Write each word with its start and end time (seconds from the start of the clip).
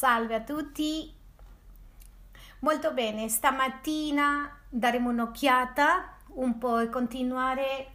Salve 0.00 0.34
a 0.34 0.40
tutti. 0.40 1.12
Molto 2.60 2.94
bene, 2.94 3.28
stamattina 3.28 4.60
daremo 4.66 5.10
un'occhiata 5.10 6.16
un 6.36 6.56
po' 6.56 6.78
e 6.78 6.88
continuare 6.88 7.90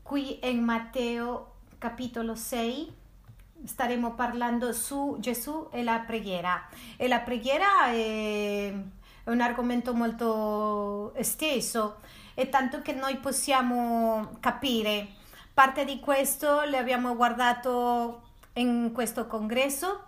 qui 0.00 0.38
in 0.48 0.62
Matteo 0.62 1.54
capitolo 1.76 2.36
6. 2.36 2.94
Staremo 3.64 4.14
parlando 4.14 4.72
su 4.72 5.16
Gesù 5.18 5.66
e 5.72 5.82
la 5.82 5.98
preghiera. 6.06 6.68
E 6.96 7.08
la 7.08 7.18
preghiera 7.18 7.86
è 7.86 8.72
un 9.24 9.40
argomento 9.40 9.94
molto 9.94 11.12
esteso 11.14 11.98
e 12.34 12.48
tanto 12.48 12.80
che 12.80 12.92
noi 12.92 13.16
possiamo 13.16 14.36
capire. 14.38 15.14
Parte 15.52 15.84
di 15.84 15.98
questo 15.98 16.62
l'abbiamo 16.62 17.16
guardato 17.16 18.22
in 18.52 18.92
questo 18.92 19.26
congresso 19.26 20.06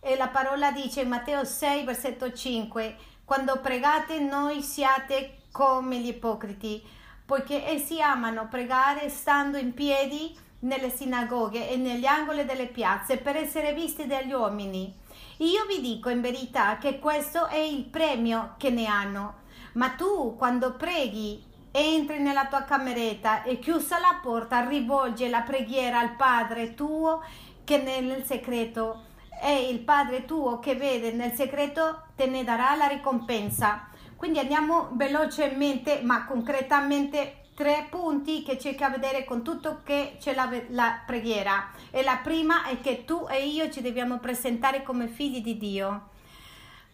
e 0.00 0.16
la 0.16 0.28
parola 0.28 0.70
dice 0.70 1.02
in 1.02 1.08
Matteo 1.08 1.44
6, 1.44 1.84
versetto 1.84 2.32
5, 2.32 2.96
quando 3.24 3.60
pregate 3.60 4.18
noi 4.20 4.62
siate 4.62 5.38
come 5.50 5.98
gli 5.98 6.08
ipocriti, 6.08 6.82
poiché 7.26 7.66
essi 7.66 8.00
amano 8.00 8.48
pregare 8.48 9.08
stando 9.08 9.58
in 9.58 9.74
piedi 9.74 10.34
nelle 10.60 10.90
sinagoghe 10.90 11.68
e 11.68 11.76
negli 11.76 12.06
angoli 12.06 12.44
delle 12.44 12.66
piazze 12.66 13.18
per 13.18 13.36
essere 13.36 13.74
visti 13.74 14.06
dagli 14.06 14.32
uomini. 14.32 14.94
Io 15.38 15.66
vi 15.66 15.80
dico 15.80 16.08
in 16.08 16.20
verità 16.20 16.78
che 16.78 16.98
questo 16.98 17.46
è 17.46 17.58
il 17.58 17.84
premio 17.84 18.54
che 18.56 18.70
ne 18.70 18.86
hanno. 18.86 19.34
Ma 19.72 19.90
tu, 19.90 20.34
quando 20.36 20.74
preghi, 20.74 21.44
entri 21.70 22.18
nella 22.18 22.46
tua 22.46 22.62
cameretta 22.62 23.42
e 23.42 23.58
chiusa 23.58 23.98
la 23.98 24.18
porta, 24.22 24.66
rivolge 24.66 25.28
la 25.28 25.42
preghiera 25.42 26.00
al 26.00 26.16
Padre 26.16 26.74
tuo 26.74 27.22
che 27.62 27.78
nel 27.78 28.24
segreto 28.24 29.04
e 29.42 29.68
il 29.68 29.80
Padre 29.80 30.24
tuo 30.24 30.58
che 30.58 30.74
vede 30.74 31.12
nel 31.12 31.32
segreto 31.32 32.02
te 32.16 32.26
ne 32.26 32.44
darà 32.44 32.74
la 32.74 32.86
ricompensa. 32.86 33.88
Quindi 34.16 34.38
andiamo 34.38 34.90
velocemente 34.92 36.00
ma 36.02 36.24
concretamente 36.24 37.42
tre 37.54 37.86
punti 37.90 38.42
che 38.42 38.56
c'è 38.56 38.76
a 38.78 38.88
vedere 38.88 39.24
con 39.24 39.42
tutto 39.42 39.80
che 39.82 40.16
c'è 40.20 40.34
la, 40.34 40.48
la 40.68 41.02
preghiera. 41.04 41.70
E 41.90 42.02
la 42.02 42.18
prima 42.22 42.64
è 42.66 42.80
che 42.80 43.04
tu 43.04 43.26
e 43.28 43.46
io 43.46 43.70
ci 43.70 43.82
dobbiamo 43.82 44.18
presentare 44.18 44.82
come 44.82 45.08
figli 45.08 45.42
di 45.42 45.56
Dio. 45.56 46.08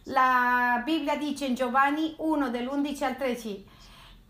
La 0.05 0.81
Bibbia 0.83 1.17
dice 1.17 1.45
in 1.45 1.55
Giovanni 1.55 2.13
1 2.17 2.49
dell'11 2.49 3.03
al 3.03 3.17
13 3.17 3.67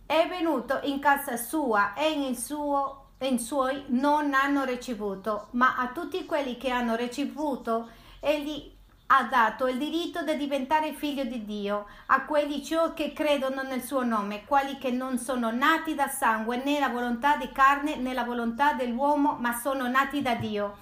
è 0.05 0.27
venuto 0.29 0.79
in 0.83 0.99
casa 0.99 1.35
sua 1.35 1.93
e 1.95 2.11
in 2.11 2.35
suo 2.35 3.05
in 3.19 3.39
suoi 3.39 3.83
non 3.87 4.33
hanno 4.33 4.65
ricevuto, 4.65 5.47
ma 5.51 5.77
a 5.77 5.87
tutti 5.87 6.25
quelli 6.25 6.57
che 6.57 6.69
hanno 6.69 6.95
ricevuto 6.95 7.89
egli 8.25 8.73
ha 9.07 9.23
dato 9.25 9.67
il 9.67 9.77
diritto 9.77 10.23
di 10.23 10.35
diventare 10.35 10.93
figlio 10.93 11.25
di 11.25 11.45
Dio 11.45 11.85
a 12.07 12.25
quelli 12.25 12.63
ciò 12.65 12.93
che 12.93 13.13
credono 13.13 13.61
nel 13.61 13.83
suo 13.83 14.03
nome, 14.03 14.45
quali 14.45 14.79
che 14.79 14.89
non 14.89 15.19
sono 15.19 15.51
nati 15.51 15.93
da 15.93 16.07
sangue 16.07 16.63
né 16.63 16.79
la 16.79 16.89
volontà 16.89 17.37
di 17.37 17.51
carne 17.51 17.97
né 17.97 18.13
la 18.13 18.23
volontà 18.23 18.73
dell'uomo, 18.73 19.37
ma 19.39 19.53
sono 19.53 19.87
nati 19.87 20.23
da 20.23 20.33
Dio. 20.33 20.77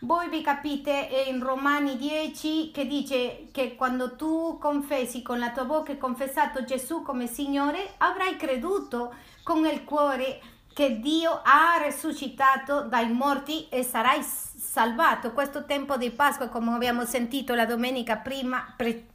Voi 0.00 0.30
vi 0.30 0.40
capite 0.40 1.26
in 1.28 1.42
Romani 1.42 1.98
10 1.98 2.70
che 2.70 2.86
dice 2.86 3.48
che 3.52 3.74
quando 3.74 4.16
tu 4.16 4.56
confessi 4.58 5.20
con 5.20 5.38
la 5.38 5.50
tua 5.50 5.64
bocca 5.64 5.92
e 5.92 5.98
confessato 5.98 6.64
Gesù 6.64 7.02
come 7.02 7.26
Signore, 7.26 7.94
avrai 7.98 8.36
creduto 8.36 9.14
con 9.42 9.66
il 9.66 9.84
cuore 9.84 10.40
che 10.72 11.00
Dio 11.00 11.40
ha 11.42 11.82
risuscitato 11.82 12.82
dai 12.82 13.12
morti 13.12 13.68
e 13.68 13.82
sarai 13.82 14.22
salvato. 14.70 15.32
Questo 15.32 15.64
tempo 15.64 15.96
di 15.96 16.10
Pasqua, 16.10 16.48
come 16.48 16.74
abbiamo 16.74 17.06
sentito 17.06 17.54
la 17.54 17.64
domenica 17.64 18.16
prima 18.16 18.72
pre- 18.76 19.06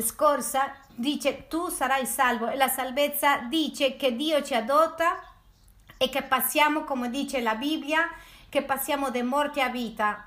scorsa, 0.00 0.74
dice 0.94 1.46
tu 1.46 1.68
sarai 1.68 2.06
salvo 2.06 2.48
e 2.48 2.56
la 2.56 2.68
salvezza 2.68 3.38
dice 3.38 3.96
che 3.96 4.16
Dio 4.16 4.42
ci 4.42 4.54
adotta 4.54 5.22
e 5.96 6.08
che 6.08 6.22
passiamo, 6.22 6.82
come 6.82 7.08
dice 7.08 7.40
la 7.40 7.54
Bibbia, 7.54 8.08
che 8.48 8.62
passiamo 8.62 9.10
da 9.10 9.22
morte 9.22 9.62
a 9.62 9.68
vita 9.68 10.26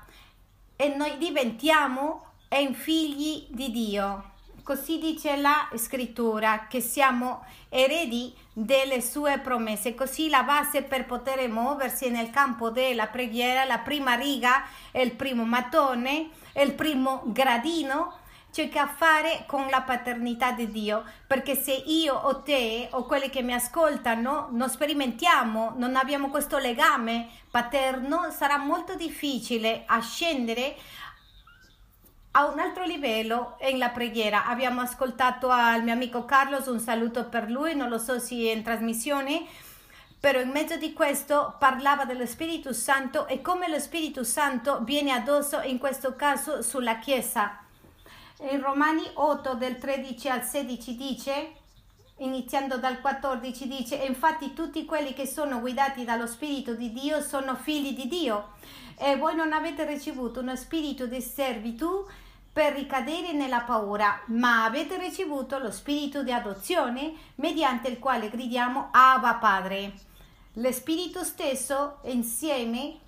e 0.76 0.88
noi 0.88 1.18
diventiamo 1.18 2.26
figli 2.74 3.46
di 3.50 3.70
Dio. 3.70 4.31
Così 4.62 4.98
dice 4.98 5.36
la 5.36 5.68
scrittura 5.74 6.66
che 6.68 6.80
siamo 6.80 7.44
eredi 7.68 8.32
delle 8.52 9.00
sue 9.00 9.38
promesse. 9.38 9.94
Così 9.94 10.28
la 10.28 10.44
base 10.44 10.82
per 10.82 11.04
poter 11.04 11.48
muoversi 11.48 12.10
nel 12.10 12.30
campo 12.30 12.70
della 12.70 13.08
preghiera, 13.08 13.64
la 13.64 13.78
prima 13.78 14.14
riga 14.14 14.62
il 14.92 15.12
primo 15.12 15.44
mattone, 15.44 16.28
il 16.54 16.74
primo 16.74 17.22
gradino 17.26 18.20
c'è 18.52 18.68
che 18.68 18.78
a 18.78 18.86
fare 18.86 19.44
con 19.46 19.66
la 19.70 19.80
paternità 19.80 20.52
di 20.52 20.70
Dio, 20.70 21.04
perché 21.26 21.56
se 21.56 21.72
io 21.72 22.14
o 22.14 22.42
te 22.42 22.86
o 22.92 23.04
quelli 23.04 23.30
che 23.30 23.42
mi 23.42 23.54
ascoltano 23.54 24.48
non 24.52 24.68
sperimentiamo, 24.68 25.72
non 25.76 25.96
abbiamo 25.96 26.28
questo 26.28 26.58
legame 26.58 27.30
paterno, 27.50 28.30
sarà 28.30 28.58
molto 28.58 28.94
difficile 28.94 29.84
ascendere 29.86 30.76
a 32.34 32.46
un 32.46 32.58
altro 32.58 32.84
livello 32.84 33.56
è 33.58 33.76
la 33.76 33.90
preghiera. 33.90 34.46
Abbiamo 34.46 34.80
ascoltato 34.80 35.50
al 35.50 35.82
mio 35.82 35.92
amico 35.92 36.24
Carlos, 36.24 36.66
un 36.66 36.80
saluto 36.80 37.26
per 37.26 37.50
lui, 37.50 37.74
non 37.74 37.90
lo 37.90 37.98
so 37.98 38.18
se 38.18 38.34
è 38.36 38.52
in 38.52 38.62
trasmissione, 38.62 39.44
però 40.18 40.40
in 40.40 40.48
mezzo 40.48 40.76
di 40.76 40.94
questo 40.94 41.56
parlava 41.58 42.06
dello 42.06 42.24
Spirito 42.24 42.72
Santo 42.72 43.26
e 43.26 43.42
come 43.42 43.68
lo 43.68 43.78
Spirito 43.78 44.24
Santo 44.24 44.80
viene 44.82 45.12
addosso 45.12 45.60
in 45.60 45.78
questo 45.78 46.16
caso 46.16 46.62
sulla 46.62 46.98
Chiesa. 46.98 47.58
In 48.50 48.62
Romani 48.62 49.02
8 49.12 49.54
del 49.54 49.76
13 49.76 50.28
al 50.30 50.42
16 50.42 50.96
dice, 50.96 51.52
iniziando 52.18 52.78
dal 52.78 53.00
14 53.00 53.68
dice, 53.68 53.96
infatti 53.96 54.54
tutti 54.54 54.86
quelli 54.86 55.12
che 55.12 55.26
sono 55.26 55.60
guidati 55.60 56.04
dallo 56.04 56.26
Spirito 56.26 56.74
di 56.74 56.92
Dio 56.92 57.20
sono 57.20 57.56
figli 57.56 57.94
di 57.94 58.08
Dio 58.08 58.52
e 58.96 59.16
voi 59.16 59.34
non 59.34 59.52
avete 59.52 59.84
ricevuto 59.84 60.40
uno 60.40 60.54
spirito 60.54 61.06
di 61.06 61.20
servitù 61.20 62.06
per 62.52 62.74
ricadere 62.74 63.32
nella 63.32 63.60
paura, 63.60 64.20
ma 64.26 64.64
avete 64.64 64.98
ricevuto 64.98 65.58
lo 65.58 65.70
spirito 65.70 66.22
di 66.22 66.32
adozione 66.32 67.14
mediante 67.36 67.88
il 67.88 67.98
quale 67.98 68.28
gridiamo 68.28 68.88
Abba 68.90 69.34
Padre. 69.36 69.92
Lo 70.54 70.70
spirito 70.70 71.24
stesso 71.24 72.00
insieme 72.02 72.98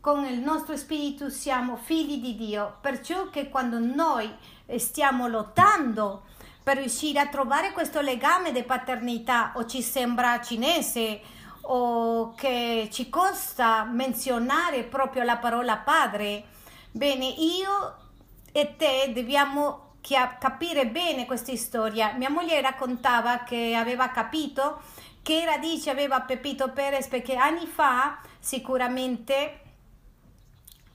con 0.00 0.24
il 0.24 0.38
nostro 0.38 0.76
spirito 0.76 1.30
siamo 1.30 1.76
figli 1.76 2.20
di 2.20 2.36
Dio, 2.36 2.76
perciò 2.80 3.28
che 3.28 3.48
quando 3.48 3.80
noi 3.80 4.32
stiamo 4.76 5.26
lottando 5.26 6.24
per 6.62 6.76
riuscire 6.76 7.18
a 7.18 7.26
trovare 7.26 7.72
questo 7.72 8.00
legame 8.00 8.52
di 8.52 8.62
paternità 8.62 9.52
o 9.56 9.66
ci 9.66 9.82
sembra 9.82 10.40
cinese 10.40 11.20
o 11.62 12.34
che 12.34 12.88
ci 12.92 13.08
costa 13.08 13.82
menzionare 13.84 14.84
proprio 14.84 15.24
la 15.24 15.38
parola 15.38 15.76
padre, 15.78 16.44
bene, 16.92 17.26
io 17.26 17.96
e 18.52 18.76
te 18.76 19.10
dobbiamo 19.12 19.94
capire 20.38 20.86
bene 20.86 21.26
questa 21.26 21.56
storia. 21.56 22.12
Mia 22.12 22.30
moglie 22.30 22.60
raccontava 22.60 23.44
che 23.44 23.74
aveva 23.74 24.10
capito 24.10 24.80
che 25.22 25.44
radice 25.44 25.90
aveva 25.90 26.20
Pepito 26.20 26.70
Perez 26.70 27.06
perché 27.06 27.36
anni 27.36 27.66
fa 27.66 28.18
sicuramente 28.38 29.60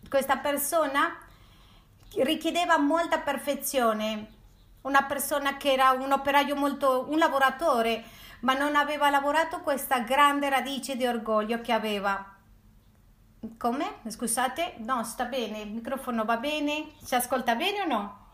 questa 0.10 0.38
persona 0.38 1.18
richiedeva 2.18 2.78
molta 2.78 3.20
perfezione, 3.20 4.34
una 4.82 5.04
persona 5.04 5.58
che 5.58 5.72
era 5.72 5.92
un 5.92 6.12
operaio 6.12 6.56
molto, 6.56 7.06
un 7.10 7.18
lavoratore, 7.18 8.04
ma 8.42 8.54
non 8.54 8.76
aveva 8.76 9.10
lavorato 9.10 9.62
questa 9.62 10.00
grande 10.00 10.50
radice 10.50 10.96
di 10.96 11.06
orgoglio 11.06 11.62
che 11.62 11.72
aveva. 11.72 12.37
Come? 13.58 14.00
Scusate? 14.08 14.76
No, 14.78 15.04
sta 15.04 15.26
bene, 15.26 15.62
il 15.62 15.72
microfono 15.72 16.26
va 16.26 16.38
bene? 16.38 16.92
Si 17.02 17.14
ascolta 17.14 17.56
bene 17.56 17.82
o 17.82 17.86
no? 17.86 18.26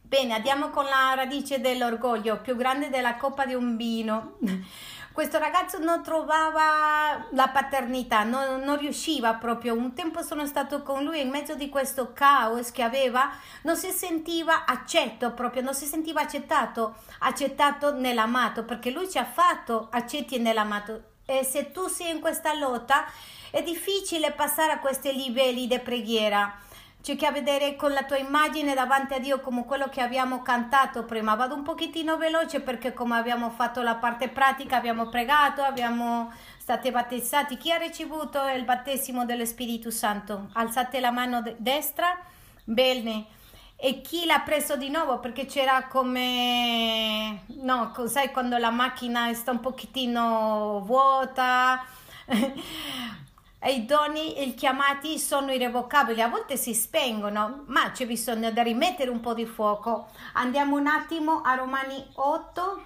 Bene, 0.00 0.34
andiamo 0.34 0.68
con 0.68 0.84
la 0.84 1.14
radice 1.14 1.60
dell'orgoglio, 1.60 2.40
più 2.40 2.54
grande 2.54 2.90
della 2.90 3.16
coppa 3.16 3.46
di 3.46 3.54
un 3.54 3.76
vino. 3.76 4.36
Questo 5.12 5.38
ragazzo 5.38 5.78
non 5.78 6.02
trovava 6.02 7.26
la 7.32 7.48
paternità, 7.48 8.22
non, 8.22 8.60
non, 8.60 8.78
riusciva 8.78 9.34
proprio. 9.34 9.74
Un 9.74 9.92
tempo 9.92 10.22
sono 10.22 10.46
stato 10.46 10.82
con 10.82 11.02
lui 11.02 11.20
in 11.20 11.28
mezzo 11.28 11.54
di 11.54 11.68
questo 11.68 12.12
caos 12.12 12.70
che 12.70 12.82
aveva, 12.82 13.30
non 13.62 13.76
si 13.76 13.90
sentiva 13.90 14.64
accetto 14.64 15.32
proprio, 15.32 15.62
non 15.62 15.74
si 15.74 15.84
sentiva 15.84 16.22
accettato, 16.22 16.96
accettato 17.20 17.94
nell'amato, 17.94 18.64
perché 18.64 18.90
lui 18.90 19.10
ci 19.10 19.18
ha 19.18 19.24
fatto 19.24 19.88
accetti 19.90 20.38
nell'amato. 20.38 21.11
E 21.24 21.44
se 21.44 21.70
tu 21.70 21.86
sei 21.88 22.10
in 22.10 22.20
questa 22.20 22.54
lotta, 22.54 23.04
è 23.50 23.62
difficile 23.62 24.32
passare 24.32 24.72
a 24.72 24.78
questi 24.78 25.12
livelli 25.14 25.66
di 25.66 25.78
preghiera. 25.78 26.58
C'è 27.02 27.16
che 27.16 27.26
a 27.26 27.32
vedere 27.32 27.74
con 27.74 27.92
la 27.92 28.04
tua 28.04 28.16
immagine 28.16 28.74
davanti 28.74 29.14
a 29.14 29.18
Dio 29.18 29.40
come 29.40 29.64
quello 29.64 29.88
che 29.88 30.00
abbiamo 30.00 30.40
cantato 30.42 31.04
prima. 31.04 31.34
Vado 31.34 31.54
un 31.54 31.62
pochettino 31.62 32.16
veloce 32.16 32.60
perché 32.60 32.92
come 32.92 33.16
abbiamo 33.16 33.50
fatto 33.50 33.82
la 33.82 33.96
parte 33.96 34.28
pratica, 34.28 34.76
abbiamo 34.76 35.08
pregato, 35.08 35.62
abbiamo 35.62 36.32
state 36.58 36.92
battezzati. 36.92 37.56
Chi 37.56 37.72
ha 37.72 37.76
ricevuto 37.76 38.46
il 38.46 38.64
battesimo 38.64 39.24
dello 39.24 39.44
Spirito 39.44 39.90
Santo? 39.90 40.50
Alzate 40.52 41.00
la 41.00 41.10
mano 41.10 41.42
destra, 41.56 42.16
bene 42.62 43.40
e 43.84 44.00
chi 44.00 44.26
l'ha 44.26 44.38
preso 44.38 44.76
di 44.76 44.90
nuovo? 44.90 45.18
Perché 45.18 45.44
c'era 45.44 45.88
come 45.88 47.42
no 47.62 47.92
sai 48.06 48.30
quando 48.30 48.56
la 48.56 48.70
macchina 48.70 49.34
sta 49.34 49.50
un 49.50 49.58
pochettino 49.58 50.82
vuota? 50.84 51.84
E 53.64 53.74
i 53.74 53.86
doni 53.86 54.54
chiamati 54.54 55.20
sono 55.20 55.52
irrevocabili 55.52 56.20
a 56.20 56.26
volte 56.26 56.56
si 56.56 56.74
spengono 56.74 57.62
ma 57.66 57.92
c'è 57.92 58.08
bisogno 58.08 58.50
di 58.50 58.60
rimettere 58.60 59.08
un 59.08 59.20
po' 59.20 59.34
di 59.34 59.46
fuoco. 59.46 60.08
Andiamo 60.32 60.76
un 60.76 60.88
attimo 60.88 61.42
a 61.42 61.54
Romani 61.54 62.04
8 62.14 62.82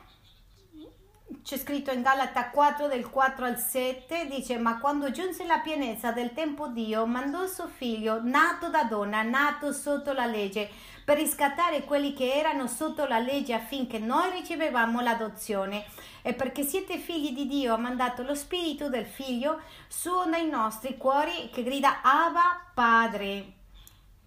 c'è 1.43 1.59
scritto 1.59 1.91
in 1.91 2.03
Galata 2.03 2.51
4 2.51 2.87
del 2.87 3.09
4 3.09 3.45
al 3.45 3.59
7 3.59 4.27
dice 4.27 4.59
ma 4.59 4.79
quando 4.79 5.11
giunse 5.11 5.45
la 5.45 5.59
pienezza 5.59 6.13
del 6.13 6.33
tempo 6.33 6.69
Dio 6.69 7.05
mandò 7.07 7.47
suo 7.47 7.67
figlio 7.67 8.21
nato 8.23 8.69
da 8.69 8.85
donna 8.85 9.23
nato 9.23 9.73
sotto 9.73 10.13
la 10.13 10.27
legge 10.27 10.71
per 11.05 11.19
riscattare 11.19 11.85
quelli 11.85 12.13
che 12.15 12.33
erano 12.33 12.67
sotto 12.67 13.07
la 13.07 13.21
legge 13.21 13.55
affinché 13.55 14.01
noi 14.01 14.29
ricevevamo 14.33 15.01
l'adozione. 15.01 15.85
E 16.21 16.35
perché 16.35 16.65
siete 16.65 16.99
figli 16.99 17.31
di 17.31 17.47
Dio 17.47 17.75
ha 17.75 17.79
mandato 17.79 18.25
lo 18.25 18.35
spirito 18.35 18.89
del 18.89 19.07
figlio 19.07 19.61
suo 19.87 20.25
nei 20.27 20.49
nostri 20.49 20.97
cuori 20.97 21.49
che 21.53 21.63
grida 21.63 22.01
Abba 22.03 22.71
Padre 22.75 23.53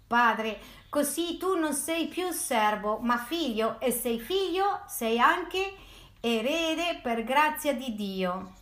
Padre 0.07 0.57
così 0.87 1.37
tu 1.37 1.57
non 1.57 1.73
sei 1.73 2.07
più 2.07 2.31
servo 2.31 2.99
ma 2.99 3.17
figlio 3.17 3.79
e 3.81 3.91
sei 3.91 4.19
figlio 4.19 4.81
sei 4.87 5.19
anche 5.19 5.73
erede 6.19 6.99
per 7.01 7.23
grazia 7.23 7.73
di 7.73 7.95
Dio. 7.95 8.53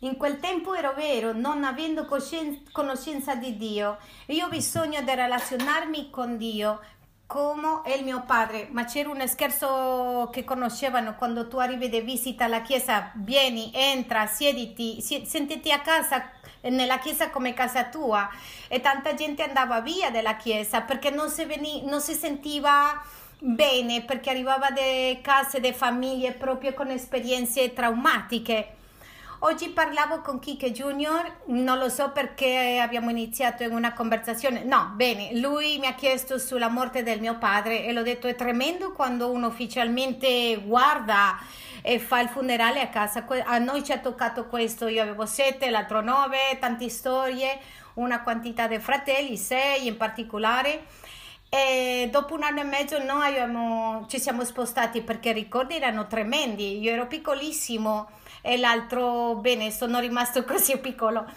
In 0.00 0.16
quel 0.16 0.40
tempo 0.40 0.74
ero 0.74 0.94
vero, 0.94 1.32
non 1.32 1.62
avendo 1.62 2.06
conoscenza 2.72 3.36
di 3.36 3.56
Dio. 3.56 3.98
Io 4.26 4.46
ho 4.46 4.48
bisogno 4.48 5.00
di 5.00 5.14
relazionarmi 5.14 6.10
con 6.10 6.36
Dio 6.36 6.80
come 7.32 7.82
è 7.84 7.92
il 7.92 8.02
mio 8.02 8.24
padre. 8.26 8.68
Ma 8.72 8.84
c'era 8.84 9.10
un 9.10 9.26
scherzo 9.28 10.28
che 10.32 10.42
conoscevano 10.42 11.14
quando 11.14 11.46
tu 11.46 11.56
arrivi 11.58 11.88
di 11.88 12.00
visita 12.00 12.44
alla 12.44 12.62
chiesa, 12.62 13.12
vieni, 13.14 13.70
entra, 13.72 14.26
siediti, 14.26 15.00
sentiti 15.00 15.70
a 15.70 15.80
casa 15.80 16.30
nella 16.62 16.98
chiesa 16.98 17.30
come 17.30 17.54
casa 17.54 17.84
tua. 17.84 18.28
E 18.66 18.80
tanta 18.80 19.14
gente 19.14 19.44
andava 19.44 19.80
via 19.80 20.10
dalla 20.10 20.34
chiesa 20.34 20.80
perché 20.80 21.10
non 21.10 21.30
si, 21.30 21.44
veni, 21.44 21.84
non 21.86 22.00
si 22.00 22.14
sentiva 22.14 23.00
bene 23.44 24.02
perché 24.02 24.30
arrivava 24.30 24.70
da 24.70 24.82
case, 25.20 25.58
da 25.58 25.72
famiglie 25.72 26.32
proprio 26.32 26.72
con 26.74 26.90
esperienze 26.90 27.72
traumatiche. 27.72 28.76
Oggi 29.40 29.70
parlavo 29.70 30.20
con 30.20 30.38
Kike 30.38 30.70
Junior, 30.70 31.38
non 31.46 31.76
lo 31.78 31.88
so 31.88 32.12
perché 32.12 32.78
abbiamo 32.80 33.10
iniziato 33.10 33.64
in 33.64 33.72
una 33.72 33.92
conversazione. 33.92 34.62
No, 34.62 34.92
bene, 34.94 35.36
lui 35.40 35.78
mi 35.78 35.86
ha 35.86 35.94
chiesto 35.94 36.38
sulla 36.38 36.68
morte 36.68 37.02
del 37.02 37.18
mio 37.18 37.36
padre 37.38 37.84
e 37.84 37.92
l'ho 37.92 38.02
detto 38.02 38.28
è 38.28 38.36
tremendo 38.36 38.92
quando 38.92 39.32
uno 39.32 39.48
ufficialmente 39.48 40.62
guarda 40.64 41.36
e 41.82 41.98
fa 41.98 42.20
il 42.20 42.28
funerale 42.28 42.80
a 42.80 42.88
casa. 42.88 43.26
A 43.44 43.58
noi 43.58 43.82
ci 43.82 43.90
ha 43.90 43.98
toccato 43.98 44.46
questo, 44.46 44.86
io 44.86 45.02
avevo 45.02 45.26
sette, 45.26 45.70
l'altro 45.70 46.00
nove, 46.00 46.56
tante 46.60 46.88
storie, 46.88 47.58
una 47.94 48.22
quantità 48.22 48.68
di 48.68 48.78
fratelli, 48.78 49.36
sei 49.36 49.88
in 49.88 49.96
particolare 49.96 50.84
e 51.54 52.08
dopo 52.10 52.32
un 52.32 52.44
anno 52.44 52.60
e 52.60 52.64
mezzo 52.64 52.96
noi 52.96 53.26
abbiamo, 53.26 54.06
ci 54.08 54.18
siamo 54.18 54.42
spostati 54.42 55.02
perché 55.02 55.28
i 55.28 55.34
ricordi 55.34 55.76
erano 55.76 56.06
tremendi. 56.06 56.78
Io 56.80 56.92
ero 56.92 57.06
piccolissimo 57.06 58.08
e 58.40 58.56
l'altro, 58.56 59.34
bene, 59.34 59.70
sono 59.70 59.98
rimasto 59.98 60.44
così 60.48 60.78
piccolo, 60.78 61.30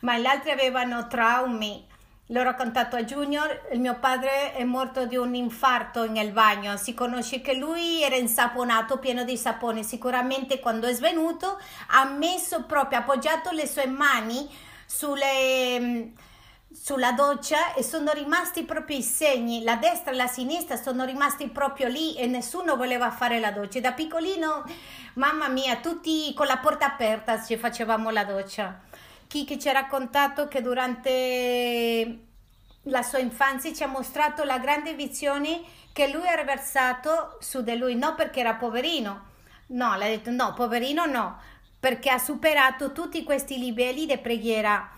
ma 0.00 0.18
gli 0.18 0.26
altri 0.26 0.50
avevano 0.50 1.06
traumi. 1.06 1.86
L'ho 2.26 2.42
raccontato 2.42 2.96
a 2.96 3.04
Junior, 3.04 3.68
il 3.72 3.80
mio 3.80 3.98
padre 3.98 4.52
è 4.52 4.62
morto 4.64 5.06
di 5.06 5.16
un 5.16 5.34
infarto 5.34 6.06
nel 6.06 6.32
bagno, 6.32 6.76
si 6.76 6.92
conosce 6.92 7.40
che 7.40 7.54
lui 7.54 8.02
era 8.02 8.16
insaponato, 8.16 8.98
pieno 8.98 9.24
di 9.24 9.38
sapone, 9.38 9.82
sicuramente 9.82 10.60
quando 10.60 10.86
è 10.86 10.92
svenuto 10.92 11.58
ha 11.92 12.04
messo 12.04 12.64
proprio, 12.64 12.98
appoggiato 12.98 13.50
le 13.52 13.66
sue 13.66 13.86
mani 13.86 14.46
sulle 14.84 16.12
sulla 16.84 17.12
doccia 17.12 17.74
e 17.74 17.84
sono 17.84 18.10
rimasti 18.10 18.64
proprio 18.64 18.96
i 18.96 19.02
segni, 19.02 19.62
la 19.62 19.76
destra 19.76 20.10
e 20.10 20.16
la 20.16 20.26
sinistra 20.26 20.74
sono 20.74 21.04
rimasti 21.04 21.46
proprio 21.46 21.86
lì 21.86 22.16
e 22.16 22.26
nessuno 22.26 22.74
voleva 22.74 23.12
fare 23.12 23.38
la 23.38 23.52
doccia. 23.52 23.78
Da 23.78 23.92
piccolino, 23.92 24.64
mamma 25.14 25.46
mia, 25.46 25.76
tutti 25.76 26.34
con 26.34 26.46
la 26.46 26.58
porta 26.58 26.86
aperta 26.86 27.40
ci 27.40 27.56
facevamo 27.56 28.10
la 28.10 28.24
doccia. 28.24 28.80
Chi 29.28 29.44
che 29.44 29.60
ci 29.60 29.68
ha 29.68 29.72
raccontato 29.72 30.48
che 30.48 30.60
durante 30.60 32.18
la 32.86 33.02
sua 33.04 33.20
infanzia 33.20 33.72
ci 33.72 33.84
ha 33.84 33.86
mostrato 33.86 34.42
la 34.42 34.58
grande 34.58 34.94
visione 34.94 35.60
che 35.92 36.08
lui 36.08 36.26
ha 36.26 36.34
riversato 36.34 37.36
su 37.38 37.62
di 37.62 37.76
lui, 37.76 37.94
non 37.94 38.16
perché 38.16 38.40
era 38.40 38.54
poverino, 38.54 39.26
no, 39.68 39.96
l'ha 39.96 40.06
detto 40.06 40.32
no, 40.32 40.52
poverino 40.52 41.06
no, 41.06 41.38
perché 41.78 42.10
ha 42.10 42.18
superato 42.18 42.90
tutti 42.90 43.22
questi 43.22 43.56
livelli 43.56 44.04
di 44.04 44.18
preghiera 44.18 44.90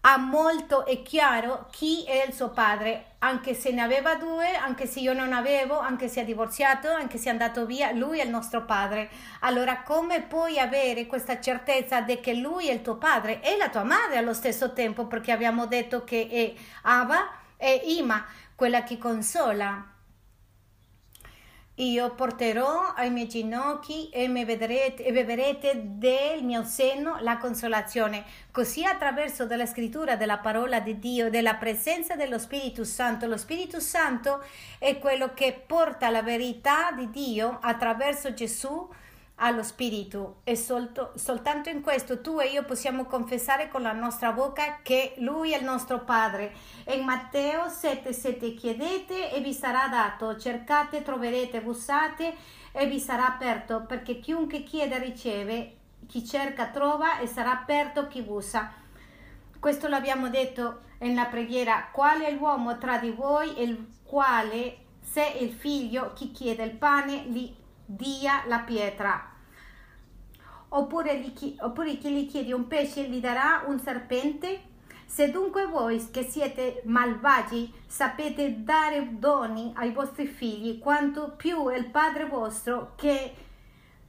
ha 0.00 0.16
molto 0.16 0.86
è 0.86 1.02
chiaro 1.02 1.66
chi 1.70 2.04
è 2.04 2.24
il 2.26 2.32
suo 2.32 2.50
padre, 2.50 3.16
anche 3.18 3.54
se 3.54 3.72
ne 3.72 3.82
aveva 3.82 4.14
due, 4.14 4.54
anche 4.54 4.86
se 4.86 5.00
io 5.00 5.12
non 5.12 5.32
avevo, 5.32 5.78
anche 5.78 6.08
se 6.08 6.20
è 6.20 6.24
divorziato, 6.24 6.88
anche 6.88 7.18
se 7.18 7.28
è 7.28 7.32
andato 7.32 7.66
via, 7.66 7.90
lui 7.90 8.20
è 8.20 8.24
il 8.24 8.30
nostro 8.30 8.64
padre. 8.64 9.10
Allora 9.40 9.82
come 9.82 10.22
puoi 10.22 10.58
avere 10.58 11.06
questa 11.06 11.40
certezza 11.40 12.00
di 12.00 12.20
che 12.20 12.34
lui 12.34 12.68
è 12.68 12.72
il 12.72 12.82
tuo 12.82 12.96
padre 12.96 13.42
e 13.42 13.56
la 13.56 13.68
tua 13.68 13.82
madre 13.82 14.18
allo 14.18 14.34
stesso 14.34 14.72
tempo, 14.72 15.06
perché 15.06 15.32
abbiamo 15.32 15.66
detto 15.66 16.04
che 16.04 16.28
è 16.30 16.52
Ava 16.82 17.30
e 17.56 17.82
Ima, 17.86 18.24
quella 18.54 18.84
che 18.84 18.98
consola. 18.98 19.97
Io 21.80 22.12
porterò 22.14 22.92
ai 22.96 23.08
miei 23.08 23.28
ginocchi 23.28 24.08
e, 24.08 24.26
mi 24.26 24.44
vedrete, 24.44 25.04
e 25.04 25.12
beverete 25.12 25.80
del 25.84 26.42
mio 26.42 26.64
seno 26.64 27.18
la 27.20 27.38
consolazione. 27.38 28.24
Così 28.50 28.84
attraverso 28.84 29.46
della 29.46 29.64
scrittura 29.64 30.16
della 30.16 30.38
parola 30.38 30.80
di 30.80 30.98
Dio, 30.98 31.30
della 31.30 31.54
presenza 31.54 32.16
dello 32.16 32.40
Spirito 32.40 32.82
Santo. 32.82 33.28
Lo 33.28 33.36
Spirito 33.36 33.78
Santo 33.78 34.42
è 34.80 34.98
quello 34.98 35.34
che 35.34 35.62
porta 35.64 36.10
la 36.10 36.22
verità 36.22 36.90
di 36.90 37.10
Dio 37.10 37.58
attraverso 37.60 38.34
Gesù 38.34 38.88
allo 39.40 39.62
Spirito 39.62 40.40
e 40.44 40.56
solto, 40.56 41.12
soltanto 41.14 41.68
in 41.68 41.80
questo 41.80 42.20
tu 42.20 42.40
e 42.40 42.48
io 42.48 42.64
possiamo 42.64 43.04
confessare 43.04 43.68
con 43.68 43.82
la 43.82 43.92
nostra 43.92 44.32
bocca 44.32 44.78
che 44.82 45.14
Lui 45.18 45.52
è 45.52 45.58
il 45.58 45.64
nostro 45.64 46.00
Padre. 46.00 46.52
In 46.92 47.04
Matteo 47.04 47.66
7,7 47.66 48.56
chiedete 48.56 49.32
e 49.32 49.40
vi 49.40 49.52
sarà 49.52 49.88
dato, 49.88 50.36
cercate, 50.36 51.02
troverete, 51.02 51.60
bussate 51.60 52.34
e 52.72 52.86
vi 52.86 52.98
sarà 52.98 53.26
aperto, 53.26 53.84
perché 53.86 54.18
chiunque 54.18 54.62
chiede 54.62 54.98
riceve, 54.98 55.76
chi 56.06 56.26
cerca 56.26 56.66
trova 56.66 57.18
e 57.18 57.26
sarà 57.26 57.52
aperto 57.52 58.08
chi 58.08 58.22
bussa. 58.22 58.72
Questo 59.58 59.88
l'abbiamo 59.88 60.28
detto 60.30 60.80
nella 60.98 61.26
preghiera, 61.26 61.88
quale 61.92 62.26
è 62.26 62.32
l'uomo 62.32 62.76
tra 62.78 62.98
di 62.98 63.10
voi 63.10 63.62
il 63.62 63.86
quale 64.04 64.86
se 65.00 65.24
il 65.40 65.52
figlio 65.52 66.12
chi 66.14 66.32
chiede 66.32 66.64
il 66.64 66.76
pane 66.76 67.24
gli 67.24 67.54
dia 67.88 68.44
la 68.46 68.58
pietra. 68.58 69.32
Oppure, 70.70 71.18
gli, 71.18 71.56
oppure 71.60 71.96
chi 71.96 72.10
gli 72.10 72.28
chiede 72.28 72.52
un 72.52 72.66
pesce 72.66 73.08
gli 73.08 73.20
darà 73.20 73.64
un 73.66 73.80
serpente? 73.80 74.60
Se 75.06 75.30
dunque 75.30 75.66
voi 75.66 76.10
che 76.10 76.22
siete 76.22 76.82
malvagi 76.84 77.72
sapete 77.86 78.62
dare 78.62 79.18
doni 79.18 79.72
ai 79.76 79.92
vostri 79.92 80.26
figli, 80.26 80.78
quanto 80.78 81.32
più 81.34 81.70
il 81.70 81.86
Padre 81.86 82.26
vostro 82.26 82.92
che 82.94 83.34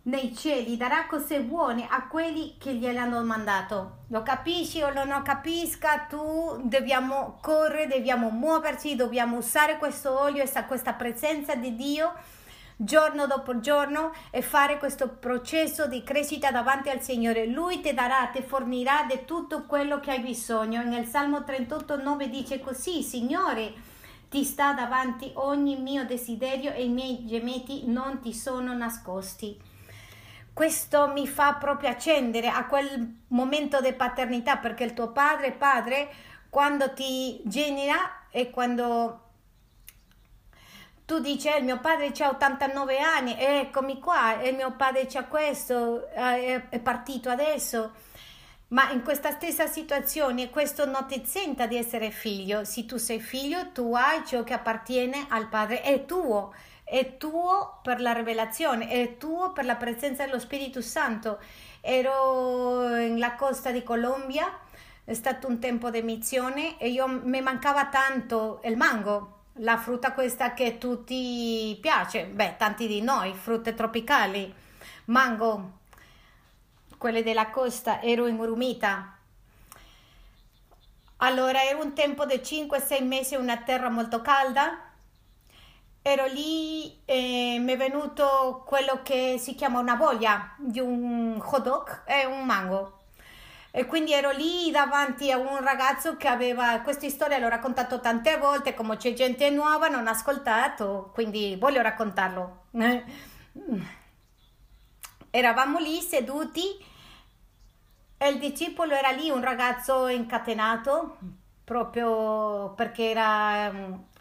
nei 0.01 0.35
cieli 0.35 0.75
darà 0.75 1.05
cose 1.07 1.39
buone 1.39 1.87
a 1.89 2.07
quelli 2.07 2.57
che 2.57 2.73
gliel'hanno 2.73 3.23
mandato. 3.23 3.99
Lo 4.07 4.21
capisci 4.23 4.81
o 4.81 4.91
non 4.91 5.07
lo 5.07 5.21
capisca, 5.21 6.05
tu 6.09 6.59
dobbiamo 6.63 7.37
correre, 7.41 7.87
dobbiamo 7.87 8.29
muoverci, 8.29 8.97
dobbiamo 8.97 9.37
usare 9.37 9.77
questo 9.77 10.19
olio, 10.19 10.43
questa 10.67 10.93
presenza 10.93 11.55
di 11.55 11.75
Dio 11.75 12.13
giorno 12.81 13.27
dopo 13.27 13.59
giorno 13.59 14.13
e 14.31 14.41
fare 14.41 14.77
questo 14.77 15.09
processo 15.09 15.87
di 15.87 16.01
crescita 16.01 16.49
davanti 16.49 16.89
al 16.89 17.01
Signore. 17.01 17.45
Lui 17.45 17.81
ti 17.81 17.93
darà, 17.93 18.29
ti 18.31 18.41
fornirà 18.41 19.05
di 19.05 19.25
tutto 19.25 19.65
quello 19.65 19.99
che 19.99 20.11
hai 20.11 20.21
bisogno. 20.21 20.81
Nel 20.83 21.05
Salmo 21.05 21.43
38, 21.43 22.01
9 22.01 22.29
dice 22.29 22.61
così, 22.61 23.03
Signore, 23.03 23.73
ti 24.29 24.45
sta 24.45 24.71
davanti 24.71 25.29
ogni 25.33 25.75
mio 25.75 26.05
desiderio 26.05 26.71
e 26.71 26.85
i 26.85 26.89
miei 26.89 27.25
gemeti 27.25 27.83
non 27.87 28.21
ti 28.21 28.33
sono 28.33 28.73
nascosti. 28.73 29.59
Questo 30.53 31.09
mi 31.09 31.27
fa 31.27 31.55
proprio 31.55 31.89
accendere 31.89 32.47
a 32.47 32.65
quel 32.65 33.23
momento 33.27 33.81
di 33.81 33.91
paternità 33.91 34.55
perché 34.55 34.85
il 34.85 34.93
tuo 34.93 35.11
padre, 35.11 35.51
padre, 35.51 36.09
quando 36.49 36.93
ti 36.93 37.41
genera 37.43 38.27
e 38.29 38.49
quando 38.51 39.28
tu 41.09 41.17
dici 41.17 41.47
eh, 41.47 41.59
mio 41.61 41.79
padre 41.79 42.11
ha 42.19 42.29
89 42.29 42.99
anni 42.99 43.35
eccomi 43.35 43.97
qua 43.97 44.39
e 44.39 44.51
mio 44.51 44.73
padre 44.73 45.07
c'ha 45.07 45.23
questo 45.23 46.07
eh, 46.11 46.69
è 46.69 46.79
partito 46.79 47.31
adesso 47.31 47.93
Ma 48.71 48.91
in 48.91 49.01
questa 49.01 49.31
stessa 49.31 49.65
situazione 49.65 50.51
questo 50.51 50.85
non 50.85 51.07
ti 51.07 51.23
senta 51.25 51.65
di 51.65 51.75
essere 51.75 52.11
figlio. 52.11 52.63
Se 52.65 52.85
tu 52.85 52.97
sei 52.97 53.19
figlio, 53.19 53.71
tu 53.71 53.95
hai 53.95 54.23
ciò 54.23 54.43
che 54.43 54.53
appartiene 54.53 55.25
al 55.29 55.47
padre, 55.47 55.81
è 55.81 56.05
tuo, 56.05 56.53
è 56.83 57.17
tuo 57.17 57.79
per 57.81 57.99
la 57.99 58.13
rivelazione, 58.13 58.87
è 58.89 59.17
tuo 59.17 59.53
per 59.53 59.65
la 59.65 59.75
presenza 59.75 60.23
dello 60.23 60.37
Spirito 60.37 60.81
Santo. 60.83 61.39
Ero 61.81 62.89
nella 62.89 63.33
costa 63.33 63.71
di 63.71 63.81
Colombia, 63.81 64.45
è 65.03 65.15
stato 65.15 65.47
un 65.47 65.57
tempo 65.57 65.89
di 65.89 66.03
missione 66.03 66.77
e 66.77 66.89
io 66.89 67.07
mi 67.07 67.41
mancava 67.41 67.87
tanto 67.87 68.61
il 68.65 68.77
mango, 68.77 69.38
la 69.59 69.77
frutta 69.77 70.13
questa 70.13 70.53
che 70.53 70.65
a 70.65 70.77
tutti 70.77 71.77
piace, 71.81 72.25
beh, 72.25 72.55
tanti 72.57 72.87
di 72.87 73.01
noi, 73.01 73.33
frutte 73.33 73.73
tropicali, 73.73 74.53
mango, 75.05 75.79
quelle 76.97 77.23
della 77.23 77.49
costa, 77.49 78.01
ero 78.01 78.27
in 78.27 78.37
Urumita. 78.37 79.17
Allora 81.17 81.61
era 81.63 81.77
un 81.77 81.93
tempo 81.93 82.25
di 82.25 82.35
5-6 82.35 83.05
mesi, 83.05 83.35
una 83.35 83.57
terra 83.57 83.89
molto 83.89 84.21
calda. 84.21 84.85
Ero 86.01 86.25
lì 86.27 87.01
e 87.03 87.57
mi 87.59 87.73
è 87.73 87.77
venuto 87.77 88.63
quello 88.65 89.01
che 89.03 89.35
si 89.37 89.53
chiama 89.53 89.79
una 89.79 89.95
voglia 89.95 90.55
di 90.57 90.79
un 90.79 91.37
hot 91.43 91.61
dog 91.61 92.03
e 92.05 92.25
un 92.25 92.45
mango. 92.45 92.98
E 93.71 93.85
quindi 93.85 94.13
ero 94.13 94.31
lì 94.31 94.71
davanti 94.71 95.31
a 95.31 95.37
un 95.37 95.61
ragazzo 95.61 96.17
che 96.17 96.27
aveva 96.27 96.79
questa 96.81 97.07
storia, 97.09 97.37
l'ho 97.37 97.49
raccontato 97.49 97.99
tante 97.99 98.37
volte, 98.37 98.73
come 98.73 98.97
c'è 98.97 99.13
gente 99.13 99.49
nuova, 99.51 99.87
non 99.87 100.07
ha 100.07 100.11
ascoltato, 100.11 101.11
quindi 101.13 101.55
voglio 101.55 101.81
raccontarlo. 101.81 102.65
Eravamo 105.31 105.77
lì 105.77 106.01
seduti 106.01 106.83
e 108.17 108.27
il 108.27 108.39
discepolo 108.39 108.95
era 108.95 109.11
lì, 109.11 109.29
un 109.29 109.41
ragazzo 109.41 110.07
incatenato, 110.07 111.17
proprio 111.63 112.73
perché 112.73 113.11
era, 113.11 113.71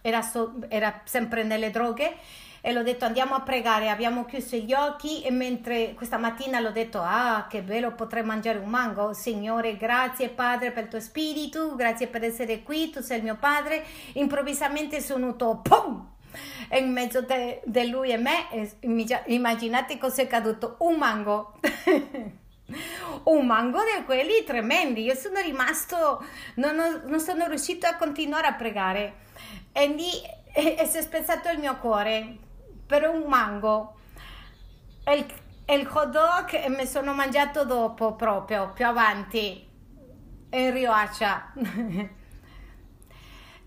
era, 0.02 0.20
so, 0.20 0.56
era 0.68 1.00
sempre 1.04 1.42
nelle 1.42 1.70
droghe 1.70 2.16
e 2.60 2.72
l'ho 2.72 2.82
detto 2.82 3.04
andiamo 3.04 3.34
a 3.34 3.40
pregare, 3.40 3.88
abbiamo 3.88 4.24
chiuso 4.24 4.56
gli 4.56 4.72
occhi 4.72 5.22
e 5.22 5.30
mentre 5.30 5.94
questa 5.94 6.18
mattina 6.18 6.60
l'ho 6.60 6.70
detto 6.70 7.00
ah 7.00 7.46
che 7.48 7.62
bello 7.62 7.92
potrei 7.92 8.24
mangiare 8.24 8.58
un 8.58 8.68
mango, 8.68 9.12
Signore 9.12 9.76
grazie 9.76 10.28
Padre 10.28 10.72
per 10.72 10.84
il 10.84 10.90
tuo 10.90 11.00
spirito, 11.00 11.74
grazie 11.74 12.08
per 12.08 12.24
essere 12.24 12.62
qui, 12.62 12.90
tu 12.90 13.00
sei 13.00 13.18
il 13.18 13.24
mio 13.24 13.36
Padre, 13.36 13.84
improvvisamente 14.14 15.00
sono 15.00 15.16
venuto 15.18 15.60
pum! 15.62 16.16
in 16.72 16.92
mezzo 16.92 17.24
di 17.64 17.90
lui 17.90 18.10
e 18.10 18.16
me, 18.18 18.46
immaginate 19.26 19.98
cos'è 19.98 20.26
caduto, 20.26 20.76
un 20.80 20.96
mango. 20.96 21.54
un 23.24 23.46
mango 23.46 23.78
di 23.80 24.04
quelli 24.04 24.44
tremendi. 24.44 25.02
Io 25.02 25.14
sono 25.14 25.40
rimasto, 25.40 26.22
non, 26.56 26.78
ho, 26.78 27.00
non 27.06 27.20
sono 27.20 27.46
riuscito 27.46 27.86
a 27.86 27.96
continuare 27.96 28.46
a 28.46 28.54
pregare 28.54 29.14
e 29.72 29.86
lì 29.88 30.10
e, 30.52 30.76
e 30.78 30.86
si 30.86 30.98
è 30.98 31.02
spezzato 31.02 31.48
il 31.50 31.58
mio 31.58 31.76
cuore 31.78 32.36
per 32.88 33.06
un 33.06 33.28
mango. 33.28 33.96
E 35.04 35.14
il, 35.14 35.26
e 35.66 35.74
il 35.76 35.86
hot 35.86 36.08
dog 36.08 36.66
mi 36.68 36.86
sono 36.86 37.12
mangiato 37.12 37.64
dopo 37.64 38.14
proprio, 38.14 38.72
più 38.72 38.86
avanti, 38.86 39.68
in 40.50 40.72
Rioaccia. 40.72 41.52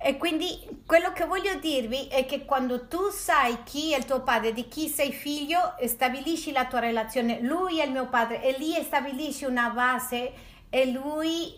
E 0.03 0.17
quindi 0.17 0.81
quello 0.87 1.11
che 1.13 1.25
voglio 1.25 1.53
dirvi 1.59 2.07
è 2.07 2.25
che 2.25 2.43
quando 2.43 2.87
tu 2.87 3.09
sai 3.11 3.61
chi 3.61 3.93
è 3.93 3.97
il 3.97 4.05
tuo 4.05 4.23
padre, 4.23 4.51
di 4.51 4.67
chi 4.67 4.87
sei 4.87 5.11
figlio, 5.11 5.75
stabilisci 5.85 6.51
la 6.51 6.65
tua 6.65 6.79
relazione. 6.79 7.39
Lui 7.41 7.79
è 7.79 7.85
il 7.85 7.91
mio 7.91 8.07
padre 8.07 8.41
e 8.41 8.57
lì 8.57 8.73
stabilisci 8.81 9.45
una 9.45 9.69
base 9.69 10.33
e 10.71 10.87
lui 10.87 11.55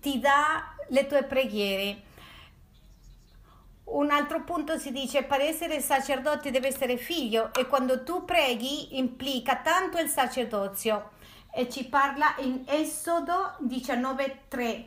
ti 0.00 0.20
dà 0.20 0.76
le 0.90 1.06
tue 1.08 1.24
preghiere. 1.24 2.02
Un 3.86 4.10
altro 4.10 4.42
punto 4.42 4.78
si 4.78 4.90
dice 4.90 5.22
per 5.22 5.40
essere 5.40 5.80
sacerdote 5.80 6.50
deve 6.50 6.68
essere 6.68 6.96
figlio 6.96 7.52
e 7.54 7.66
quando 7.66 8.02
tu 8.02 8.24
preghi 8.24 8.98
implica 8.98 9.56
tanto 9.56 9.98
il 9.98 10.08
sacerdozio. 10.08 11.10
E 11.54 11.68
ci 11.70 11.86
parla 11.86 12.34
in 12.38 12.64
Esodo 12.66 13.56
19.3 13.62 14.84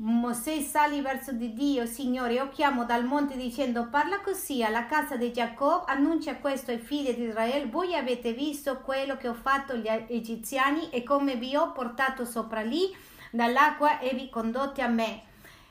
Mosè 0.00 0.60
salì 0.60 1.00
verso 1.00 1.32
di 1.32 1.52
Dio, 1.54 1.84
Signore, 1.84 2.34
io 2.34 2.48
chiamo 2.50 2.84
dal 2.84 3.04
monte 3.04 3.36
dicendo, 3.36 3.88
parla 3.88 4.20
così 4.20 4.62
alla 4.62 4.86
casa 4.86 5.16
di 5.16 5.32
Giacobbe, 5.32 5.90
annuncia 5.90 6.36
questo 6.36 6.70
ai 6.70 6.78
figli 6.78 7.12
di 7.12 7.24
Israele, 7.24 7.66
voi 7.66 7.96
avete 7.96 8.32
visto 8.32 8.78
quello 8.78 9.16
che 9.16 9.26
ho 9.26 9.34
fatto 9.34 9.72
agli 9.72 9.88
egiziani 9.88 10.88
e 10.90 11.02
come 11.02 11.34
vi 11.34 11.56
ho 11.56 11.72
portato 11.72 12.24
sopra 12.24 12.60
lì 12.60 12.94
dall'acqua 13.32 13.98
e 13.98 14.14
vi 14.14 14.30
condotti 14.30 14.82
a 14.82 14.86
me. 14.86 15.22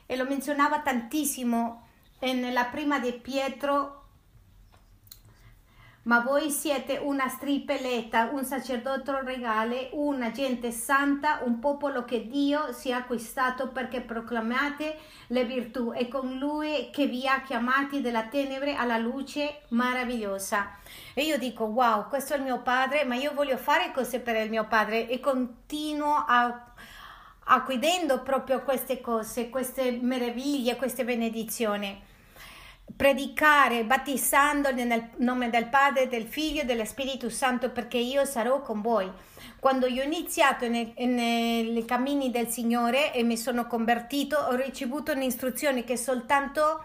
E 0.04 0.14
lo 0.14 0.24
menzionava 0.24 0.80
tantissimo 0.80 1.87
nella 2.20 2.64
prima 2.64 2.98
di 2.98 3.12
Pietro 3.12 3.98
ma 6.08 6.20
voi 6.20 6.50
siete 6.50 6.96
una 6.96 7.28
stripeletta, 7.28 8.30
un 8.32 8.42
sacerdote 8.42 9.20
regale, 9.20 9.90
una 9.92 10.30
gente 10.30 10.70
santa, 10.70 11.40
un 11.44 11.58
popolo 11.58 12.06
che 12.06 12.26
Dio 12.28 12.72
si 12.72 12.88
è 12.88 12.92
acquistato 12.92 13.68
perché 13.68 14.00
proclamate 14.00 14.96
le 15.26 15.44
virtù. 15.44 15.92
E 15.94 16.08
con 16.08 16.38
lui 16.38 16.88
che 16.92 17.06
vi 17.08 17.28
ha 17.28 17.42
chiamati 17.42 18.00
dalla 18.00 18.22
tenebre 18.22 18.74
alla 18.74 18.96
luce 18.96 19.64
meravigliosa. 19.68 20.78
E 21.12 21.24
io 21.24 21.36
dico, 21.36 21.64
wow, 21.64 22.08
questo 22.08 22.32
è 22.32 22.38
il 22.38 22.42
mio 22.42 22.62
padre, 22.62 23.04
ma 23.04 23.14
io 23.14 23.34
voglio 23.34 23.58
fare 23.58 23.92
cose 23.92 24.20
per 24.20 24.36
il 24.36 24.48
mio 24.48 24.66
padre. 24.66 25.10
E 25.10 25.20
continuo 25.20 26.24
a 26.26 26.72
acquidendo 27.50 28.22
proprio 28.22 28.62
queste 28.62 29.02
cose, 29.02 29.50
queste 29.50 29.90
meraviglie, 29.90 30.76
queste 30.76 31.04
benedizioni 31.04 32.07
predicare 32.98 33.84
battezzandoli 33.84 34.82
nel 34.82 35.10
nome 35.18 35.50
del 35.50 35.66
Padre, 35.66 36.08
del 36.08 36.26
Figlio 36.26 36.62
e 36.62 36.64
dello 36.64 36.84
Spirito 36.84 37.30
Santo 37.30 37.70
perché 37.70 37.96
io 37.96 38.24
sarò 38.24 38.60
con 38.60 38.80
voi. 38.80 39.08
Quando 39.60 39.86
io 39.86 40.02
ho 40.02 40.04
iniziato 40.04 40.66
nei, 40.66 41.84
cammini 41.86 42.32
del 42.32 42.48
Signore 42.48 43.14
e 43.14 43.22
mi 43.22 43.36
sono 43.36 43.68
convertito, 43.68 44.36
ho 44.36 44.56
ricevuto 44.56 45.12
un'istruzione 45.12 45.84
che 45.84 45.96
soltanto 45.96 46.82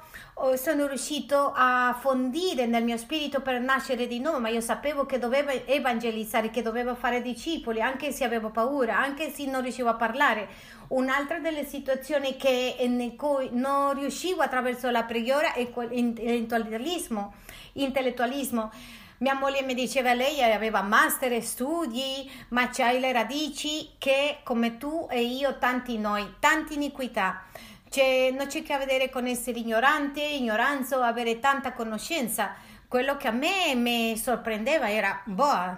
sono 0.55 0.87
riuscito 0.87 1.53
a 1.55 1.95
fondire 1.99 2.65
nel 2.65 2.83
mio 2.83 2.97
spirito 2.97 3.41
per 3.41 3.61
nascere 3.61 4.07
di 4.07 4.19
nuovo, 4.19 4.39
ma 4.39 4.49
io 4.49 4.61
sapevo 4.61 5.05
che 5.05 5.19
dovevo 5.19 5.51
evangelizzare, 5.51 6.49
che 6.49 6.61
dovevo 6.61 6.95
fare 6.95 7.21
discepoli, 7.21 7.81
anche 7.81 8.11
se 8.11 8.23
avevo 8.23 8.49
paura, 8.49 8.97
anche 8.97 9.29
se 9.31 9.45
non 9.45 9.61
riuscivo 9.61 9.89
a 9.89 9.95
parlare. 9.95 10.49
Un'altra 10.89 11.39
delle 11.39 11.65
situazioni 11.65 12.35
che, 12.35 12.75
in 12.79 13.15
cui 13.15 13.49
non 13.51 13.93
riuscivo 13.93 14.41
attraverso 14.41 14.89
la 14.89 15.03
preghiera 15.03 15.53
è 15.53 15.69
l'intellettualismo. 15.89 17.33
intellettualismo. 17.73 18.71
Mia 19.19 19.35
moglie 19.35 19.61
mi 19.61 19.73
diceva 19.73 20.13
lei 20.13 20.41
aveva 20.43 20.81
master, 20.81 21.41
studi, 21.41 22.29
ma 22.49 22.69
c'hai 22.69 22.99
le 22.99 23.13
radici 23.13 23.91
che 23.97 24.39
come 24.43 24.77
tu 24.77 25.07
e 25.09 25.21
io, 25.21 25.57
tanti 25.59 25.97
noi, 25.97 26.35
tante 26.39 26.73
iniquità. 26.73 27.45
C'è, 27.93 28.31
non 28.31 28.47
c'è 28.47 28.63
che 28.63 28.73
a 28.73 28.79
vedere 28.79 29.11
con 29.11 29.27
essere 29.27 29.59
ignorante, 29.59 30.19
ignoranza 30.19 30.97
o 30.97 31.01
avere 31.03 31.37
tanta 31.37 31.73
conoscenza. 31.73 32.55
Quello 32.87 33.17
che 33.17 33.27
a 33.27 33.31
me 33.31 33.75
mi 33.75 34.17
sorprendeva 34.17 34.89
era, 34.89 35.21
boh, 35.23 35.77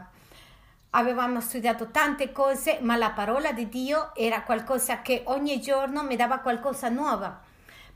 avevamo 0.91 1.41
studiato 1.41 1.91
tante 1.91 2.31
cose, 2.31 2.77
ma 2.79 2.95
la 2.95 3.09
parola 3.09 3.51
di 3.51 3.67
Dio 3.67 4.15
era 4.15 4.43
qualcosa 4.43 5.01
che 5.01 5.23
ogni 5.25 5.59
giorno 5.59 6.03
mi 6.03 6.15
dava 6.15 6.39
qualcosa 6.39 6.87
nuova 6.87 7.37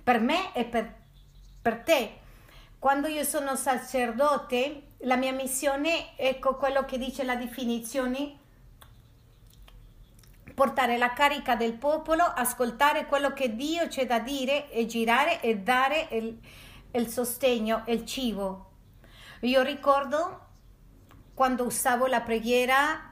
per 0.04 0.20
me 0.20 0.54
e 0.54 0.66
per, 0.66 0.94
per 1.62 1.78
te. 1.78 2.18
Quando 2.78 3.08
io 3.08 3.24
sono 3.24 3.56
sacerdote, 3.56 4.96
la 5.04 5.16
mia 5.16 5.32
missione, 5.32 6.18
ecco 6.18 6.58
quello 6.58 6.84
che 6.84 6.98
dice 6.98 7.24
la 7.24 7.38
definizione, 7.38 8.38
portare 10.60 10.98
la 10.98 11.14
carica 11.14 11.56
del 11.56 11.76
popolo, 11.76 12.22
ascoltare 12.22 13.06
quello 13.06 13.32
che 13.32 13.56
Dio 13.56 13.88
c'è 13.88 14.06
da 14.06 14.20
dire 14.20 14.70
e 14.70 14.86
girare 14.86 15.40
e 15.40 15.60
dare 15.60 16.10
il, 16.12 16.38
il 16.92 17.08
sostegno, 17.08 17.84
il 17.88 18.04
cibo. 18.06 18.72
Io 19.44 19.62
ricordo 19.62 20.48
quando 21.34 21.64
usavo 21.64 22.08
la 22.08 22.20
preghiera 22.20 23.10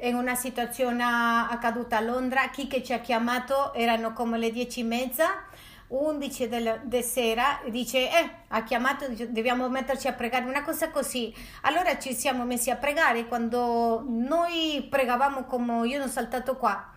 in 0.00 0.16
una 0.16 0.34
situazione 0.34 1.02
accaduta 1.02 1.96
a 1.96 2.02
Londra, 2.02 2.50
chi 2.50 2.66
che 2.66 2.82
ci 2.82 2.92
ha 2.92 3.00
chiamato 3.00 3.72
erano 3.72 4.12
come 4.12 4.36
le 4.36 4.50
dieci 4.50 4.80
e 4.80 4.84
mezza 4.84 5.45
11 5.88 6.48
del, 6.48 6.80
de 6.84 7.02
sera 7.02 7.60
dice 7.68 7.98
eh 7.98 8.30
ha 8.48 8.62
chiamato 8.64 9.06
dobbiamo 9.28 9.68
metterci 9.68 10.08
a 10.08 10.12
pregare 10.12 10.44
una 10.44 10.62
cosa 10.62 10.90
così. 10.90 11.34
Allora 11.62 11.98
ci 11.98 12.14
siamo 12.14 12.44
messi 12.44 12.70
a 12.70 12.76
pregare. 12.76 13.26
Quando 13.26 14.04
noi 14.06 14.86
pregavamo 14.88 15.44
come 15.44 15.86
io 15.86 15.98
non 15.98 16.08
saltato 16.08 16.56
qua 16.56 16.92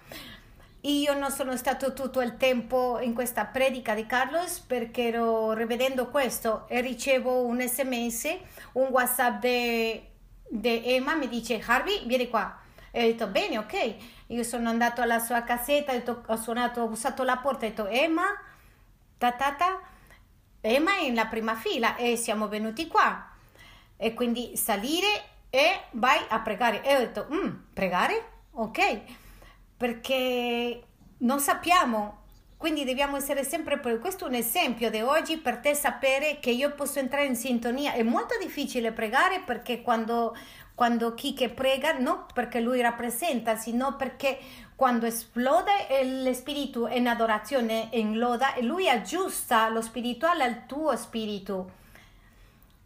io 0.81 1.13
non 1.17 1.29
sono 1.29 1.57
stato 1.57 1.91
tutto 1.91 2.21
il 2.21 2.37
tempo 2.37 2.99
in 3.01 3.13
questa 3.13 3.43
predica 3.43 3.93
di 3.93 4.05
Carlos 4.05 4.59
perché 4.59 5.09
ero 5.09 5.51
rivedendo 5.51 6.07
questo 6.07 6.69
e 6.69 6.79
ricevo 6.79 7.43
un 7.43 7.59
sms 7.59 8.37
un 8.73 8.87
whatsapp 8.87 9.41
di 9.41 10.81
Emma 10.85 11.15
mi 11.15 11.27
dice 11.27 11.61
Harvey 11.65 12.05
vieni 12.05 12.29
qua. 12.29 12.57
E 12.91 13.03
ho 13.03 13.05
detto, 13.05 13.27
bene, 13.27 13.57
ok. 13.59 13.95
Io 14.27 14.43
sono 14.43 14.69
andato 14.69 15.01
alla 15.01 15.19
sua 15.19 15.43
casetta, 15.43 15.93
ho, 15.93 16.23
ho 16.25 16.35
suonato, 16.37 16.81
ho 16.81 16.85
usato 16.85 17.23
la 17.23 17.37
porta, 17.37 17.65
ho 17.65 17.69
detto, 17.69 17.87
Emma, 17.87 18.25
ta 19.19 19.33
ta 19.33 19.53
ta, 19.53 19.81
Emma 20.61 20.97
è 20.97 21.07
nella 21.07 21.27
prima 21.27 21.55
fila 21.55 21.95
e 21.95 22.15
siamo 22.15 22.47
venuti 22.47 22.87
qua. 22.87 23.31
E 23.95 24.13
quindi 24.15 24.57
salire 24.57 25.23
e 25.51 25.81
vai 25.91 26.19
a 26.29 26.39
pregare. 26.39 26.81
E 26.83 26.95
ho 26.95 26.99
detto, 26.99 27.27
mm, 27.31 27.55
pregare? 27.73 28.31
Ok, 28.51 29.01
perché 29.77 30.83
non 31.19 31.39
sappiamo 31.39 32.19
quindi 32.59 32.83
dobbiamo 32.83 33.15
essere 33.15 33.45
sempre, 33.45 33.79
questo 33.79 34.25
è 34.25 34.27
un 34.27 34.33
esempio 34.33 34.89
di 34.89 34.99
oggi 34.99 35.37
per 35.37 35.59
te 35.59 35.73
sapere 35.73 36.39
che 36.41 36.49
io 36.51 36.73
posso 36.73 36.99
entrare 36.99 37.25
in 37.25 37.37
sintonia. 37.37 37.93
È 37.93 38.03
molto 38.03 38.37
difficile 38.37 38.91
pregare 38.91 39.39
perché 39.39 39.81
quando, 39.81 40.35
quando 40.79 41.13
chi 41.13 41.33
prega, 41.53 41.97
non 41.97 42.23
perché 42.33 42.61
lui 42.61 42.79
rappresenta, 42.79 43.57
sino 43.57 43.97
perché 43.97 44.39
quando 44.77 45.05
esplode 45.05 46.23
lo 46.23 46.33
spirito 46.33 46.87
in 46.87 47.05
adorazione, 47.05 47.89
in 47.91 48.17
loda, 48.17 48.53
lui 48.61 48.87
aggiusta 48.87 49.67
lo 49.67 49.81
spirituale 49.81 50.45
al 50.45 50.65
tuo 50.67 50.95
spirito. 50.95 51.71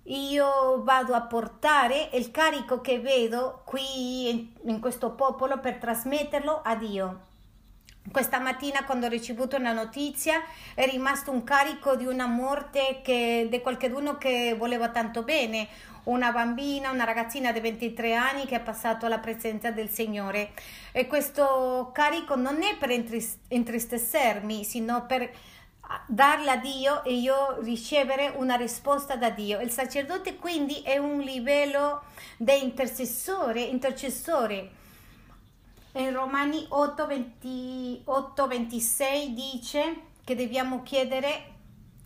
Io 0.06 0.82
vado 0.82 1.14
a 1.14 1.22
portare 1.22 2.10
il 2.14 2.32
carico 2.32 2.82
che 2.82 3.00
vedo 3.00 3.62
qui 3.64 4.28
in, 4.28 4.48
in 4.64 4.80
questo 4.80 5.12
popolo 5.12 5.60
per 5.60 5.76
trasmetterlo 5.76 6.62
a 6.64 6.76
Dio 6.76 7.32
questa 8.12 8.40
mattina 8.40 8.84
quando 8.84 9.06
ho 9.06 9.10
ricevuto 9.10 9.56
una 9.56 9.72
notizia 9.72 10.44
è 10.74 10.86
rimasto 10.90 11.32
un 11.32 11.44
carico 11.44 11.96
di 11.96 12.06
una 12.06 12.26
morte 12.26 13.00
che, 13.02 13.48
di 13.50 13.62
qualcuno 13.62 14.18
che 14.18 14.56
voleva 14.58 14.90
tanto 14.90 15.24
bene, 15.24 15.70
una 16.04 16.32
bambina, 16.32 16.92
una 16.92 17.04
ragazzina 17.04 17.52
di 17.52 17.60
23 17.60 18.14
anni 18.14 18.46
che 18.46 18.56
ha 18.56 18.60
passato 18.60 19.06
alla 19.06 19.20
presenza 19.20 19.72
del 19.72 19.90
Signore. 19.90 20.52
E 20.92 21.08
questo 21.08 21.92
carico 21.94 22.36
non 22.36 22.62
è 22.62 22.78
per 22.78 22.92
entristecermi, 22.92 24.64
sino 24.64 25.06
per 25.06 25.32
darla 26.08 26.54
a 26.54 26.58
Dio 26.58 27.04
e 27.04 27.14
io 27.14 27.60
ricevere 27.62 28.34
una 28.36 28.56
risposta 28.56 29.16
da 29.16 29.30
Dio. 29.30 29.60
Il 29.60 29.72
sacerdote 29.72 30.38
quindi 30.38 30.82
è 30.82 30.98
un 30.98 31.20
livello 31.20 32.04
di 32.38 32.64
intercessore, 32.64 33.62
intercessore 33.62 34.82
in 35.96 36.12
Romani 36.12 36.66
8, 36.70 37.06
28, 37.06 38.48
26 38.48 39.34
dice 39.34 39.96
che 40.24 40.36
dobbiamo 40.36 40.82
chiedere 40.82 41.52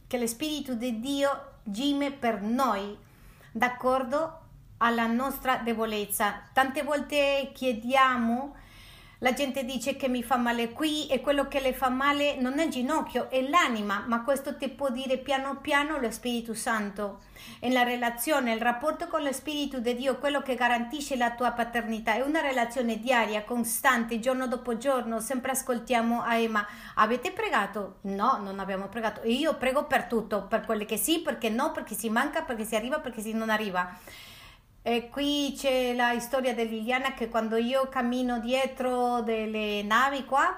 che 0.08 0.20
lo 0.20 0.27
Spirito 0.27 0.74
di 0.74 1.00
Dio 1.00 1.54
gime 1.63 2.12
per 2.12 2.42
noi, 2.42 2.98
d'accordo 3.58 4.42
alla 4.78 5.08
nostra 5.08 5.58
debolezza. 5.58 6.44
Tante 6.54 6.84
volte 6.84 7.52
chiediamo 7.54 8.56
la 9.19 9.33
gente 9.33 9.65
dice 9.65 9.95
che 9.95 10.07
mi 10.07 10.21
fa 10.21 10.38
male 10.38 10.74
qui 10.74 11.07
e 11.07 11.21
quello 11.21 11.47
che 11.47 11.59
le 11.59 11.74
fa 11.74 11.89
male 11.89 12.36
non 12.39 12.59
è 12.59 12.65
il 12.65 12.69
ginocchio, 12.69 13.31
è 13.31 13.41
l'anima, 13.41 14.03
ma 14.07 14.24
questo 14.24 14.57
ti 14.57 14.69
può 14.69 14.91
dire 14.91 15.17
piano 15.17 15.57
piano 15.59 15.97
lo 15.97 16.12
Spirito 16.12 16.53
Santo. 16.53 17.21
E 17.59 17.71
la 17.71 17.81
relazione, 17.81 18.53
il 18.53 18.62
rapporto 18.62 19.07
con 19.07 19.24
lo 19.24 19.31
Spirito 19.31 19.79
di 19.79 19.95
Dio, 19.95 20.17
quello 20.17 20.43
che 20.43 20.53
garantisce 20.53 21.15
la 21.15 21.31
tua 21.31 21.51
paternità, 21.51 22.13
è 22.13 22.21
una 22.21 22.41
relazione 22.41 23.00
diaria, 23.00 23.43
costante, 23.43 24.19
giorno 24.19 24.47
dopo 24.47 24.77
giorno. 24.77 25.19
Sempre 25.19 25.51
ascoltiamo 25.51 26.21
a 26.21 26.36
Emma, 26.36 26.67
avete 26.95 27.31
pregato? 27.31 27.97
No, 28.01 28.39
non 28.39 28.59
abbiamo 28.59 28.88
pregato. 28.88 29.21
Io 29.24 29.55
prego 29.55 29.86
per 29.86 30.03
tutto, 30.03 30.43
per 30.43 30.63
quelle 30.63 30.86
che 30.86 30.97
sì, 30.97 31.21
perché 31.21 31.50
no, 31.50 31.71
perché 31.71 31.95
si 31.95 32.09
manca, 32.12 32.43
perché 32.43 32.65
si 32.65 32.75
arriva, 32.75 33.00
perché 33.00 33.21
si 33.21 33.33
non 33.33 33.50
arriva. 33.50 33.97
E 34.88 35.10
qui 35.10 35.53
c'è 35.53 35.94
la 35.94 36.17
storia 36.17 36.56
di 36.56 36.65
Liliana 36.65 37.13
che 37.13 37.27
quando 37.27 37.58
io 37.58 37.89
cammino 37.89 38.39
dietro 38.39 39.20
delle 39.20 39.84
navi 39.84 40.24
qua 40.24 40.58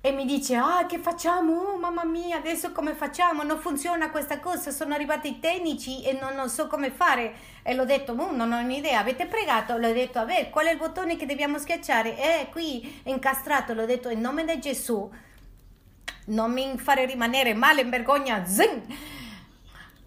e 0.00 0.10
mi 0.12 0.24
dice 0.24 0.56
ah 0.56 0.86
che 0.86 0.98
facciamo? 0.98 1.52
Oh, 1.52 1.76
mamma 1.76 2.06
mia 2.06 2.38
adesso 2.38 2.72
come 2.72 2.94
facciamo? 2.94 3.42
Non 3.42 3.58
funziona 3.58 4.08
questa 4.08 4.40
cosa 4.40 4.70
sono 4.70 4.94
arrivati 4.94 5.28
i 5.28 5.38
tecnici 5.38 6.02
e 6.02 6.18
non, 6.18 6.34
non 6.34 6.48
so 6.48 6.66
come 6.66 6.90
fare. 6.90 7.34
E 7.62 7.74
l'ho 7.74 7.84
detto 7.84 8.12
oh, 8.12 8.34
non 8.34 8.50
ho 8.50 8.58
un'idea 8.58 9.00
avete 9.00 9.26
pregato? 9.26 9.76
L'ho 9.76 9.92
detto 9.92 10.18
a 10.18 10.26
qual 10.48 10.64
è 10.64 10.70
il 10.70 10.78
bottone 10.78 11.16
che 11.16 11.26
dobbiamo 11.26 11.58
schiacciare? 11.58 12.16
Eh 12.16 12.48
qui 12.50 13.02
è 13.02 13.10
incastrato. 13.10 13.74
L'ho 13.74 13.84
detto 13.84 14.08
in 14.08 14.20
nome 14.20 14.46
di 14.46 14.58
Gesù 14.58 15.12
non 16.28 16.52
mi 16.52 16.78
fare 16.78 17.04
rimanere 17.04 17.52
male 17.52 17.82
in 17.82 17.90
vergogna 17.90 18.46
zing 18.46 18.82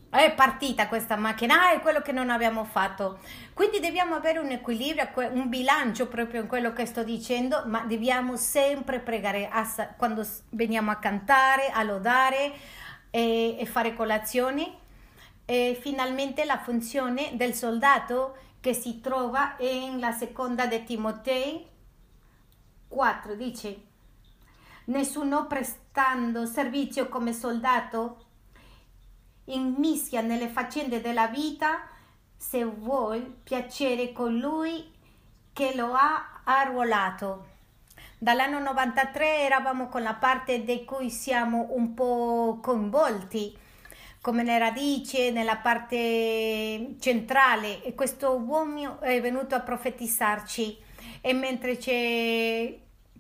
è 0.10 0.34
partita 0.34 0.88
questa 0.88 1.16
macchina, 1.16 1.68
ah, 1.68 1.74
è 1.74 1.82
quello 1.82 2.02
che 2.02 2.12
non 2.12 2.30
abbiamo 2.30 2.64
fatto. 2.64 3.20
Quindi 3.54 3.80
dobbiamo 3.80 4.16
avere 4.16 4.40
un 4.40 4.50
equilibrio, 4.50 5.08
un 5.32 5.50
bilancio 5.50 6.08
proprio 6.08 6.42
in 6.42 6.48
quello 6.48 6.74
che 6.74 6.86
sto 6.86 7.04
dicendo, 7.04 7.64
ma 7.68 7.82
dobbiamo 7.82 8.36
sempre 8.36 9.00
pregare 9.00 9.50
quando 9.98 10.26
veniamo 10.50 10.92
a 10.92 10.96
cantare, 10.96 11.70
a 11.70 11.84
lodare 11.84 12.54
e, 13.12 13.58
e 13.60 13.66
fare 13.66 13.94
colazioni. 13.94 14.76
E 15.46 15.78
finalmente 15.80 16.46
la 16.46 16.58
funzione 16.58 17.32
del 17.34 17.54
soldato 17.54 18.38
che 18.60 18.74
si 18.74 19.02
trova 19.02 19.56
nella 19.60 20.12
seconda 20.12 20.66
di 20.66 20.84
Timotei 20.84 21.66
4 22.90 23.36
dice 23.36 23.84
nessuno 24.86 25.48
prestando 25.48 26.46
servizio 26.46 27.08
come 27.08 27.34
soldato 27.34 28.26
immischia 29.54 30.22
nelle 30.22 30.48
faccende 30.48 31.02
della 31.02 31.28
vita 31.28 31.88
se 32.36 32.64
vuoi 32.64 33.22
piacere 33.44 34.12
colui 34.12 34.92
che 35.54 35.76
lo 35.76 35.94
ha 35.94 36.42
arruolato. 36.44 37.48
Dall'anno 38.18 38.60
93 38.60 39.40
eravamo 39.42 39.88
con 39.88 40.02
la 40.02 40.14
parte 40.14 40.64
di 40.64 40.84
cui 40.84 41.10
siamo 41.10 41.68
un 41.72 41.94
po' 41.94 42.60
coinvolti, 42.62 43.58
come 44.22 44.44
le 44.44 44.58
radici, 44.58 45.32
nella 45.32 45.58
parte 45.58 46.96
centrale, 47.00 47.82
e 47.84 47.96
questo 47.96 48.36
uomo 48.36 49.00
è 49.00 49.22
venuto 49.22 49.56
a 49.56 49.62
profetizzarci. 49.62 50.78
E 51.22 51.34
mentre 51.34 51.78
c'è 51.78 52.78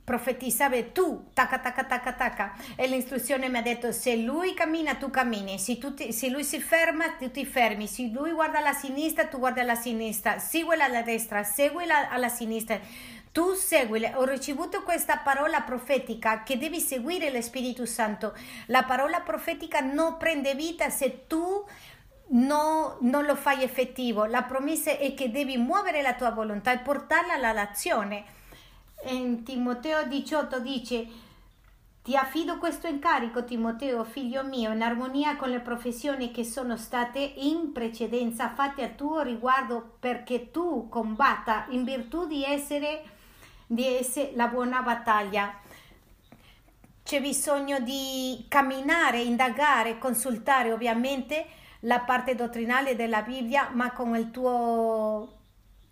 profetizzare 0.09 0.91
tu, 0.91 1.29
taca, 1.35 1.59
taca, 1.59 1.83
taca, 1.83 2.13
taca. 2.13 2.53
E 2.75 2.87
l'istruzione 2.87 3.47
mi 3.47 3.59
ha 3.59 3.61
detto, 3.61 3.91
se 3.91 4.15
lui 4.15 4.55
cammina, 4.55 4.95
tu 4.95 5.11
cammini, 5.11 5.59
se, 5.59 5.77
tu 5.77 5.93
ti, 5.93 6.11
se 6.11 6.29
lui 6.29 6.43
si 6.43 6.59
ferma, 6.59 7.11
tu 7.11 7.29
ti 7.29 7.45
fermi, 7.45 7.85
se 7.85 8.09
lui 8.11 8.31
guarda 8.31 8.57
alla 8.57 8.73
sinistra, 8.73 9.27
tu 9.27 9.37
guardi 9.37 9.59
alla 9.59 9.75
sinistra, 9.75 10.39
seguila 10.39 10.85
alla 10.85 11.03
destra, 11.03 11.43
seguila 11.43 12.09
alla 12.09 12.27
sinistra. 12.27 12.79
Tu 13.31 13.53
seguile, 13.53 14.13
ho 14.15 14.23
ricevuto 14.23 14.81
questa 14.81 15.17
parola 15.17 15.61
profetica 15.61 16.41
che 16.41 16.57
devi 16.57 16.79
seguire 16.79 17.29
lo 17.29 17.39
Spirito 17.43 17.85
Santo. 17.85 18.35
La 18.65 18.81
parola 18.85 19.19
profetica 19.19 19.79
non 19.79 20.17
prende 20.17 20.55
vita 20.55 20.89
se 20.89 21.27
tu 21.27 21.63
no, 22.29 22.97
non 23.01 23.25
lo 23.25 23.35
fai 23.35 23.61
effettivo. 23.61 24.25
La 24.25 24.41
promessa 24.41 24.89
è 24.89 25.13
che 25.13 25.29
devi 25.29 25.57
muovere 25.57 26.01
la 26.01 26.15
tua 26.15 26.31
volontà 26.31 26.71
e 26.71 26.79
portarla 26.79 27.35
all'azione 27.35 28.37
in 29.05 29.43
Timoteo 29.43 30.05
18 30.05 30.59
dice 30.59 31.07
ti 32.01 32.15
affido 32.15 32.57
questo 32.57 32.87
incarico, 32.87 33.43
Timoteo, 33.43 34.03
figlio 34.03 34.43
mio, 34.43 34.71
in 34.71 34.81
armonia 34.81 35.35
con 35.35 35.49
le 35.49 35.59
professioni 35.59 36.31
che 36.31 36.43
sono 36.43 36.75
state 36.75 37.19
in 37.19 37.71
precedenza 37.71 38.49
fatte 38.49 38.83
a 38.83 38.89
tuo 38.89 39.21
riguardo 39.21 39.97
perché 39.99 40.49
tu 40.49 40.87
combatta 40.89 41.67
in 41.69 41.83
virtù 41.83 42.25
di 42.25 42.43
essere, 42.43 43.03
di 43.67 43.85
essere 43.85 44.31
la 44.33 44.47
buona 44.47 44.81
battaglia. 44.81 45.53
C'è 47.03 47.21
bisogno 47.21 47.79
di 47.79 48.45
camminare, 48.47 49.21
indagare, 49.21 49.99
consultare 49.99 50.71
ovviamente 50.71 51.45
la 51.81 51.99
parte 51.99 52.33
dottrinale 52.33 52.95
della 52.95 53.21
Bibbia, 53.21 53.69
ma 53.73 53.91
con 53.91 54.15
il 54.15 54.31
tuo 54.31 55.38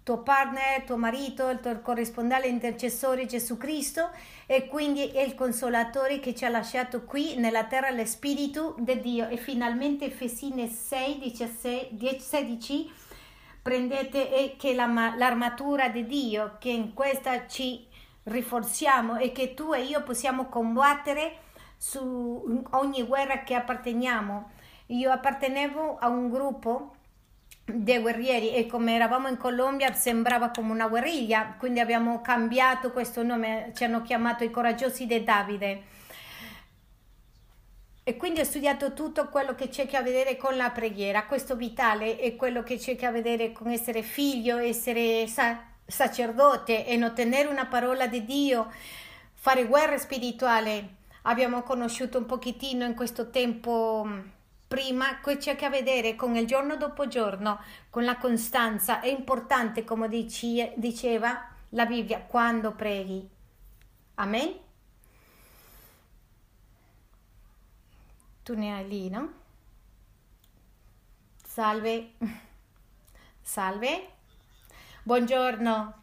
tuo 0.08 0.20
partner, 0.20 0.84
tuo 0.84 0.96
marito, 0.96 1.50
il 1.50 1.60
tuo 1.60 1.82
corrispondente 1.82 2.48
intercessore 2.48 3.26
Gesù 3.26 3.58
Cristo 3.58 4.12
e 4.46 4.68
quindi 4.68 5.10
è 5.10 5.20
il 5.20 5.36
consolatore 5.36 6.22
che 6.22 6.34
ci 6.34 6.46
ha 6.46 6.50
lasciato 6.50 7.04
qui 7.04 7.36
nella 7.36 7.66
terra 7.66 7.92
lo 7.92 8.06
Spirito 8.06 8.76
di 8.80 9.02
Dio 9.02 9.28
e 9.28 9.36
finalmente 9.36 10.06
Efesine 10.06 10.70
6, 10.70 11.36
16, 11.36 12.20
16 12.22 12.92
prendete 13.62 14.56
che 14.58 14.74
la, 14.74 15.14
l'armatura 15.18 15.90
di 15.90 16.06
Dio 16.06 16.56
che 16.58 16.70
in 16.70 16.94
questa 16.94 17.46
ci 17.46 17.86
rinforziamo 18.24 19.18
e 19.18 19.34
che 19.34 19.54
tu 19.54 19.74
e 19.74 19.82
io 19.82 20.04
possiamo 20.04 20.46
combattere 20.46 21.40
su 21.76 22.64
ogni 22.70 23.04
guerra 23.04 23.44
che 23.44 23.56
apparteniamo. 23.56 24.52
Io 24.86 25.12
appartenevo 25.12 25.98
a 26.00 26.08
un 26.08 26.30
gruppo 26.30 26.96
dei 27.70 28.00
guerrieri 28.00 28.54
e 28.54 28.66
come 28.66 28.96
eravamo 28.96 29.28
in 29.28 29.36
Colombia 29.36 29.92
sembrava 29.92 30.52
come 30.52 30.72
una 30.72 30.88
guerriglia, 30.88 31.56
quindi 31.60 31.82
abbiamo 31.82 32.22
cambiato 32.22 32.92
questo 32.92 33.24
nome, 33.24 33.72
ci 33.76 33.84
hanno 33.84 34.02
chiamato 34.02 34.46
i 34.46 34.50
coraggiosi 34.50 35.06
di 35.06 35.22
Davide. 35.22 35.84
E 38.04 38.16
quindi 38.16 38.40
ho 38.40 38.46
studiato 38.46 38.94
tutto 38.94 39.28
quello 39.28 39.54
che 39.54 39.68
c'è 39.68 39.86
a 39.92 40.02
vedere 40.02 40.38
con 40.38 40.56
la 40.56 40.70
preghiera, 40.70 41.26
questo 41.26 41.58
vitale 41.58 42.18
è 42.18 42.38
quello 42.38 42.64
che 42.64 42.78
c'è 42.78 42.98
a 43.04 43.12
vedere 43.12 43.52
con 43.52 43.68
essere 43.70 44.02
figlio, 44.02 44.60
essere 44.60 45.28
sa, 45.28 45.62
sacerdote 45.86 46.86
e 46.86 47.04
ottenere 47.04 47.50
una 47.50 47.66
parola 47.66 48.08
di 48.08 48.24
Dio, 48.24 48.72
fare 49.34 49.66
guerra 49.66 49.98
spirituale. 49.98 50.96
Abbiamo 51.24 51.64
conosciuto 51.64 52.18
un 52.18 52.26
pochettino 52.26 52.86
in 52.86 52.96
questo 52.96 53.30
tempo 53.30 54.36
prima, 54.68 55.20
c'è 55.22 55.56
che 55.56 55.70
vedere 55.70 56.16
con 56.16 56.36
il 56.36 56.46
giorno 56.46 56.76
dopo 56.76 57.08
giorno, 57.08 57.60
con 57.90 58.04
la 58.04 58.18
costanza. 58.18 59.00
È 59.00 59.08
importante, 59.08 59.84
come 59.84 60.10
dice, 60.10 60.74
diceva 60.76 61.48
la 61.70 61.86
Bibbia, 61.86 62.22
quando 62.22 62.72
preghi. 62.74 63.28
Amen? 64.16 64.54
Tu 68.44 68.56
ne 68.56 68.74
hai 68.74 68.88
lì, 68.88 69.10
no? 69.10 69.32
Salve. 71.44 72.14
Salve. 73.42 74.08
Buongiorno. 75.04 75.94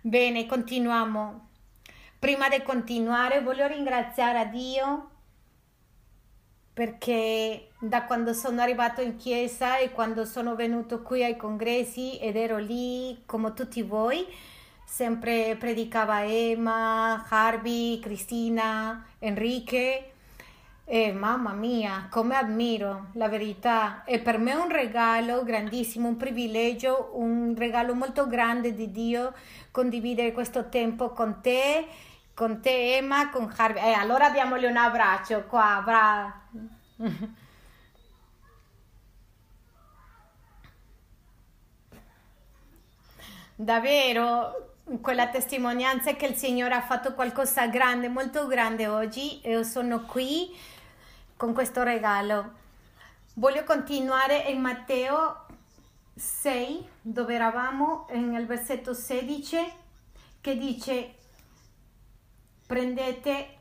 Bene, 0.00 0.46
continuiamo. 0.46 1.48
Prima 2.18 2.48
di 2.48 2.62
continuare 2.62 3.42
voglio 3.42 3.66
ringraziare 3.66 4.38
a 4.40 4.44
Dio 4.44 5.10
perché 6.78 7.70
da 7.80 8.04
quando 8.04 8.32
sono 8.32 8.60
arrivato 8.60 9.00
in 9.00 9.16
chiesa 9.16 9.78
e 9.78 9.90
quando 9.90 10.24
sono 10.24 10.54
venuto 10.54 11.02
qui 11.02 11.24
ai 11.24 11.36
congressi 11.36 12.18
ed 12.18 12.36
ero 12.36 12.58
lì 12.58 13.20
come 13.26 13.52
tutti 13.52 13.82
voi, 13.82 14.24
sempre 14.84 15.56
predicava 15.58 16.24
Emma, 16.24 17.26
Harvey, 17.28 17.98
Cristina, 17.98 19.04
Enrique 19.18 20.12
e 20.84 21.10
mamma 21.10 21.52
mia, 21.52 22.06
come 22.12 22.36
ammiro 22.36 23.06
la 23.14 23.26
verità. 23.26 24.04
E 24.04 24.20
per 24.20 24.38
me 24.38 24.52
è 24.52 24.54
un 24.54 24.70
regalo 24.70 25.42
grandissimo, 25.42 26.06
un 26.06 26.16
privilegio, 26.16 27.10
un 27.14 27.56
regalo 27.58 27.92
molto 27.92 28.28
grande 28.28 28.72
di 28.72 28.92
Dio 28.92 29.34
condividere 29.72 30.30
questo 30.30 30.68
tempo 30.68 31.10
con 31.10 31.40
te, 31.40 31.88
con 32.34 32.60
te 32.60 32.98
Emma, 32.98 33.30
con 33.30 33.52
Harvey. 33.56 33.82
Eh, 33.82 33.94
allora 33.94 34.30
diamogli 34.30 34.64
un 34.64 34.76
abbraccio 34.76 35.42
qua, 35.48 35.82
bra. 35.84 36.46
Davvero, 43.54 44.74
quella 45.00 45.28
testimonianza 45.28 46.14
che 46.14 46.26
il 46.26 46.34
Signore 46.34 46.74
ha 46.74 46.82
fatto 46.82 47.14
qualcosa 47.14 47.68
grande, 47.68 48.08
molto 48.08 48.46
grande 48.46 48.88
oggi 48.88 49.40
e 49.42 49.50
io 49.50 49.62
sono 49.62 50.02
qui 50.02 50.56
con 51.36 51.52
questo 51.52 51.82
regalo. 51.82 52.52
Voglio 53.34 53.62
continuare 53.62 54.38
in 54.48 54.60
Matteo 54.60 55.46
6, 56.16 56.88
dove 57.00 57.34
eravamo, 57.34 58.08
nel 58.12 58.46
versetto 58.46 58.92
16, 58.92 59.56
che 60.40 60.56
dice, 60.56 61.14
prendete, 62.66 63.57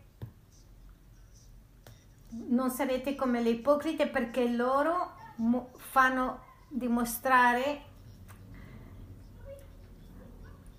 non 2.48 2.70
sarete 2.70 3.16
come 3.16 3.42
le 3.42 3.50
ipocrite 3.50 4.08
perché 4.08 4.48
loro 4.48 5.16
fanno 5.76 6.40
dimostrare 6.70 7.84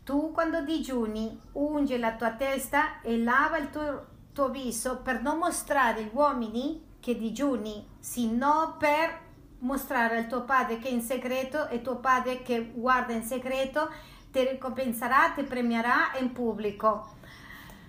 tu 0.08 0.32
quando 0.32 0.62
digiuni 0.62 1.38
ungi 1.52 1.98
la 1.98 2.14
tua 2.14 2.32
testa 2.32 3.00
e 3.02 3.18
lava 3.18 3.58
il 3.58 3.68
tuo, 3.68 4.06
tuo 4.32 4.48
viso 4.48 5.02
per 5.02 5.20
non 5.20 5.36
mostrare 5.36 6.00
agli 6.00 6.10
uomini 6.12 6.86
che 6.98 7.16
digiuni, 7.16 7.86
sino 7.98 8.76
per 8.78 9.26
mostrare 9.58 10.16
al 10.16 10.26
tuo 10.26 10.44
padre 10.44 10.78
che 10.78 10.88
è 10.88 10.92
in 10.92 11.02
segreto 11.02 11.68
e 11.68 11.82
tuo 11.82 11.96
padre 11.96 12.42
che 12.42 12.72
guarda 12.74 13.12
in 13.12 13.22
segreto 13.22 13.90
ti 14.30 14.46
ricompenserà, 14.46 15.32
ti 15.34 15.42
premierà 15.42 16.12
in 16.18 16.32
pubblico. 16.32 17.16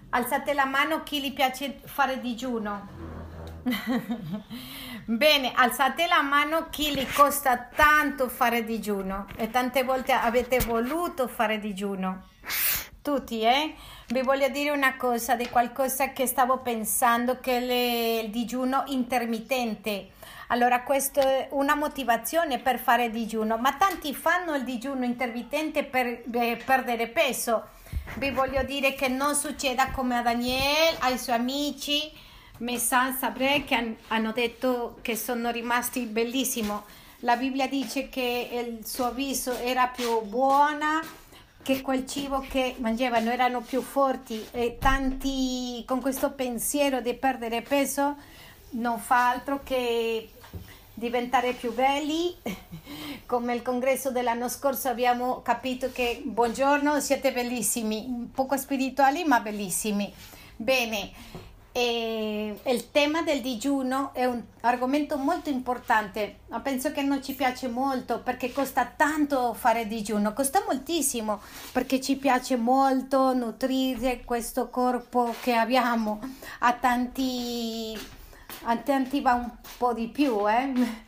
Alzate 0.10 0.54
la 0.54 0.66
mano 0.66 1.04
chi 1.04 1.22
gli 1.22 1.34
piace 1.34 1.80
fare 1.86 2.20
digiuno. 2.20 3.29
Bene, 5.06 5.52
alzate 5.54 6.08
la 6.08 6.22
mano 6.22 6.68
chi 6.70 6.94
gli 6.94 7.06
costa 7.14 7.58
tanto 7.58 8.30
fare 8.30 8.64
digiuno 8.64 9.28
e 9.36 9.50
tante 9.50 9.84
volte 9.84 10.12
avete 10.12 10.60
voluto 10.60 11.28
fare 11.28 11.60
digiuno. 11.60 12.28
Tutti, 13.02 13.42
eh? 13.42 13.76
Vi 14.08 14.22
voglio 14.22 14.50
dire 14.50 14.72
una 14.72 14.98
cosa 14.98 15.36
di 15.36 15.48
qualcosa 15.50 16.12
che 16.12 16.26
stavo 16.26 16.60
pensando 16.60 17.40
che 17.40 17.58
è 17.58 18.24
il 18.24 18.30
digiuno 18.30 18.84
intermittente. 18.88 20.10
Allora, 20.48 20.82
questa 20.82 21.22
è 21.22 21.48
una 21.52 21.76
motivazione 21.76 22.60
per 22.60 22.80
fare 22.80 23.10
digiuno, 23.10 23.58
ma 23.58 23.74
tanti 23.74 24.14
fanno 24.14 24.56
il 24.56 24.64
digiuno 24.64 25.06
intermittente 25.06 25.84
per 25.84 26.06
eh, 26.08 26.62
perdere 26.66 27.08
peso. 27.08 27.70
Vi 28.16 28.32
voglio 28.32 28.64
dire 28.64 28.94
che 28.96 29.08
non 29.08 29.36
succeda 29.36 29.92
come 29.92 30.18
a 30.18 30.22
Daniele, 30.22 30.98
ai 31.00 31.20
suoi 31.20 31.36
amici, 31.36 32.12
Messan 32.60 33.18
Sabre, 33.18 33.64
che 33.66 33.96
hanno 34.08 34.32
detto 34.32 34.98
che 35.02 35.16
sono 35.16 35.52
rimasti 35.52 36.06
bellissimi. 36.06 36.72
La 37.20 37.36
Bibbia 37.36 37.68
dice 37.68 38.10
che 38.10 38.50
il 38.52 38.86
suo 38.86 39.12
viso 39.12 39.58
era 39.58 39.88
più 39.88 40.22
buona 40.22 41.02
che 41.62 41.82
quel 41.82 42.08
cibo 42.08 42.40
che 42.40 42.76
mangiavano 42.80 43.30
erano 43.30 43.62
più 43.62 43.82
forti 43.82 44.46
e 44.52 44.78
tanti 44.80 45.84
con 45.86 46.00
questo 46.02 46.32
pensiero 46.32 47.02
di 47.02 47.14
perdere 47.14 47.62
peso 47.62 48.16
non 48.72 48.98
fa 49.00 49.30
altro 49.30 49.62
che 49.64 50.30
diventare 50.94 51.54
più 51.54 51.74
belli. 51.74 52.36
Come 53.26 53.54
il 53.54 53.62
congresso 53.62 54.12
dell'anno 54.12 54.50
scorso 54.50 54.90
abbiamo 54.90 55.42
capito 55.42 55.92
che 55.92 56.22
buongiorno, 56.24 57.00
siete 57.00 57.32
bellissimi, 57.32 58.30
poco 58.34 58.58
spirituali 58.58 59.24
ma 59.24 59.40
bellissimi. 59.40 60.12
Bene, 60.56 61.12
e 61.80 62.60
il 62.66 62.92
tema 62.92 63.22
del 63.22 63.40
digiuno 63.40 64.14
è 64.14 64.26
un 64.26 64.44
argomento 64.62 65.18
molto 65.18 65.50
importante, 65.50 66.40
ma 66.50 66.60
penso 66.60 66.92
che 66.92 67.02
non 67.02 67.24
ci 67.24 67.36
piace 67.36 67.70
molto 67.70 68.20
perché 68.20 68.52
costa 68.52 68.86
tanto 68.86 69.54
fare 69.54 69.88
digiuno, 69.88 70.34
costa 70.34 70.62
moltissimo 70.68 71.40
perché 71.72 72.02
ci 72.02 72.18
piace 72.18 72.58
molto 72.58 73.34
nutrire 73.34 74.26
questo 74.26 74.70
corpo 74.70 75.34
che 75.42 75.54
abbiamo, 75.54 76.20
a 76.60 76.74
tanti, 76.74 77.98
a 78.64 78.76
tanti 78.76 79.22
va 79.22 79.36
un 79.36 79.50
po' 79.78 79.94
di 79.94 80.10
più, 80.10 80.50
eh? 80.50 81.08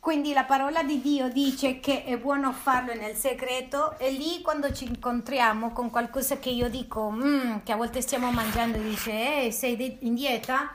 Quindi 0.00 0.32
la 0.32 0.44
parola 0.44 0.82
di 0.82 1.02
Dio 1.02 1.28
dice 1.28 1.78
che 1.78 2.04
è 2.04 2.16
buono 2.16 2.52
farlo 2.54 2.94
nel 2.94 3.14
segreto 3.14 3.98
e 3.98 4.10
lì 4.10 4.40
quando 4.40 4.72
ci 4.72 4.86
incontriamo 4.86 5.72
con 5.72 5.90
qualcosa 5.90 6.38
che 6.38 6.48
io 6.48 6.70
dico, 6.70 7.10
mm, 7.10 7.58
che 7.64 7.72
a 7.72 7.76
volte 7.76 8.00
stiamo 8.00 8.32
mangiando, 8.32 8.78
dice, 8.78 9.44
eh, 9.44 9.50
sei 9.52 9.98
in 10.00 10.14
dieta? 10.14 10.74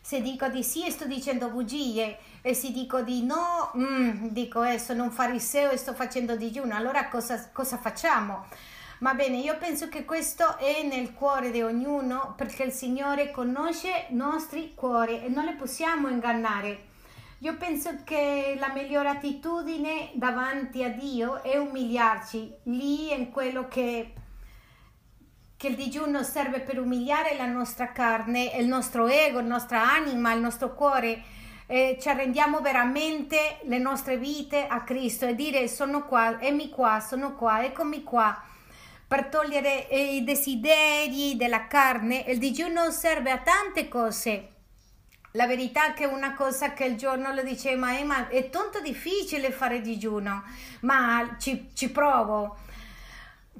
Se 0.00 0.20
dico 0.20 0.48
di 0.48 0.64
sì 0.64 0.90
sto 0.90 1.06
dicendo 1.06 1.50
bugie 1.50 2.18
e 2.42 2.52
se 2.52 2.72
dico 2.72 3.02
di 3.02 3.22
no, 3.22 3.70
mm, 3.76 4.26
dico 4.30 4.64
eh, 4.64 4.80
sono 4.80 5.04
un 5.04 5.12
fariseo 5.12 5.70
e 5.70 5.76
sto 5.76 5.94
facendo 5.94 6.34
digiuno, 6.34 6.74
allora 6.74 7.08
cosa, 7.08 7.50
cosa 7.52 7.78
facciamo? 7.78 8.46
Va 8.98 9.14
bene, 9.14 9.36
io 9.36 9.56
penso 9.56 9.88
che 9.88 10.04
questo 10.04 10.58
è 10.58 10.82
nel 10.82 11.12
cuore 11.12 11.52
di 11.52 11.62
ognuno 11.62 12.34
perché 12.36 12.64
il 12.64 12.72
Signore 12.72 13.30
conosce 13.30 14.06
i 14.10 14.14
nostri 14.16 14.72
cuori 14.74 15.22
e 15.22 15.28
non 15.28 15.44
le 15.44 15.54
possiamo 15.54 16.08
ingannare. 16.08 16.92
Io 17.44 17.58
penso 17.58 17.90
che 18.04 18.56
la 18.58 18.72
migliore 18.72 19.10
attitudine 19.10 20.12
davanti 20.14 20.82
a 20.82 20.88
Dio 20.88 21.42
è 21.42 21.58
umiliarci, 21.58 22.54
lì 22.62 23.12
in 23.12 23.30
quello 23.30 23.68
che, 23.68 24.14
che 25.54 25.68
il 25.68 25.74
digiuno 25.74 26.22
serve 26.22 26.60
per 26.60 26.80
umiliare 26.80 27.36
la 27.36 27.44
nostra 27.44 27.92
carne, 27.92 28.52
il 28.56 28.66
nostro 28.66 29.08
ego, 29.08 29.40
la 29.40 29.46
nostra 29.46 29.92
anima, 29.92 30.32
il 30.32 30.40
nostro 30.40 30.72
cuore. 30.72 31.22
Eh, 31.66 31.98
ci 32.00 32.08
arrendiamo 32.08 32.60
veramente 32.60 33.58
le 33.64 33.78
nostre 33.78 34.16
vite 34.16 34.66
a 34.66 34.82
Cristo 34.82 35.26
e 35.26 35.34
dire 35.34 35.68
sono 35.68 36.06
qua, 36.06 36.40
emmi 36.40 36.70
qua, 36.70 36.98
sono 37.00 37.34
qua, 37.34 37.62
eccomi 37.62 38.02
qua 38.04 38.42
per 39.06 39.26
togliere 39.26 39.86
i 39.90 40.24
desideri 40.24 41.36
della 41.36 41.66
carne. 41.66 42.24
Il 42.26 42.38
digiuno 42.38 42.90
serve 42.90 43.30
a 43.30 43.38
tante 43.38 43.86
cose 43.86 44.53
la 45.36 45.48
verità 45.48 45.88
è 45.88 45.94
che 45.94 46.04
una 46.04 46.34
cosa 46.34 46.72
che 46.74 46.84
il 46.84 46.96
giorno 46.96 47.32
lo 47.32 47.42
dice, 47.42 47.74
ma, 47.74 47.98
eh, 47.98 48.04
ma 48.04 48.28
è 48.28 48.50
tanto 48.50 48.80
difficile 48.80 49.50
fare 49.50 49.80
digiuno, 49.80 50.44
ma 50.80 51.36
ci, 51.40 51.70
ci 51.74 51.90
provo. 51.90 52.56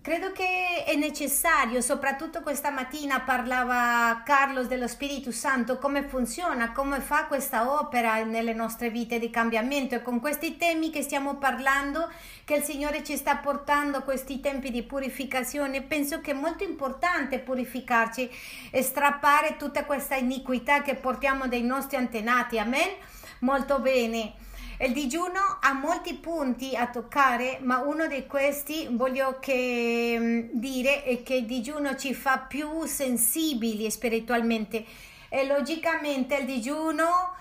Credo 0.05 0.33
che 0.33 0.85
è 0.85 0.95
necessario, 0.97 1.81
soprattutto 1.81 2.43
questa 2.43 2.69
mattina 2.69 3.21
parlava 3.21 4.21
Carlos 4.23 4.67
dello 4.67 4.87
Spirito 4.87 5.33
Santo, 5.33 5.79
come 5.79 6.03
funziona, 6.03 6.73
come 6.73 7.01
fa 7.01 7.25
questa 7.25 7.73
opera 7.81 8.23
nelle 8.23 8.53
nostre 8.53 8.90
vite 8.90 9.19
di 9.19 9.31
cambiamento 9.31 9.95
e 9.95 10.03
con 10.03 10.21
questi 10.21 10.59
temi 10.59 10.90
che 10.90 11.01
stiamo 11.01 11.37
parlando, 11.37 12.11
che 12.45 12.57
il 12.57 12.62
Signore 12.62 13.03
ci 13.03 13.17
sta 13.17 13.37
portando 13.37 14.03
questi 14.03 14.40
tempi 14.40 14.71
di 14.71 14.83
purificazione, 14.83 15.81
penso 15.81 16.21
che 16.21 16.33
è 16.33 16.35
molto 16.35 16.64
importante 16.64 17.38
purificarci 17.38 18.31
e 18.71 18.83
strappare 18.83 19.57
tutta 19.57 19.87
questa 19.87 20.17
iniquità 20.17 20.83
che 20.83 20.97
portiamo 20.97 21.49
dai 21.49 21.62
nostri 21.62 21.97
antenati. 21.97 22.59
Amen? 22.59 22.90
Molto 23.38 23.79
bene. 23.79 24.43
Il 24.85 24.92
digiuno 24.92 25.40
ha 25.62 25.73
molti 25.73 26.12
punti 26.12 26.77
a 26.77 26.88
toccare, 26.88 27.59
ma 27.62 27.79
uno 27.79 28.07
di 28.07 28.27
questi 28.27 28.87
voglio 28.90 29.38
che, 29.40 30.14
mm, 30.18 30.49
dire 30.53 31.05
è 31.05 31.23
che 31.23 31.37
il 31.37 31.47
digiuno 31.47 31.97
ci 31.97 32.12
fa 32.12 32.37
più 32.40 32.85
sensibili 32.85 33.90
spiritualmente 33.90 34.85
e 35.31 35.47
logicamente 35.47 36.37
il 36.37 36.44
digiuno 36.44 37.35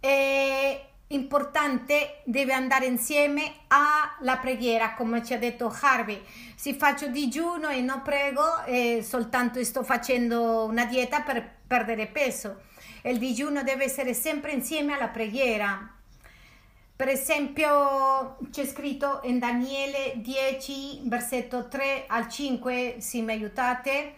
è 0.00 0.84
importante, 1.08 2.22
deve 2.24 2.54
andare 2.54 2.86
insieme 2.86 3.52
alla 3.68 4.38
preghiera, 4.38 4.94
come 4.94 5.24
ci 5.24 5.32
ha 5.32 5.38
detto 5.38 5.72
Harvey. 5.80 6.20
Se 6.56 6.74
faccio 6.74 7.06
digiuno 7.06 7.68
e 7.68 7.82
non 7.82 8.02
prego, 8.02 8.64
eh, 8.64 9.00
soltanto 9.04 9.62
sto 9.62 9.84
facendo 9.84 10.64
una 10.64 10.86
dieta 10.86 11.20
per 11.20 11.48
perdere 11.68 12.08
peso. 12.08 12.62
Il 13.04 13.18
digiuno 13.18 13.62
deve 13.62 13.84
essere 13.84 14.12
sempre 14.12 14.50
insieme 14.50 14.94
alla 14.94 15.08
preghiera. 15.08 15.94
Per 17.00 17.08
esempio 17.08 18.36
c'è 18.50 18.66
scritto 18.66 19.20
in 19.22 19.38
Daniele 19.38 20.16
10, 20.16 21.00
versetto 21.04 21.66
3 21.66 22.04
al 22.06 22.28
5, 22.28 22.96
se 22.98 23.22
mi 23.22 23.32
aiutate. 23.32 24.16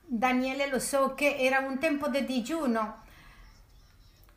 Daniele 0.00 0.70
lo 0.70 0.78
so 0.78 1.12
che 1.12 1.36
era 1.36 1.58
un 1.58 1.78
tempo 1.78 2.08
di 2.08 2.24
digiuno. 2.24 3.02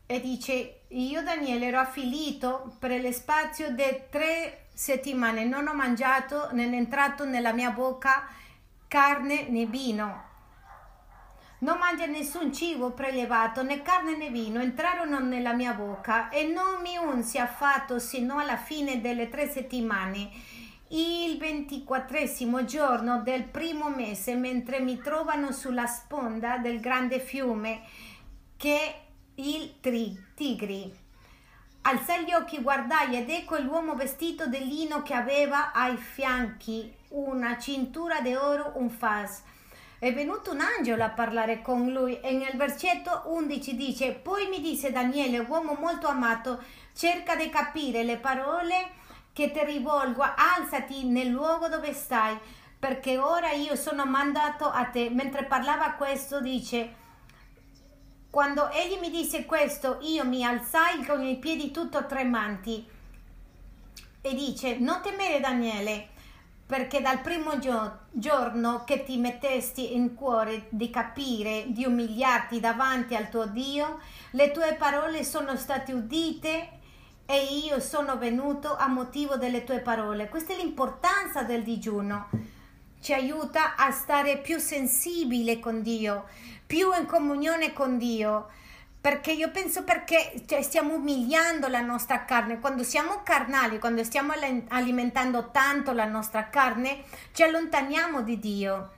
E 0.05 0.19
dice 0.19 0.81
io 0.89 1.23
Daniele 1.23 1.67
ero 1.67 1.79
affilito 1.79 2.75
per 2.77 3.01
lo 3.01 3.12
spazio 3.13 3.73
di 3.73 4.01
tre 4.09 4.65
settimane, 4.73 5.45
non 5.45 5.65
ho 5.69 5.73
mangiato 5.73 6.49
né 6.51 6.65
entrato 6.75 7.23
nella 7.23 7.53
mia 7.53 7.69
bocca 7.69 8.27
carne 8.86 9.47
né 9.47 9.65
vino 9.65 10.33
non 11.63 11.78
mangia 11.78 12.06
nessun 12.06 12.54
cibo 12.54 12.91
prelevato, 12.91 13.63
né 13.63 13.82
carne 13.82 14.17
né 14.17 14.30
vino, 14.30 14.60
entrarono 14.60 15.19
nella 15.19 15.54
mia 15.54 15.73
bocca 15.73 16.28
e 16.28 16.43
non 16.43 16.82
mi 16.82 16.97
unsi 16.97 17.38
affatto 17.38 17.99
sino 17.99 18.38
alla 18.38 18.58
fine 18.58 18.99
delle 18.99 19.30
tre 19.30 19.49
settimane. 19.49 20.30
Il 20.89 21.38
ventiquattresimo 21.38 22.65
giorno 22.65 23.21
del 23.21 23.45
primo 23.45 23.88
mese, 23.89 24.36
mentre 24.36 24.82
mi 24.82 24.99
trovano 24.99 25.54
sulla 25.54 25.88
sponda 25.88 26.58
del 26.58 26.82
grande 26.82 27.19
fiume 27.19 27.82
che 28.58 28.78
è 28.78 29.02
il 29.36 29.80
Tigri. 30.36 30.93
Alzai 31.84 32.26
gli 32.26 32.34
occhi, 32.34 32.62
guardai 32.62 33.15
ed 33.15 33.30
ecco 33.30 33.58
l'uomo 33.58 33.95
vestito 33.95 34.47
di 34.47 34.60
lino 34.67 35.02
che 35.02 35.13
aveva 35.13 35.71
ai 35.71 35.95
fianchi 35.95 36.93
una 37.10 37.58
cintura 37.58 38.19
d'oro, 38.19 38.73
un 38.76 38.89
fas 38.89 39.43
è 40.04 40.13
venuto 40.13 40.52
un 40.52 40.60
angelo 40.60 41.02
a 41.06 41.12
parlare 41.12 41.62
con 41.62 41.89
lui 41.89 42.20
e 42.20 42.34
nel 42.34 42.58
versetto 42.58 43.22
11 43.28 43.76
dice 43.78 44.12
poi 44.12 44.50
mi 44.50 44.60
disse 44.60 44.92
Daniele 44.92 45.39
uomo 45.39 45.76
molto 45.80 46.08
amato 46.08 46.62
cerca 46.94 47.38
di 47.38 47.48
capire 47.48 48.04
le 48.04 48.18
parole 48.18 48.89
che 49.32 49.52
ti 49.52 49.63
rivolgo 49.63 50.22
alzati 50.22 51.06
nel 51.06 51.30
luogo 51.30 51.70
dove 51.70 51.94
stai 51.94 52.38
perché 52.78 53.18
ora 53.18 53.52
io 53.52 53.78
sono 53.78 54.04
mandato 54.04 54.70
a 54.70 54.84
te. 54.88 55.10
Mentre 55.10 55.46
parlava 55.46 55.94
questo 55.94 56.42
dice 56.42 56.96
quando 58.30 58.70
egli 58.72 59.00
mi 59.00 59.10
disse 59.10 59.46
questo 59.46 60.00
io 60.02 60.26
mi 60.26 60.44
alzai 60.44 61.06
con 61.06 61.24
i 61.24 61.38
piedi 61.38 61.72
tutto 61.72 62.06
tremanti. 62.06 62.86
E 64.20 64.34
dice 64.34 64.80
non 64.80 65.02
temere 65.02 65.39
Daniele 65.39 66.10
perché 66.65 67.02
dal 67.02 67.21
primo 67.21 67.60
gio- 67.60 67.99
giorno 68.12 68.84
che 68.86 69.04
ti 69.04 69.17
mettesti 69.17 69.95
in 69.95 70.15
cuore 70.15 70.67
di 70.69 70.89
capire, 70.89 71.65
di 71.67 71.86
umiliarti 71.86 72.60
davanti 72.60 73.15
al 73.15 73.30
tuo 73.30 73.45
Dio, 73.45 73.99
le 74.32 74.52
tue 74.52 74.76
parole 74.76 75.23
sono 75.23 75.56
state 75.56 75.93
udite 75.93 76.69
e 77.26 77.43
io 77.65 77.80
sono 77.80 78.17
venuto 78.17 78.76
a 78.76 78.88
motivo 78.88 79.36
delle 79.36 79.63
tue 79.63 79.80
parole. 79.80 80.30
Questa 80.30 80.54
è 80.54 80.58
l'importanza 80.58 81.43
del 81.43 81.63
digiuno. 81.63 82.30
Ci 82.99 83.13
aiuta 83.13 83.76
a 83.76 83.91
stare 83.91 84.38
più 84.38 84.58
sensibile 84.60 85.60
con 85.60 85.82
Dio, 85.82 86.26
più 86.65 86.93
in 86.97 87.06
comunione 87.06 87.73
con 87.73 87.97
Dio 87.97 88.47
perché 89.04 89.34
io 89.34 89.52
penso 89.52 89.84
perché 89.84 90.32
cioè, 90.48 90.62
stiamo 90.62 90.94
umiliando 90.94 91.68
la 91.68 91.82
nostra 91.82 92.24
carne, 92.24 92.62
quando 92.62 92.84
siamo 92.84 93.20
carnali, 93.22 93.78
quando 93.78 94.02
stiamo 94.06 94.32
alimentando 94.70 95.52
tanto 95.52 95.92
la 95.92 96.06
nostra 96.06 96.48
carne, 96.48 97.04
ci 97.34 97.44
allontaniamo 97.44 98.22
di 98.22 98.39
Dio. 98.39 98.92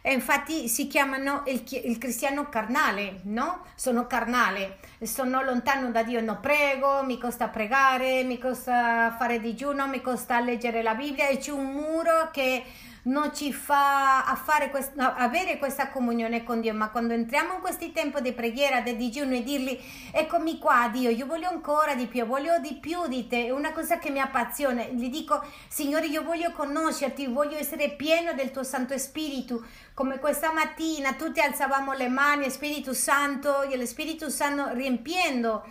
E 0.00 0.14
infatti 0.14 0.66
si 0.66 0.88
chiamano 0.88 1.44
il, 1.46 1.62
il, 1.84 1.96
cristiano 1.98 2.48
carnale, 2.48 3.20
no? 3.26 3.64
Sono 3.76 4.08
carnale, 4.08 4.78
sono 5.02 5.44
lontano 5.44 5.92
da 5.92 6.02
Dio, 6.02 6.20
non 6.20 6.40
prego, 6.40 7.04
mi 7.04 7.16
costa 7.16 7.46
pregare, 7.46 8.24
mi 8.24 8.40
costa 8.40 9.14
fare 9.16 9.38
digiuno, 9.38 9.86
mi 9.86 10.00
costa 10.00 10.40
leggere 10.40 10.82
la 10.82 10.96
Bibbia 10.96 11.28
e 11.28 11.38
c'è 11.38 11.52
un 11.52 11.70
muro 11.70 12.30
che 12.32 12.64
non 13.04 13.34
ci 13.34 13.52
fa 13.52 14.24
a 14.24 14.34
fare 14.36 14.70
quest- 14.70 14.94
no, 14.94 15.12
avere 15.16 15.58
questa 15.58 15.88
comunione 15.88 16.44
con 16.44 16.60
Dio, 16.60 16.72
ma 16.72 16.90
quando 16.90 17.14
entriamo 17.14 17.54
in 17.54 17.60
questi 17.60 17.90
tempi 17.90 18.20
di 18.20 18.32
preghiera, 18.32 18.80
di 18.80 18.94
digiuno 18.94 19.34
e 19.34 19.42
dirgli 19.42 19.78
eccomi 20.12 20.58
qua 20.58 20.88
Dio, 20.92 21.10
io 21.10 21.26
voglio 21.26 21.48
ancora 21.48 21.94
di 21.94 22.06
più, 22.06 22.24
voglio 22.24 22.58
di 22.58 22.74
più 22.74 23.08
di 23.08 23.26
te, 23.26 23.46
è 23.46 23.50
una 23.50 23.72
cosa 23.72 23.98
che 23.98 24.10
mi 24.10 24.20
appassiona, 24.20 24.84
gli 24.84 25.08
dico 25.08 25.44
Signore 25.68 26.06
io 26.06 26.22
voglio 26.22 26.52
conoscerti, 26.52 27.26
voglio 27.26 27.56
essere 27.56 27.90
pieno 27.90 28.34
del 28.34 28.52
tuo 28.52 28.62
Santo 28.62 28.96
Spirito, 28.98 29.64
come 29.94 30.18
questa 30.18 30.52
mattina 30.52 31.14
tutti 31.14 31.40
alzavamo 31.40 31.92
le 31.94 32.08
mani, 32.08 32.50
Spirito 32.50 32.94
Santo, 32.94 33.62
e 33.62 33.76
lo 33.76 33.86
Spirito 33.86 34.30
Santo 34.30 34.72
riempiendo 34.72 35.64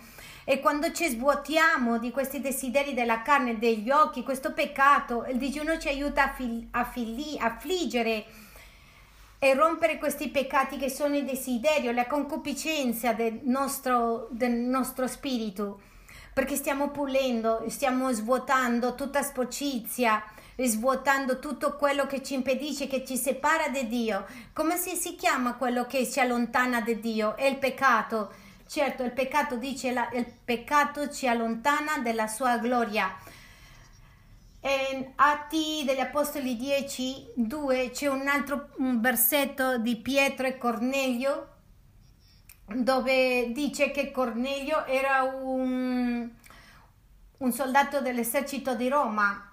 e 0.44 0.60
quando 0.60 0.90
ci 0.92 1.08
svuotiamo 1.08 1.98
di 1.98 2.10
questi 2.10 2.40
desideri 2.40 2.94
della 2.94 3.22
carne, 3.22 3.58
degli 3.58 3.90
occhi, 3.90 4.22
questo 4.22 4.52
peccato, 4.52 5.24
il 5.28 5.38
digiuno 5.38 5.78
ci 5.78 5.88
aiuta 5.88 6.24
a, 6.24 6.32
fil- 6.32 6.66
a 6.72 6.84
fili- 6.84 7.38
affliggere 7.38 8.24
e 9.38 9.54
rompere 9.54 9.98
questi 9.98 10.28
peccati 10.28 10.76
che 10.76 10.88
sono 10.88 11.16
il 11.16 11.24
desiderio, 11.24 11.92
la 11.92 12.06
concupiscenza 12.06 13.12
del 13.12 13.40
nostro, 13.44 14.28
del 14.30 14.52
nostro 14.52 15.06
spirito, 15.06 15.80
perché 16.32 16.56
stiamo 16.56 16.90
pulendo, 16.90 17.64
stiamo 17.68 18.12
svuotando 18.12 18.94
tutta 18.94 19.22
sporcizia, 19.22 20.22
svuotando 20.56 21.38
tutto 21.38 21.76
quello 21.76 22.06
che 22.06 22.22
ci 22.22 22.34
impedisce, 22.34 22.86
che 22.86 23.04
ci 23.04 23.16
separa 23.16 23.68
da 23.68 23.82
Dio. 23.82 24.26
Come 24.52 24.76
si, 24.76 24.94
si 24.96 25.14
chiama 25.14 25.54
quello 25.54 25.86
che 25.86 26.08
ci 26.08 26.20
allontana 26.20 26.80
da 26.80 26.92
Dio? 26.92 27.36
È 27.36 27.44
il 27.44 27.58
peccato 27.58 28.32
Certo, 28.72 29.02
il 29.02 29.12
peccato 29.12 29.56
dice 29.56 29.92
la, 29.92 30.08
il 30.14 30.24
peccato 30.24 31.10
ci 31.10 31.28
allontana 31.28 31.98
dalla 31.98 32.26
sua 32.26 32.56
gloria. 32.56 33.14
In 34.62 35.12
Atti 35.14 35.82
degli 35.84 36.00
Apostoli 36.00 36.56
10, 36.56 37.32
2 37.34 37.90
c'è 37.90 38.06
un 38.06 38.26
altro 38.26 38.70
versetto 38.78 39.76
di 39.76 39.96
Pietro 39.96 40.46
e 40.46 40.56
Cornelio 40.56 41.48
dove 42.64 43.52
dice 43.52 43.90
che 43.90 44.10
Cornelio 44.10 44.86
era 44.86 45.20
un, 45.20 46.30
un 47.36 47.52
soldato 47.52 48.00
dell'esercito 48.00 48.74
di 48.74 48.88
Roma 48.88 49.52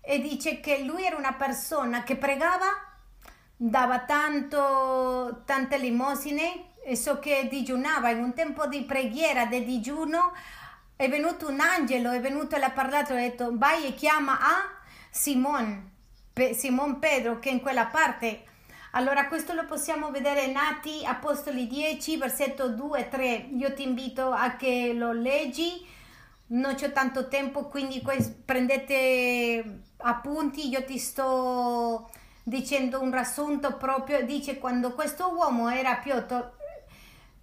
e 0.00 0.18
dice 0.18 0.58
che 0.58 0.82
lui 0.82 1.04
era 1.04 1.14
una 1.14 1.34
persona 1.34 2.02
che 2.02 2.16
pregava, 2.16 2.66
dava 3.54 4.00
tanto, 4.00 5.42
tante 5.44 5.78
limosine 5.78 6.74
so 6.94 7.18
che 7.18 7.48
digiunava 7.50 8.10
in 8.10 8.22
un 8.22 8.34
tempo 8.34 8.66
di 8.66 8.82
preghiera, 8.82 9.46
di 9.46 9.64
digiuno, 9.64 10.32
è 10.94 11.08
venuto 11.08 11.48
un 11.48 11.58
angelo, 11.58 12.10
è 12.12 12.20
venuto 12.20 12.54
e 12.54 12.58
l'ha 12.60 12.70
parlato 12.70 13.12
ha 13.12 13.16
detto 13.16 13.50
vai 13.54 13.86
e 13.86 13.94
chiama 13.94 14.38
a 14.38 14.70
Simon, 15.10 15.90
Pe- 16.32 16.54
Simon 16.54 16.98
Pedro 16.98 17.38
che 17.38 17.48
è 17.48 17.52
in 17.52 17.60
quella 17.60 17.86
parte. 17.86 18.44
Allora 18.92 19.26
questo 19.26 19.52
lo 19.52 19.64
possiamo 19.66 20.10
vedere 20.10 20.44
in 20.44 20.56
Atti 20.56 21.04
Apostoli 21.04 21.66
10, 21.66 22.16
versetto 22.16 22.68
2 22.68 22.98
e 22.98 23.08
3. 23.08 23.48
Io 23.56 23.74
ti 23.74 23.82
invito 23.82 24.30
a 24.30 24.56
che 24.56 24.92
lo 24.94 25.12
leggi, 25.12 25.84
non 26.48 26.74
c'è 26.76 26.92
tanto 26.92 27.28
tempo, 27.28 27.66
quindi 27.66 28.02
prendete 28.44 29.80
appunti, 29.98 30.68
io 30.68 30.84
ti 30.84 30.98
sto 30.98 32.08
dicendo 32.42 33.02
un 33.02 33.10
riassunto 33.10 33.76
proprio, 33.76 34.24
dice 34.24 34.58
quando 34.58 34.94
questo 34.94 35.34
uomo 35.34 35.68
era 35.68 35.96
Pietro, 35.96 36.55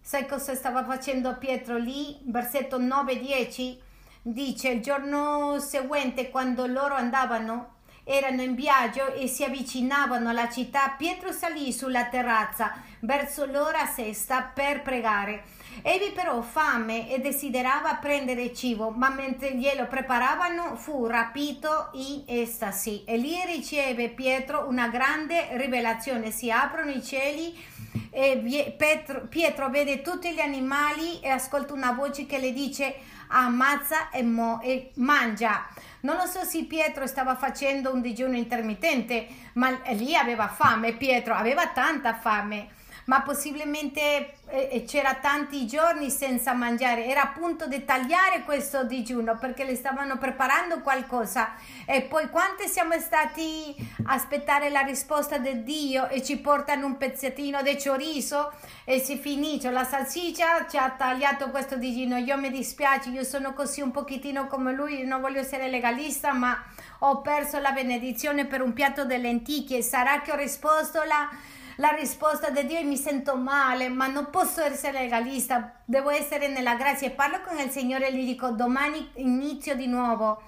Sai 0.06 0.28
cosa 0.28 0.54
stava 0.54 0.84
facendo 0.84 1.38
Pietro 1.38 1.78
lì? 1.78 2.20
Versetto 2.26 2.78
9-10 2.78 3.78
dice 4.22 4.68
il 4.68 4.82
giorno 4.82 5.60
seguente 5.60 6.30
quando 6.30 6.66
loro 6.66 6.94
andavano 6.94 7.76
erano 8.04 8.42
in 8.42 8.54
viaggio 8.54 9.14
e 9.14 9.28
si 9.28 9.46
avvicinavano 9.46 10.28
alla 10.28 10.50
città, 10.50 10.90
Pietro 10.98 11.32
salì 11.32 11.72
sulla 11.72 12.08
terrazza 12.08 12.74
verso 13.00 13.46
l'ora 13.46 13.86
sesta 13.86 14.42
per 14.42 14.82
pregare. 14.82 15.44
Egli 15.82 16.12
però 16.14 16.42
fame 16.42 17.10
e 17.10 17.20
desiderava 17.20 17.96
prendere 17.96 18.54
cibo, 18.54 18.90
ma 18.90 19.10
mentre 19.10 19.56
glielo 19.56 19.88
preparavano 19.88 20.76
fu 20.76 21.08
rapito 21.08 21.90
in 21.94 22.24
estasi. 22.28 23.04
E 23.06 23.18
lì 23.18 23.36
riceve 23.46 24.10
Pietro 24.10 24.68
una 24.68 24.88
grande 24.88 25.58
rivelazione, 25.58 26.32
si 26.32 26.52
aprono 26.52 26.92
i 26.92 27.04
cieli 27.04 27.72
e 28.10 28.74
Pietro, 28.78 29.28
Pietro 29.28 29.70
vede 29.70 30.02
tutti 30.02 30.32
gli 30.34 30.40
animali 30.40 31.20
e 31.20 31.30
ascolta 31.30 31.74
una 31.74 31.92
voce 31.92 32.26
che 32.26 32.38
le 32.38 32.54
dice 32.54 32.96
ammazza 33.28 34.10
e, 34.10 34.24
mo- 34.24 34.62
e 34.62 34.92
mangia. 34.96 35.68
Non 36.02 36.18
lo 36.18 36.26
so 36.26 36.44
se 36.44 36.66
Pietro 36.66 37.08
stava 37.08 37.36
facendo 37.36 37.94
un 37.94 38.02
digiuno 38.02 38.36
intermittente, 38.36 39.28
ma 39.54 39.70
lì 39.92 40.16
aveva 40.16 40.48
fame, 40.48 40.94
Pietro 40.94 41.34
aveva 41.34 41.68
tanta 41.68 42.14
fame 42.14 42.82
ma 43.06 43.22
possibilmente 43.22 44.36
eh, 44.48 44.84
c'era 44.88 45.16
tanti 45.16 45.66
giorni 45.66 46.10
senza 46.10 46.54
mangiare, 46.54 47.06
era 47.06 47.24
appunto 47.24 47.68
di 47.68 47.84
tagliare 47.84 48.44
questo 48.44 48.84
digiuno 48.84 49.38
perché 49.38 49.64
le 49.64 49.76
stavano 49.76 50.18
preparando 50.18 50.82
qualcosa. 50.82 51.56
E 51.86 52.04
poi 52.04 52.30
quante 52.30 52.68
siamo 52.68 52.98
stati 53.00 53.76
a 54.06 54.14
aspettare 54.14 54.70
la 54.70 54.82
risposta 54.82 55.38
di 55.38 55.64
Dio 55.64 56.08
e 56.08 56.24
ci 56.24 56.38
portano 56.38 56.86
un 56.86 56.98
pezzettino 56.98 57.62
di 57.62 57.78
chorizo 57.82 58.52
e 58.86 59.00
si 59.00 59.18
finisce, 59.18 59.72
la 59.72 59.84
salsiccia 59.84 60.68
ci 60.68 60.78
ha 60.78 60.90
tagliato 60.92 61.50
questo 61.50 61.76
digiuno, 61.78 62.18
io 62.18 62.38
mi 62.38 62.52
dispiace, 62.52 63.10
io 63.10 63.24
sono 63.24 63.54
così 63.54 63.82
un 63.82 63.92
pochettino 63.92 64.48
come 64.48 64.74
lui, 64.74 65.04
non 65.04 65.22
voglio 65.22 65.40
essere 65.40 65.70
legalista 65.70 66.34
ma 66.34 66.64
ho 67.00 67.22
perso 67.22 67.60
la 67.60 67.72
benedizione 67.72 68.46
per 68.46 68.62
un 68.62 68.74
piatto 68.74 69.04
di 69.06 69.18
lenticchie, 69.18 69.82
sarà 69.82 70.22
che 70.22 70.32
ho 70.32 70.36
risposto 70.36 71.04
la 71.04 71.30
la 71.78 71.90
risposta 71.90 72.50
di 72.50 72.66
Dio 72.66 72.80
e 72.80 72.84
mi 72.84 72.98
sento 72.98 73.36
male, 73.36 73.90
ma 73.90 74.08
non 74.08 74.30
posso 74.30 74.62
essere 74.62 75.00
legalista, 75.00 75.82
devo 75.86 76.10
essere 76.10 76.48
nella 76.48 76.76
grazia. 76.76 77.08
E 77.08 77.12
parlo 77.12 77.42
con 77.42 77.58
il 77.60 77.70
Signore 77.70 78.08
e 78.08 78.16
gli 78.16 78.26
dico 78.26 78.52
domani 78.52 79.12
inizio 79.16 79.76
di 79.76 79.88
nuovo. 79.88 80.42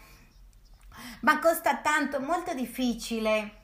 Ma 1.22 1.40
costa 1.40 1.78
tanto, 1.78 2.20
molto 2.20 2.54
difficile. 2.54 3.64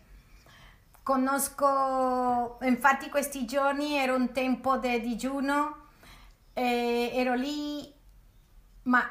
Conosco, 1.03 2.57
infatti 2.61 3.09
questi 3.09 3.45
giorni 3.45 3.97
era 3.97 4.13
un 4.13 4.31
tempo 4.31 4.77
di 4.77 4.99
digiuno, 5.01 5.87
ero 6.53 7.33
lì, 7.33 7.91
ma 8.83 9.01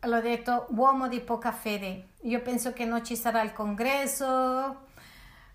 l'ho 0.00 0.20
detto 0.20 0.66
uomo 0.70 1.08
di 1.08 1.20
poca 1.20 1.52
fede. 1.52 2.08
Io 2.22 2.42
penso 2.42 2.72
che 2.72 2.84
non 2.84 3.04
ci 3.04 3.16
sarà 3.16 3.42
il 3.42 3.52
congresso, 3.52 4.87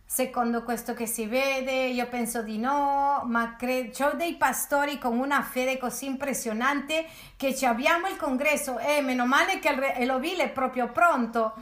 secondo 0.06 0.63
questo 0.63 0.94
che 0.94 1.06
si 1.06 1.26
vede, 1.26 1.88
io 1.88 2.08
penso 2.08 2.42
di 2.42 2.58
no, 2.58 3.24
ma 3.26 3.56
cre- 3.56 3.92
ho 4.00 4.16
dei 4.16 4.36
pastori 4.36 4.98
con 4.98 5.18
una 5.18 5.42
fede 5.42 5.78
così 5.78 6.06
impressionante 6.06 7.06
che 7.36 7.56
ci 7.56 7.66
abbiamo 7.66 8.08
il 8.08 8.18
congresso. 8.18 8.80
E 8.80 8.98
eh, 8.98 9.02
meno 9.02 9.26
male 9.26 9.60
che 9.60 9.70
il 10.00 10.06
l'ovile 10.06 10.44
è 10.44 10.50
proprio 10.50 10.89
pronto, 10.89 11.54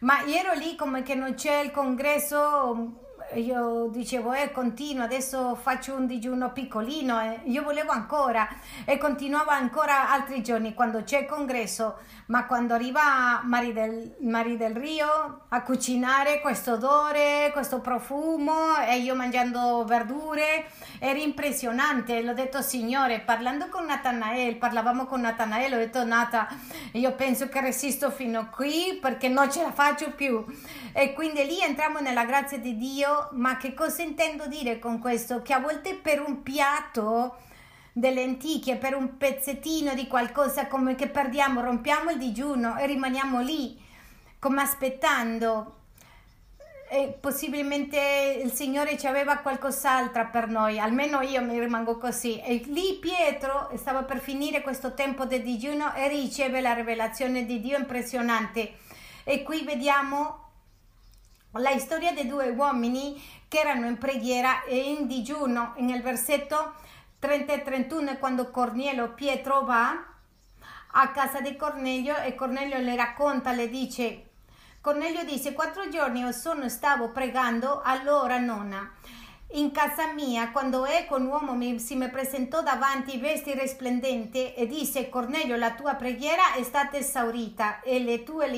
ma 0.00 0.22
io 0.22 0.36
ero 0.36 0.52
lì 0.54 0.76
come 0.76 1.02
che 1.02 1.14
non 1.14 1.34
c'è 1.34 1.60
il 1.60 1.70
congresso 1.70 3.03
io 3.34 3.88
dicevo 3.88 4.32
eh 4.32 4.52
continuo 4.52 5.04
adesso 5.04 5.54
faccio 5.56 5.94
un 5.94 6.06
digiuno 6.06 6.52
piccolino 6.52 7.20
eh. 7.20 7.40
io 7.44 7.62
volevo 7.62 7.90
ancora 7.90 8.48
e 8.84 8.98
continuavo 8.98 9.50
ancora 9.50 10.10
altri 10.10 10.42
giorni 10.42 10.74
quando 10.74 11.02
c'è 11.02 11.20
il 11.20 11.26
congresso 11.26 11.98
ma 12.26 12.46
quando 12.46 12.74
arriva 12.74 13.40
Mari 13.42 13.72
del, 13.72 14.16
Mari 14.20 14.56
del 14.56 14.76
Rio 14.76 15.42
a 15.48 15.62
cucinare 15.62 16.40
questo 16.40 16.74
odore 16.74 17.50
questo 17.52 17.80
profumo 17.80 18.78
e 18.86 18.98
io 18.98 19.14
mangiando 19.14 19.84
verdure 19.84 20.66
era 20.98 21.18
impressionante 21.18 22.22
l'ho 22.22 22.34
detto 22.34 22.62
signore 22.62 23.20
parlando 23.20 23.68
con 23.68 23.86
Natanael 23.86 24.56
parlavamo 24.56 25.06
con 25.06 25.22
Natanael 25.22 25.72
ho 25.72 25.78
detto 25.78 26.04
Nata 26.04 26.46
io 26.92 27.12
penso 27.14 27.48
che 27.48 27.60
resisto 27.60 28.10
fino 28.10 28.40
a 28.40 28.44
qui 28.46 28.98
perché 29.00 29.28
non 29.28 29.50
ce 29.50 29.62
la 29.62 29.72
faccio 29.72 30.12
più 30.12 30.44
e 30.92 31.12
quindi 31.14 31.44
lì 31.44 31.60
entriamo 31.60 31.98
nella 31.98 32.24
grazia 32.24 32.58
di 32.58 32.76
Dio 32.76 33.13
ma 33.32 33.56
che 33.56 33.74
cosa 33.74 34.02
intendo 34.02 34.46
dire 34.46 34.78
con 34.78 34.98
questo? 34.98 35.42
Che 35.42 35.52
a 35.52 35.60
volte 35.60 35.94
per 35.94 36.20
un 36.20 36.42
piatto 36.42 37.36
delle 37.92 38.16
lenticchie, 38.16 38.76
per 38.76 38.94
un 38.94 39.16
pezzettino 39.16 39.94
di 39.94 40.06
qualcosa 40.06 40.66
come 40.66 40.94
che 40.94 41.08
perdiamo, 41.08 41.60
rompiamo 41.60 42.10
il 42.10 42.18
digiuno 42.18 42.76
e 42.76 42.86
rimaniamo 42.86 43.40
lì 43.40 43.80
come 44.38 44.62
aspettando. 44.62 45.76
E 46.90 47.16
possibilmente 47.18 48.40
il 48.44 48.52
Signore 48.52 48.98
ci 48.98 49.06
aveva 49.06 49.38
qualcos'altro 49.38 50.28
per 50.30 50.48
noi, 50.48 50.78
almeno 50.78 51.22
io 51.22 51.42
mi 51.42 51.58
rimango 51.58 51.98
così. 51.98 52.40
E 52.40 52.62
lì 52.66 52.98
Pietro 53.00 53.70
stava 53.76 54.02
per 54.02 54.20
finire 54.20 54.60
questo 54.60 54.94
tempo 54.94 55.24
di 55.24 55.42
digiuno 55.42 55.94
e 55.94 56.08
riceve 56.08 56.60
la 56.60 56.74
rivelazione 56.74 57.46
di 57.46 57.60
Dio 57.60 57.78
impressionante. 57.78 58.74
E 59.24 59.42
qui 59.42 59.64
vediamo 59.64 60.43
la 61.54 61.78
storia 61.78 62.12
di 62.12 62.26
due 62.26 62.48
uomini 62.50 63.22
che 63.48 63.60
erano 63.60 63.86
in 63.86 63.98
preghiera 63.98 64.64
e 64.64 64.76
in 64.76 65.06
digiuno. 65.06 65.74
Nel 65.78 66.02
versetto 66.02 66.74
30 67.18 67.52
e 67.52 67.62
31 67.62 68.18
quando 68.18 68.50
Cornelio 68.50 69.12
Pietro 69.12 69.62
va 69.62 70.06
a 70.96 71.10
casa 71.10 71.40
di 71.40 71.56
Cornelio 71.56 72.16
e 72.18 72.34
Cornelio 72.34 72.78
le 72.78 72.96
racconta, 72.96 73.52
le 73.52 73.68
dice, 73.68 74.30
Cornelio 74.80 75.24
dice, 75.24 75.52
quattro 75.52 75.88
giorni 75.88 76.20
io 76.20 76.30
sono, 76.30 76.68
stavo 76.68 77.10
pregando, 77.10 77.80
allora 77.82 78.38
nonna, 78.38 78.92
in 79.52 79.72
casa 79.72 80.12
mia, 80.12 80.50
quando 80.50 80.84
ecco 80.84 81.16
un 81.16 81.26
uomo 81.26 81.54
mi, 81.54 81.78
si 81.80 81.96
mi 81.96 82.08
presentò 82.10 82.62
davanti 82.62 83.18
vesti 83.18 83.58
risplendente 83.58 84.54
e 84.54 84.66
disse, 84.66 85.08
Cornelio, 85.08 85.56
la 85.56 85.72
tua 85.72 85.94
preghiera 85.94 86.54
è 86.54 86.62
stata 86.62 86.96
esaurita 86.96 87.80
e 87.80 87.98
le 87.98 88.22
tue 88.24 88.48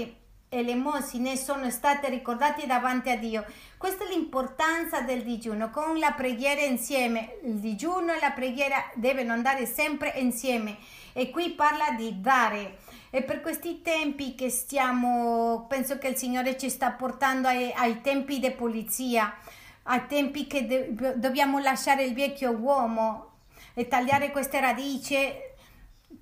elemosine 0.49 1.37
sono 1.37 1.71
state 1.71 2.09
ricordate 2.09 2.67
davanti 2.67 3.11
a 3.11 3.17
Dio. 3.17 3.45
Questa 3.77 4.05
è 4.05 4.09
l'importanza 4.09 5.01
del 5.01 5.23
digiuno, 5.23 5.71
con 5.71 5.99
la 5.99 6.13
preghiera 6.13 6.63
insieme. 6.63 7.39
Il 7.45 7.59
digiuno 7.59 8.13
e 8.13 8.21
la 8.21 8.31
preghiera 8.31 8.91
devono 8.95 9.33
andare 9.33 9.67
sempre 9.67 10.13
insieme 10.17 10.77
e 11.13 11.31
qui 11.31 11.51
parla 11.51 11.91
di 11.97 12.21
dare. 12.21 12.79
E 13.11 13.23
per 13.23 13.41
questi 13.41 13.83
tempi 13.83 14.35
che 14.35 14.51
stiamo, 14.51 15.67
penso 15.69 15.99
che 15.99 16.09
il 16.09 16.17
Signore 16.17 16.59
ci 16.59 16.69
sta 16.69 16.91
portando 16.91 17.49
ai, 17.49 17.73
ai 17.75 18.01
tempi 18.01 18.39
di 18.39 18.51
pulizia, 18.51 19.35
ai 19.85 20.07
tempi 20.07 20.47
che 20.47 20.67
de- 20.67 21.15
dobbiamo 21.17 21.59
lasciare 21.59 22.05
il 22.05 22.15
vecchio 22.15 22.51
uomo 22.51 23.31
e 23.75 23.89
tagliare 23.89 24.31
queste 24.31 24.61
radici 24.61 25.17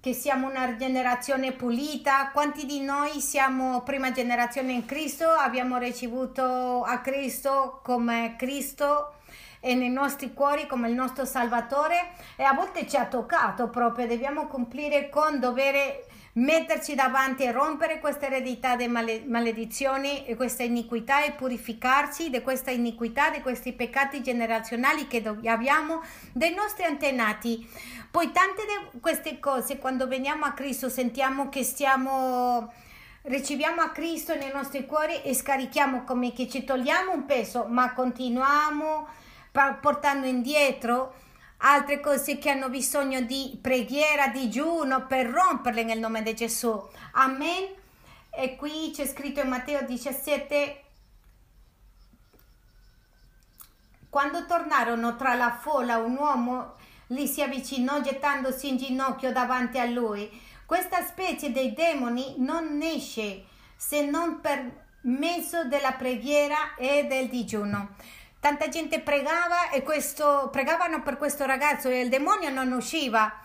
che 0.05 0.13
siamo 0.13 0.51
una 0.51 0.77
generazione 0.77 1.53
pulita, 1.53 2.29
quanti 2.31 2.67
di 2.67 2.83
noi 2.83 3.23
siamo 3.23 3.81
prima 3.85 4.13
generazione 4.13 4.73
in 4.73 4.85
Cristo, 4.85 5.31
abbiamo 5.31 5.79
ricevuto 5.79 6.83
a 6.83 6.99
Cristo 6.99 7.81
come 7.83 8.35
Cristo 8.37 9.15
e 9.61 9.75
nei 9.75 9.89
nostri 9.89 10.35
cuori 10.35 10.67
come 10.67 10.91
il 10.91 10.95
nostro 10.95 11.25
Salvatore? 11.25 12.11
E 12.37 12.43
a 12.43 12.53
volte 12.53 12.87
ci 12.87 12.99
ha 12.99 13.07
toccato 13.07 13.71
proprio, 13.71 14.07
dobbiamo 14.07 14.47
cumplire 14.47 15.09
con 15.09 15.41
dovere 15.41 16.05
metterci 16.37 16.95
davanti 16.95 17.45
e 17.45 17.53
rompere 17.53 18.01
questa 18.01 18.27
eredità 18.27 18.75
di 18.77 18.89
maledizioni 18.89 20.25
e 20.27 20.35
questa 20.35 20.63
iniquità 20.63 21.25
e 21.25 21.33
purificarci 21.33 22.31
di 22.31 22.41
questa 22.43 22.71
iniquità, 22.71 23.31
di 23.31 23.41
questi 23.41 23.73
peccati 23.73 24.23
generazionali 24.23 25.07
che 25.07 25.23
abbiamo 25.45 26.03
dei 26.33 26.53
nostri 26.55 26.85
antenati. 26.85 27.69
Poi 28.11 28.33
tante 28.33 28.63
di 28.63 29.01
queste 29.01 29.39
cose 29.39 29.79
quando 29.79 30.09
veniamo 30.09 30.45
a 30.45 30.53
Cristo 30.53 30.89
sentiamo 30.89 31.49
che 31.49 31.63
stiamo 31.63 32.73
riceviamo 33.23 33.81
a 33.81 33.89
Cristo 33.89 34.35
nei 34.35 34.51
nostri 34.53 34.85
cuori 34.85 35.23
e 35.23 35.35
scarichiamo 35.35 36.05
come 36.05 36.33
che 36.33 36.47
ci 36.49 36.63
togliamo 36.63 37.13
un 37.13 37.25
peso, 37.25 37.65
ma 37.69 37.93
continuiamo 37.95 39.07
portando 39.81 40.27
indietro 40.27 41.15
altre 41.65 42.01
cose 42.01 42.39
che 42.39 42.51
hanno 42.51 42.69
bisogno 42.69 43.21
di 43.23 43.59
preghiera, 43.61 44.29
digiuno 44.29 45.07
per 45.07 45.27
romperle 45.27 45.83
nel 45.83 45.99
nome 45.99 46.23
di 46.23 46.35
Gesù. 46.35 46.89
Amen. 47.13 47.69
E 48.31 48.57
qui 48.57 48.91
c'è 48.93 49.07
scritto 49.07 49.41
in 49.41 49.49
Matteo 49.49 49.83
17 49.83 50.81
quando 54.11 54.47
tornarono 54.47 55.17
tra 55.17 55.35
la 55.35 55.57
folla 55.61 55.99
un 55.99 56.17
uomo 56.17 56.75
gli 57.07 57.27
si 57.27 57.43
avvicinò 57.43 58.01
gettandosi 58.01 58.69
in 58.69 58.77
ginocchio 58.77 59.33
davanti 59.33 59.79
a 59.79 59.87
lui. 59.87 60.31
Questa 60.67 61.03
specie 61.05 61.51
di 61.51 61.73
demoni 61.73 62.35
non 62.39 62.81
esce 62.81 63.45
se 63.77 64.05
non 64.05 64.41
per 64.41 64.85
mezzo 65.03 65.65
della 65.65 65.93
preghiera 65.93 66.75
e 66.77 67.07
del 67.09 67.29
digiuno. 67.29 67.97
Tanta 68.45 68.69
gente 68.69 69.01
pregava 69.01 69.71
e 69.71 69.83
questo, 69.83 70.51
pregavano 70.53 71.03
per 71.03 71.17
questo 71.17 71.47
ragazzo 71.47 71.89
e 71.89 72.01
il 72.01 72.11
demonio 72.11 72.51
non 72.51 72.73
usciva. 72.73 73.43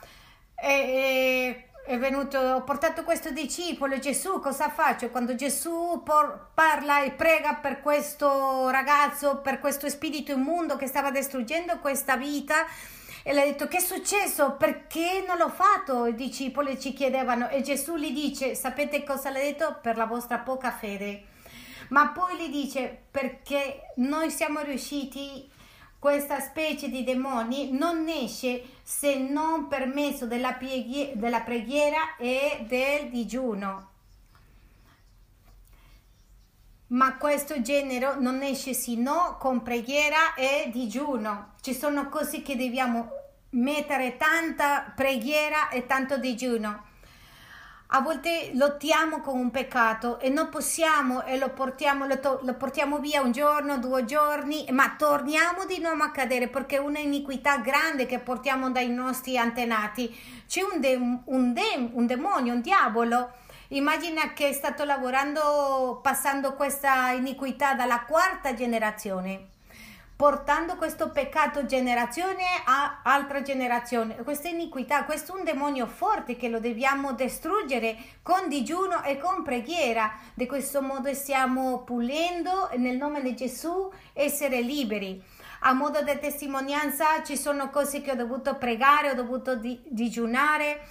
E, 0.62 0.68
e, 0.68 1.70
è 1.86 1.98
venuto, 1.98 2.38
ho 2.38 2.64
portato 2.66 3.06
questo 3.06 3.32
discepolo, 3.32 3.98
Gesù, 3.98 4.42
cosa 4.42 4.68
faccio? 4.68 5.10
Quando 5.10 5.36
Gesù 5.36 6.02
por, 6.04 6.50
parla 6.54 7.02
e 7.02 7.12
prega 7.12 7.54
per 7.54 7.80
questo 7.80 8.70
ragazzo, 8.72 9.38
per 9.38 9.62
questo 9.62 9.88
spirito 9.88 10.34
immondo 10.34 10.76
che 10.76 10.88
stava 10.88 11.12
distruggendo 11.12 11.80
questa 11.80 12.18
vita, 12.18 12.66
e 13.24 13.32
le 13.32 13.44
ha 13.44 13.46
detto 13.46 13.70
che 13.70 13.78
è 13.78 13.80
successo? 13.80 14.58
Perché 14.58 15.24
non 15.26 15.38
l'ho 15.38 15.48
fatto? 15.48 16.08
I 16.08 16.14
discepoli 16.14 16.78
ci 16.78 16.92
chiedevano 16.92 17.48
e 17.48 17.62
Gesù 17.62 17.96
gli 17.96 18.12
dice, 18.12 18.54
sapete 18.54 19.06
cosa 19.06 19.30
le 19.30 19.40
ha 19.40 19.44
detto? 19.44 19.80
Per 19.82 19.96
la 19.96 20.06
vostra 20.06 20.40
poca 20.40 20.72
fede. 20.72 21.29
Ma 21.90 22.10
poi 22.10 22.38
gli 22.38 22.50
dice 22.50 23.06
perché 23.10 23.94
noi 23.96 24.30
siamo 24.30 24.62
riusciti 24.62 25.50
questa 26.00 26.40
specie 26.40 26.88
di 26.90 27.04
demoni 27.04 27.72
non 27.72 28.08
esce 28.08 28.64
se 28.84 29.18
non 29.18 29.68
per 29.68 29.86
mezzo 29.86 30.26
della, 30.26 30.54
preghi- 30.54 31.12
della 31.16 31.42
preghiera 31.42 32.16
e 32.18 32.66
del 32.68 33.10
digiuno. 33.10 33.88
Ma 36.88 37.18
questo 37.18 37.62
genere 37.62 38.16
non 38.18 38.42
esce 38.42 38.74
sino 38.74 39.38
con 39.40 39.62
preghiera 39.62 40.34
e 40.36 40.70
digiuno. 40.72 41.54
Ci 41.62 41.74
sono 41.74 42.08
cose 42.10 42.42
che 42.42 42.56
dobbiamo 42.56 43.10
mettere 43.52 44.16
tanta 44.18 44.94
preghiera 44.96 45.70
e 45.70 45.86
tanto 45.86 46.18
digiuno 46.18 46.89
a 47.92 48.02
volte 48.02 48.52
lottiamo 48.54 49.20
con 49.20 49.36
un 49.38 49.50
peccato 49.50 50.20
e 50.20 50.30
non 50.30 50.50
possiamo 50.50 51.24
e 51.24 51.40
lo 51.40 51.50
portiamo, 51.50 52.06
lo, 52.06 52.20
to- 52.20 52.40
lo 52.44 52.54
portiamo 52.54 53.00
via 53.00 53.22
un 53.22 53.32
giorno, 53.32 53.80
due 53.80 54.06
giorni, 54.06 54.68
ma 54.70 54.94
torniamo 54.96 55.66
di 55.66 55.80
nuovo 55.80 56.04
a 56.04 56.12
cadere 56.12 56.50
perché 56.50 56.76
è 56.76 56.80
un'iniquità 56.80 57.58
grande 57.58 58.06
che 58.06 58.20
portiamo 58.20 58.70
dai 58.70 58.90
nostri 58.90 59.40
antenati. 59.40 60.16
C'è 60.48 60.62
un, 60.62 60.80
de- 60.80 61.22
un, 61.26 61.54
de- 61.54 61.90
un 61.92 62.06
demonio, 62.06 62.54
un 62.54 62.62
diavolo. 62.62 63.32
Immagina 63.70 64.34
che 64.34 64.50
è 64.50 64.54
stato 64.54 64.84
lavorando, 64.84 66.00
passando 66.04 66.54
questa 66.54 67.10
iniquità 67.12 67.74
dalla 67.74 68.02
quarta 68.02 68.54
generazione 68.54 69.58
portando 70.20 70.76
questo 70.76 71.12
peccato 71.12 71.66
generazione 71.66 72.44
a 72.66 73.00
altra 73.04 73.42
generazione. 73.42 74.16
Questa 74.16 74.50
iniquità, 74.50 75.06
questo 75.06 75.34
è 75.34 75.40
un 75.40 75.46
demonio 75.46 75.88
forte 75.88 76.36
che 76.36 76.50
lo 76.50 76.60
dobbiamo 76.60 77.14
distruggere 77.14 77.96
con 78.22 78.50
digiuno 78.50 79.02
e 79.04 79.18
con 79.18 79.44
preghiera. 79.44 80.12
Di 80.34 80.46
questo 80.46 80.82
modo 80.82 81.14
stiamo 81.14 81.84
pulendo 81.84 82.70
nel 82.76 82.98
nome 82.98 83.22
di 83.22 83.34
Gesù 83.34 83.90
essere 84.12 84.60
liberi. 84.60 85.24
A 85.62 85.72
modo 85.72 86.02
di 86.02 86.20
testimonianza 86.20 87.24
ci 87.24 87.38
sono 87.38 87.70
cose 87.70 88.02
che 88.02 88.12
ho 88.12 88.16
dovuto 88.16 88.58
pregare, 88.58 89.12
ho 89.12 89.16
dovuto 89.16 89.56
di, 89.56 89.80
digiunare 89.86 90.82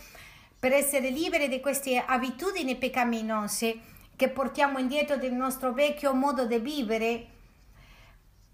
per 0.59 0.73
essere 0.73 1.11
liberi 1.11 1.49
di 1.49 1.61
queste 1.61 2.03
abitudini 2.03 2.77
peccaminose 2.77 3.79
che 4.17 4.31
portiamo 4.31 4.79
indietro 4.79 5.19
del 5.19 5.35
nostro 5.35 5.75
vecchio 5.75 6.15
modo 6.15 6.47
di 6.47 6.59
vivere 6.59 7.27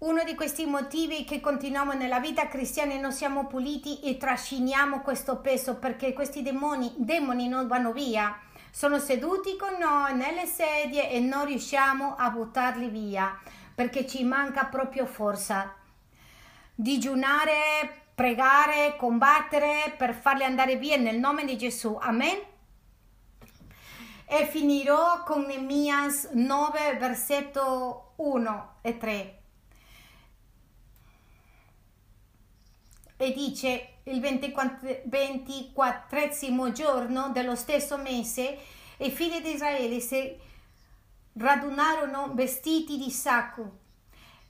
uno 0.05 0.23
di 0.23 0.35
questi 0.35 0.67
motivi 0.67 1.23
che 1.23 1.39
continuiamo 1.39 1.93
nella 1.93 2.19
vita 2.19 2.47
cristiana 2.47 2.93
e 2.93 2.99
non 2.99 3.11
siamo 3.11 3.47
puliti 3.47 4.01
e 4.01 4.17
trasciniamo 4.17 5.01
questo 5.01 5.37
peso 5.37 5.77
perché 5.77 6.13
questi 6.13 6.43
demoni, 6.43 6.93
demoni 6.97 7.47
non 7.47 7.67
vanno 7.67 7.91
via, 7.91 8.39
sono 8.69 8.99
seduti 8.99 9.55
con 9.57 9.73
noi 9.79 10.13
nelle 10.15 10.45
sedie 10.45 11.09
e 11.09 11.19
non 11.19 11.45
riusciamo 11.45 12.15
a 12.17 12.29
buttarli 12.29 12.87
via 12.87 13.35
perché 13.73 14.05
ci 14.05 14.23
manca 14.23 14.65
proprio 14.65 15.07
forza. 15.07 15.73
Digiunare, 16.75 18.03
pregare, 18.13 18.95
combattere 18.97 19.95
per 19.97 20.13
farli 20.13 20.43
andare 20.43 20.75
via 20.75 20.97
nel 20.97 21.17
nome 21.17 21.45
di 21.45 21.57
Gesù. 21.57 21.97
Amen. 21.99 22.37
E 24.27 24.45
finirò 24.45 25.23
con 25.23 25.45
Nemias 25.45 26.29
9, 26.31 26.95
versetto 26.99 28.13
1 28.17 28.75
e 28.81 28.97
3. 28.97 29.39
E 33.17 33.31
dice 33.31 33.89
il 34.03 34.19
24, 34.19 35.01
24 35.05 36.71
giorno 36.71 37.29
dello 37.31 37.55
stesso 37.55 37.97
mese 37.97 38.57
i 38.97 39.11
figli 39.11 39.41
di 39.41 39.53
Israele 39.53 39.99
si 39.99 40.37
radunarono 41.33 42.31
vestiti 42.33 42.97
di 42.97 43.11
sacco 43.11 43.79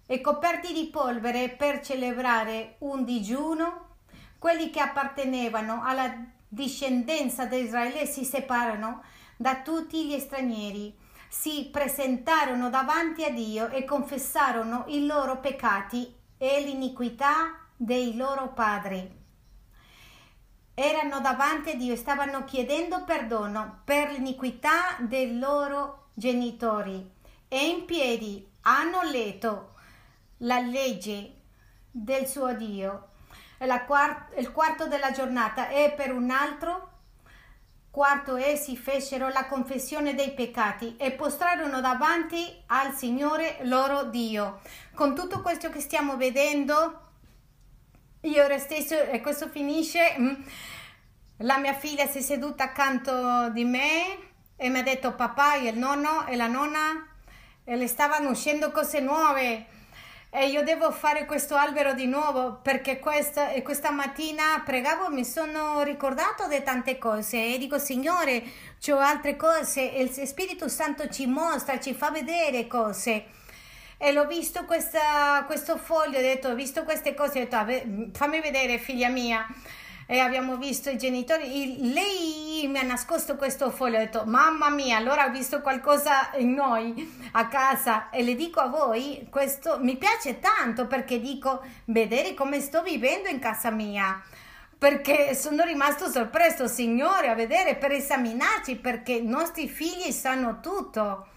e 0.05 0.22
coperti 0.22 0.72
di 0.72 0.86
polvere 0.86 1.49
per 1.49 1.82
celebrare 1.82 2.76
un 2.80 3.03
digiuno. 3.03 3.93
Quelli 4.38 4.70
che 4.70 4.80
appartenevano 4.80 5.82
alla 5.84 6.13
discendenza 6.47 7.45
di 7.45 7.57
Israele 7.57 8.05
si 8.05 8.24
separarono 8.24 9.01
da 9.36 9.61
tutti 9.61 10.05
gli 10.05 10.20
stranieri, 10.20 10.95
si 11.28 11.70
presentarono 11.72 12.70
davanti 12.70 13.24
a 13.24 13.32
Dio 13.32 13.70
e 13.70 13.84
confessarono 13.84 14.86
i 14.89 15.07
loro 15.07 15.39
peccati 15.39 16.13
e 16.38 16.61
l'iniquità 16.61 17.64
dei 17.76 18.15
loro 18.15 18.53
padri. 18.53 19.23
Erano 20.73 21.21
davanti 21.21 21.71
a 21.71 21.76
Dio 21.76 21.93
e 21.93 21.97
stavano 21.97 22.43
chiedendo 22.43 23.03
perdono 23.05 23.82
per 23.84 24.11
l'iniquità 24.11 24.97
dei 24.99 25.38
loro 25.38 26.09
genitori 26.13 27.11
e 27.47 27.67
in 27.67 27.86
piedi 27.86 28.45
hanno 28.61 29.01
letto 29.03 29.73
la 30.39 30.59
legge 30.59 31.34
del 31.91 32.28
suo 32.28 32.53
Dio. 32.53 33.09
Quart- 33.86 34.38
il 34.38 34.51
quarto 34.51 34.88
della 34.88 35.11
giornata 35.11 35.69
e 35.69 35.93
per 35.95 36.11
un 36.11 36.30
altro 36.30 36.91
quarto 37.89 38.36
essi 38.36 38.76
fecero 38.76 39.30
la 39.30 39.45
confessione 39.45 40.13
dei 40.13 40.34
peccati 40.34 40.97
e 40.97 41.13
postrarono 41.13 41.80
davanti 41.80 42.63
al 42.65 42.93
Signore 42.93 43.59
loro 43.61 44.03
Dio. 44.03 44.59
Con 44.93 45.15
tutto 45.15 45.41
questo 45.41 45.69
che 45.69 45.80
stiamo 45.80 46.17
vedendo, 46.17 47.05
io 48.26 48.43
ora 48.43 48.57
stesso, 48.57 48.99
e 48.99 49.21
questo 49.21 49.47
finisce, 49.49 50.15
mm, 50.17 50.34
la 51.39 51.57
mia 51.57 51.73
figlia 51.73 52.07
si 52.07 52.19
è 52.19 52.21
seduta 52.21 52.63
accanto 52.63 53.49
di 53.49 53.63
me 53.63 54.17
e 54.55 54.69
mi 54.69 54.80
ha 54.80 54.84
detto 54.84 55.13
papà 55.13 55.55
e 55.55 55.67
il 55.67 55.78
nonno 55.78 56.26
e 56.26 56.36
la 56.36 56.47
nonna? 56.47 57.07
E 57.63 57.76
le 57.76 57.88
stavano 57.88 58.30
uscendo 58.30 58.71
cose 58.71 58.99
nuove. 58.99 59.73
E 60.30 60.47
io 60.49 60.63
devo 60.63 60.91
fare 60.91 61.26
questo 61.26 61.55
albero 61.55 61.93
di 61.93 62.07
nuovo 62.07 62.59
perché 62.61 62.99
questa, 62.99 63.47
questa 63.61 63.91
mattina 63.91 64.61
pregavo 64.65 65.09
mi 65.09 65.23
sono 65.23 65.82
ricordato 65.82 66.47
di 66.47 66.61
tante 66.63 66.97
cose. 66.97 67.53
E 67.53 67.57
dico 67.57 67.78
Signore 67.78 68.43
ho 68.89 68.97
altre 68.97 69.36
cose. 69.36 69.93
E 69.93 70.01
il 70.01 70.09
Spirito 70.09 70.67
Santo 70.67 71.09
ci 71.09 71.26
mostra, 71.26 71.80
ci 71.80 71.93
fa 71.93 72.11
vedere 72.11 72.67
cose 72.67 73.43
e 73.98 74.12
l'ho 74.12 74.26
visto 74.28 74.66
questa, 74.66 75.43
questo 75.46 75.78
foglio, 75.78 76.18
ho 76.18 76.22
detto, 76.22 76.50
ho 76.50 76.56
visto 76.56 76.84
queste 76.84 77.14
cose, 77.14 77.41
ho 77.41 77.48
detto, 77.48 78.12
fammi 78.18 78.41
vedere 78.41 78.78
figlia 78.78 79.10
mia. 79.10 79.48
E 80.08 80.20
abbiamo 80.20 80.58
visto 80.58 80.91
i 80.91 80.98
genitori, 80.98 81.91
lei 81.91 82.68
mi 82.68 82.78
ha 82.78 82.84
nascosto 82.84 83.36
questo 83.38 83.72
foglio, 83.72 83.96
ho 83.96 84.02
detto, 84.02 84.24
mamma 84.26 84.70
mia, 84.70 84.98
allora 84.98 85.26
ho 85.26 85.32
visto 85.32 85.62
qualcosa 85.62 86.30
in 86.38 86.54
noi 86.54 87.28
a 87.32 87.48
casa 87.48 88.12
e 88.12 88.22
le 88.22 88.36
dico 88.36 88.60
a 88.60 88.68
voi, 88.68 89.28
questo 89.32 89.80
mi 89.82 89.98
piace 89.98 90.39
tanto 90.39 90.86
perché 90.86 91.20
dico, 91.20 91.64
vedere 91.86 92.36
come 92.36 92.62
sto 92.62 92.84
vivendo 92.84 93.30
in 93.30 93.39
casa 93.39 93.72
mia 93.72 94.22
perché 94.78 95.34
sono 95.34 95.64
rimasto 95.64 96.08
sorpreso, 96.10 96.68
Signore, 96.68 97.30
a 97.30 97.34
vedere 97.34 97.76
per 97.76 97.91
esaminarci, 97.91 98.76
perché 98.76 99.14
i 99.14 99.26
nostri 99.26 99.68
figli 99.68 100.12
sanno 100.12 100.60
tutto, 100.60 101.28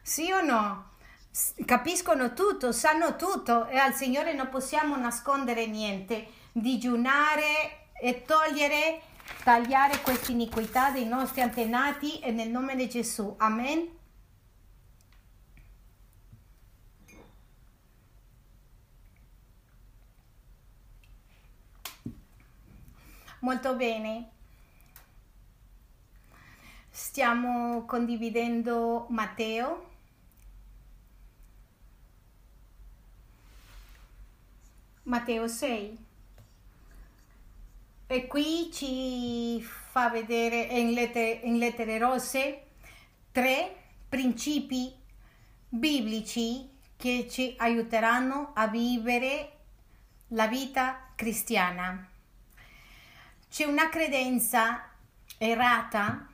sì 0.00 0.30
o 0.30 0.42
no? 0.42 0.92
Capiscono 1.64 2.32
tutto, 2.32 2.70
sanno 2.70 3.16
tutto 3.16 3.66
e 3.66 3.76
al 3.76 3.94
Signore 3.94 4.34
non 4.34 4.48
possiamo 4.50 4.96
nascondere 4.96 5.66
niente, 5.66 6.26
digiunare 6.52 7.88
e 8.00 8.22
togliere, 8.22 9.02
tagliare 9.42 10.00
questa 10.00 10.30
iniquità 10.30 10.90
dei 10.90 11.06
nostri 11.06 11.40
antenati 11.40 12.20
e 12.20 12.30
nel 12.30 12.50
nome 12.50 12.76
di 12.76 12.88
Gesù. 12.88 13.34
Amen. 13.38 14.02
Molto 23.40 23.74
bene. 23.74 24.30
Stiamo 26.90 27.84
condividendo 27.84 29.06
Matteo 29.10 29.93
Matteo 35.04 35.46
6. 35.46 35.98
E 38.06 38.26
qui 38.26 38.70
ci 38.72 39.60
fa 39.62 40.08
vedere 40.08 40.62
in 40.62 40.92
lettere, 40.92 41.40
in 41.42 41.58
lettere 41.58 41.98
rosse 41.98 42.62
tre 43.30 43.76
principi 44.08 44.94
biblici 45.68 46.70
che 46.96 47.26
ci 47.28 47.54
aiuteranno 47.58 48.52
a 48.54 48.66
vivere 48.68 49.52
la 50.28 50.46
vita 50.46 51.10
cristiana. 51.14 52.08
C'è 53.50 53.64
una 53.64 53.90
credenza 53.90 54.88
errata 55.36 56.26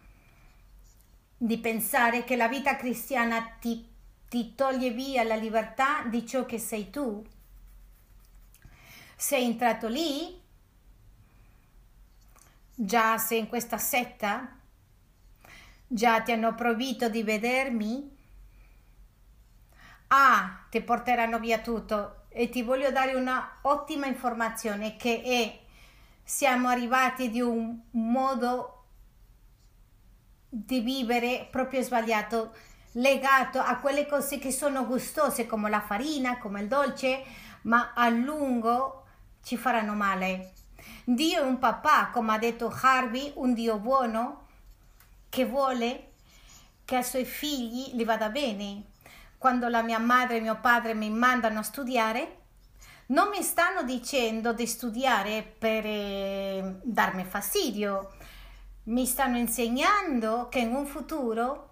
di 1.37 1.59
pensare 1.59 2.23
che 2.23 2.37
la 2.37 2.47
vita 2.47 2.77
cristiana 2.77 3.43
ti, 3.59 3.85
ti 4.29 4.55
toglie 4.55 4.91
via 4.91 5.25
la 5.25 5.35
libertà 5.35 6.05
di 6.05 6.25
ciò 6.25 6.47
che 6.47 6.59
sei 6.59 6.89
tu 6.91 7.27
sei 9.21 9.45
entrato 9.45 9.87
lì? 9.87 10.41
Già 12.75 13.19
sei 13.19 13.41
in 13.41 13.49
questa 13.49 13.77
setta? 13.77 14.57
Già 15.87 16.23
ti 16.23 16.33
hanno 16.33 16.55
proibito 16.55 17.09
di 17.09 17.23
vedermi? 17.23 18.19
ah, 20.13 20.65
ti 20.71 20.81
porteranno 20.81 21.39
via 21.39 21.59
tutto. 21.59 22.25
E 22.29 22.49
ti 22.49 22.63
voglio 22.63 22.91
dare 22.91 23.15
una 23.15 23.59
ottima 23.63 24.07
informazione 24.07 24.97
che 24.97 25.23
è 25.23 25.59
siamo 26.23 26.69
arrivati 26.69 27.29
di 27.29 27.41
un 27.41 27.77
modo 27.93 28.85
di 30.49 30.81
vivere 30.81 31.47
proprio 31.51 31.83
sbagliato, 31.83 32.55
legato 32.93 33.59
a 33.59 33.79
quelle 33.79 34.07
cose 34.07 34.39
che 34.39 34.53
sono 34.53 34.87
gustose 34.87 35.47
come 35.47 35.69
la 35.69 35.81
farina, 35.81 36.39
come 36.39 36.63
il 36.63 36.69
dolce, 36.69 37.23
ma 37.63 37.93
a 37.95 38.09
lungo 38.09 39.05
ci 39.43 39.57
faranno 39.57 39.95
male. 39.95 40.53
Dio 41.05 41.41
è 41.41 41.45
un 41.45 41.59
papà, 41.59 42.11
come 42.13 42.35
ha 42.35 42.39
detto 42.39 42.73
Harvey, 42.83 43.33
un 43.37 43.55
Dio 43.55 43.79
buono 43.79 44.47
che 45.29 45.45
vuole 45.45 46.13
che 46.85 46.97
ai 46.97 47.05
suoi 47.05 47.25
figli 47.25 47.95
gli 47.95 48.05
vada 48.05 48.29
bene. 48.29 48.85
Quando 49.39 49.69
la 49.69 49.83
mia 49.83 49.99
madre 49.99 50.37
e 50.37 50.41
mio 50.41 50.59
padre 50.61 50.95
mi 50.95 51.09
mandano 51.09 51.61
a 51.61 51.63
studiare, 51.63 52.39
non 53.07 53.29
mi 53.29 53.43
stanno 53.43 53.83
dicendo 53.83 54.53
di 54.53 54.67
studiare 54.67 55.43
per 55.43 55.85
eh, 55.85 56.79
darmi 56.83 57.25
fastidio, 57.25 58.13
mi 58.85 59.07
stanno 59.07 59.37
insegnando 59.37 60.49
che 60.49 60.61
in 60.61 60.75
un 60.75 60.87
futuro 60.87 61.69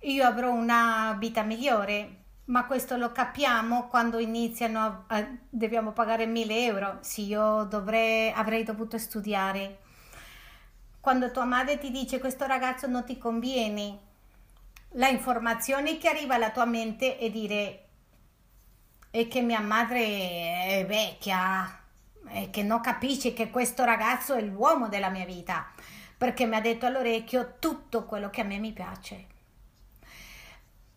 io 0.00 0.26
avrò 0.26 0.50
una 0.52 1.16
vita 1.18 1.42
migliore, 1.42 2.21
ma 2.46 2.66
questo 2.66 2.96
lo 2.96 3.12
capiamo 3.12 3.86
quando 3.88 4.18
iniziano 4.18 4.80
a, 4.80 5.16
a 5.16 5.26
dobbiamo 5.48 5.92
pagare 5.92 6.26
1000 6.26 6.64
euro. 6.64 6.98
Sì, 7.00 7.26
io 7.26 7.64
dovrei, 7.64 8.30
avrei 8.30 8.64
dovuto 8.64 8.98
studiare. 8.98 9.78
Quando 11.00 11.30
tua 11.30 11.44
madre 11.44 11.78
ti 11.78 11.90
dice 11.90 12.18
questo 12.18 12.46
ragazzo 12.46 12.86
non 12.86 13.04
ti 13.04 13.18
conviene, 13.18 13.98
la 14.96 15.08
informazione 15.08 15.98
che 15.98 16.08
arriva 16.08 16.34
alla 16.34 16.50
tua 16.50 16.64
mente 16.64 17.18
è 17.18 17.30
dire 17.30 17.78
e 19.10 19.28
che 19.28 19.40
mia 19.42 19.60
madre 19.60 20.00
è 20.00 20.84
vecchia 20.86 21.80
e 22.28 22.50
che 22.50 22.62
non 22.62 22.80
capisce 22.80 23.32
che 23.32 23.50
questo 23.50 23.84
ragazzo 23.84 24.34
è 24.34 24.42
l'uomo 24.42 24.88
della 24.88 25.10
mia 25.10 25.24
vita 25.24 25.66
perché 26.16 26.46
mi 26.46 26.54
ha 26.54 26.60
detto 26.60 26.86
all'orecchio 26.86 27.54
tutto 27.58 28.04
quello 28.04 28.30
che 28.30 28.42
a 28.42 28.44
me 28.44 28.58
mi 28.58 28.72
piace. 28.72 29.26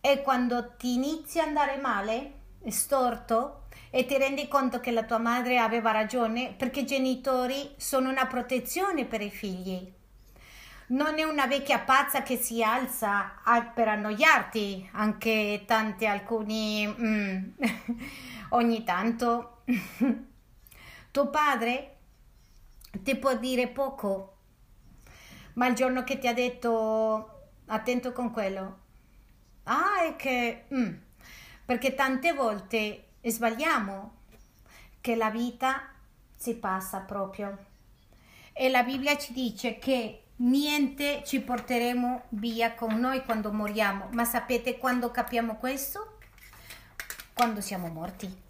E 0.08 0.22
quando 0.22 0.76
ti 0.76 0.94
inizi 0.94 1.40
a 1.40 1.44
andare 1.44 1.78
male, 1.78 2.32
storto, 2.68 3.64
e 3.90 4.06
ti 4.06 4.16
rendi 4.16 4.46
conto 4.46 4.78
che 4.78 4.92
la 4.92 5.02
tua 5.02 5.18
madre 5.18 5.58
aveva 5.58 5.90
ragione, 5.90 6.54
perché 6.56 6.80
i 6.80 6.86
genitori 6.86 7.74
sono 7.76 8.08
una 8.08 8.26
protezione 8.26 9.04
per 9.04 9.20
i 9.20 9.30
figli 9.30 9.94
non 10.88 11.18
è 11.18 11.24
una 11.24 11.46
vecchia 11.46 11.80
pazza 11.80 12.22
che 12.22 12.36
si 12.36 12.62
alza 12.62 13.32
per 13.74 13.88
annoiarti, 13.88 14.90
anche 14.92 15.64
tanti 15.66 16.06
alcuni 16.06 16.86
mm, 16.86 17.44
ogni 18.50 18.84
tanto. 18.84 19.62
Tuo 21.10 21.28
padre 21.28 21.96
ti 23.02 23.16
può 23.16 23.34
dire 23.36 23.66
poco, 23.66 24.36
ma 25.54 25.66
il 25.66 25.74
giorno 25.74 26.04
che 26.04 26.18
ti 26.18 26.28
ha 26.28 26.34
detto 26.34 27.48
attento 27.66 28.12
con 28.12 28.30
quello, 28.30 28.84
ah, 29.66 30.02
è 30.06 30.16
che... 30.16 30.64
Mm, 30.74 30.94
perché 31.64 31.94
tante 31.94 32.32
volte 32.32 33.04
sbagliamo 33.22 34.14
che 35.00 35.16
la 35.16 35.30
vita 35.30 35.88
si 36.36 36.54
passa 36.54 37.00
proprio. 37.00 37.56
E 38.52 38.68
la 38.68 38.82
Bibbia 38.82 39.16
ci 39.18 39.32
dice 39.32 39.78
che 39.78 40.22
niente 40.36 41.22
ci 41.24 41.40
porteremo 41.40 42.24
via 42.30 42.74
con 42.74 42.98
noi 42.98 43.24
quando 43.24 43.52
moriamo. 43.52 44.08
Ma 44.12 44.24
sapete 44.24 44.78
quando 44.78 45.10
capiamo 45.10 45.56
questo? 45.56 46.18
Quando 47.32 47.60
siamo 47.60 47.88
morti. 47.88 48.44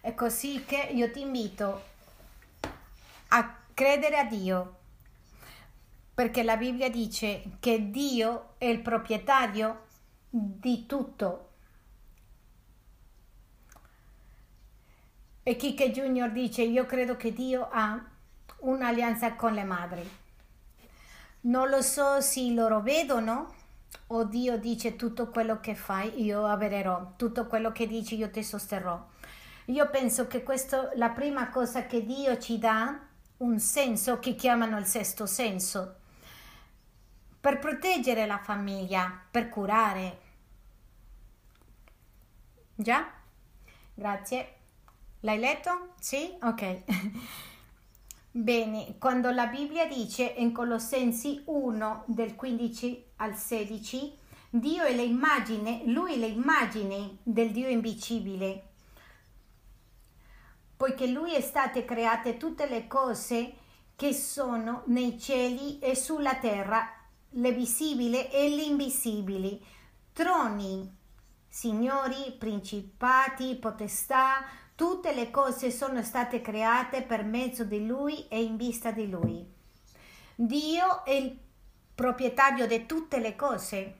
È 0.00 0.14
così 0.14 0.64
che 0.64 0.88
io 0.92 1.10
ti 1.10 1.20
invito 1.20 1.90
a 3.28 3.56
credere 3.74 4.18
a 4.18 4.24
Dio, 4.24 4.78
perché 6.14 6.42
la 6.42 6.56
Bibbia 6.56 6.90
dice 6.90 7.42
che 7.58 7.90
Dio 7.90 8.54
è 8.58 8.66
il 8.66 8.80
proprietario 8.80 9.86
di 10.28 10.84
tutto. 10.86 11.48
E 15.42 15.56
Kike 15.56 15.90
Junior 15.90 16.30
dice, 16.30 16.62
io 16.62 16.86
credo 16.86 17.16
che 17.16 17.32
Dio 17.32 17.68
ha 17.70 18.00
un'alleanza 18.58 19.34
con 19.34 19.54
le 19.54 19.64
madri. 19.64 20.08
Non 21.42 21.68
lo 21.68 21.82
so 21.82 22.20
se 22.20 22.52
loro 22.52 22.80
vedono 22.80 23.54
o 24.08 24.24
Dio 24.24 24.58
dice 24.58 24.94
tutto 24.94 25.28
quello 25.28 25.60
che 25.60 25.74
fai 25.74 26.22
io 26.22 26.46
avvererò, 26.46 27.14
tutto 27.16 27.46
quello 27.46 27.72
che 27.72 27.86
dici 27.86 28.16
io 28.16 28.30
ti 28.30 28.44
sosterrò. 28.44 29.08
Io 29.66 29.90
penso 29.90 30.26
che 30.26 30.42
questo 30.42 30.90
la 30.94 31.08
prima 31.08 31.48
cosa 31.48 31.86
che 31.86 32.04
Dio 32.04 32.38
ci 32.38 32.58
dà 32.58 33.00
un 33.38 33.58
senso 33.58 34.18
che 34.18 34.34
chiamano 34.34 34.78
il 34.78 34.86
sesto 34.86 35.26
senso 35.26 36.00
per 37.42 37.58
proteggere 37.58 38.24
la 38.24 38.38
famiglia, 38.38 39.20
per 39.28 39.48
curare. 39.48 40.20
Già? 42.76 43.04
Grazie. 43.92 44.54
L'hai 45.22 45.40
letto? 45.40 45.94
Sì? 45.98 46.38
Ok. 46.40 46.82
Bene, 48.30 48.94
quando 48.98 49.32
la 49.32 49.48
Bibbia 49.48 49.88
dice 49.88 50.22
in 50.22 50.52
Colossensi 50.52 51.42
1 51.46 52.04
del 52.06 52.36
15 52.36 53.06
al 53.16 53.34
16, 53.34 54.18
Dio 54.48 54.84
è 54.84 54.94
l'immagine, 54.94 55.82
lui 55.86 56.14
è 56.14 56.16
l'immagine 56.28 57.16
del 57.24 57.50
Dio 57.50 57.68
invisibile, 57.68 58.68
poiché 60.76 61.08
lui 61.08 61.34
è 61.34 61.40
state 61.40 61.84
create 61.84 62.36
tutte 62.36 62.68
le 62.68 62.86
cose 62.86 63.54
che 63.96 64.12
sono 64.12 64.84
nei 64.86 65.18
cieli 65.18 65.80
e 65.80 65.96
sulla 65.96 66.36
terra, 66.36 67.01
le 67.32 67.52
visibili 67.52 68.28
e 68.30 68.48
le 68.48 68.62
invisibili, 68.62 69.64
troni, 70.12 70.90
signori, 71.48 72.34
principati, 72.38 73.56
potestà, 73.56 74.44
Tutte 74.74 75.14
le 75.14 75.30
cose 75.30 75.70
sono 75.70 76.02
state 76.02 76.40
create 76.40 77.02
per 77.02 77.24
mezzo 77.24 77.62
di 77.62 77.86
Lui 77.86 78.26
e 78.28 78.42
in 78.42 78.56
vista 78.56 78.90
di 78.90 79.08
Lui. 79.08 79.46
Dio 80.34 81.04
è 81.04 81.12
il 81.12 81.38
proprietario 81.94 82.66
di 82.66 82.84
tutte 82.86 83.20
le 83.20 83.36
cose 83.36 83.96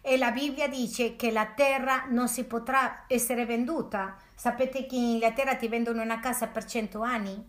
e 0.00 0.16
la 0.16 0.30
Bibbia 0.30 0.68
dice 0.68 1.16
che 1.16 1.30
la 1.30 1.44
terra 1.46 2.06
non 2.08 2.28
si 2.28 2.44
potrà 2.44 3.04
essere 3.08 3.44
venduta. 3.44 4.16
Sapete 4.34 4.86
che 4.86 4.94
in 4.94 5.02
Inghilterra 5.02 5.56
ti 5.56 5.68
vendono 5.68 6.00
una 6.00 6.20
casa 6.20 6.46
per 6.46 6.64
cento 6.64 7.02
anni? 7.02 7.46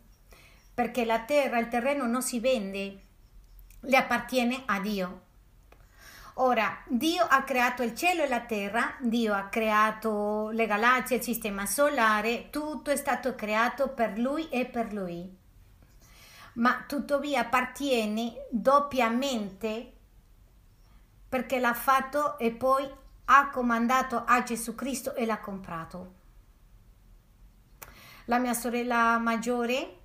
Perché 0.73 1.05
la 1.05 1.21
terra, 1.21 1.59
il 1.59 1.69
terreno 1.69 2.05
non 2.05 2.21
si 2.21 2.39
vende, 2.39 3.01
le 3.81 3.97
appartiene 3.97 4.63
a 4.65 4.79
Dio. 4.79 5.21
Ora, 6.35 6.81
Dio 6.87 7.23
ha 7.23 7.43
creato 7.43 7.83
il 7.83 7.93
cielo 7.93 8.23
e 8.23 8.27
la 8.27 8.41
terra, 8.41 8.95
Dio 8.99 9.33
ha 9.33 9.47
creato 9.49 10.49
le 10.49 10.65
galassie, 10.65 11.17
il 11.17 11.21
sistema 11.21 11.65
solare, 11.65 12.49
tutto 12.49 12.89
è 12.89 12.95
stato 12.95 13.35
creato 13.35 13.89
per 13.89 14.17
Lui 14.17 14.47
e 14.49 14.65
per 14.65 14.93
Lui. 14.93 15.37
Ma 16.53 16.83
tuttavia 16.87 17.41
appartiene 17.41 18.47
doppiamente 18.49 19.93
perché 21.27 21.59
l'ha 21.59 21.73
fatto 21.73 22.37
e 22.37 22.51
poi 22.51 22.89
ha 23.25 23.49
comandato 23.49 24.23
a 24.25 24.41
Gesù 24.43 24.75
Cristo 24.75 25.15
e 25.15 25.25
l'ha 25.25 25.39
comprato. 25.39 26.13
La 28.25 28.37
mia 28.37 28.53
sorella 28.53 29.17
maggiore 29.17 30.00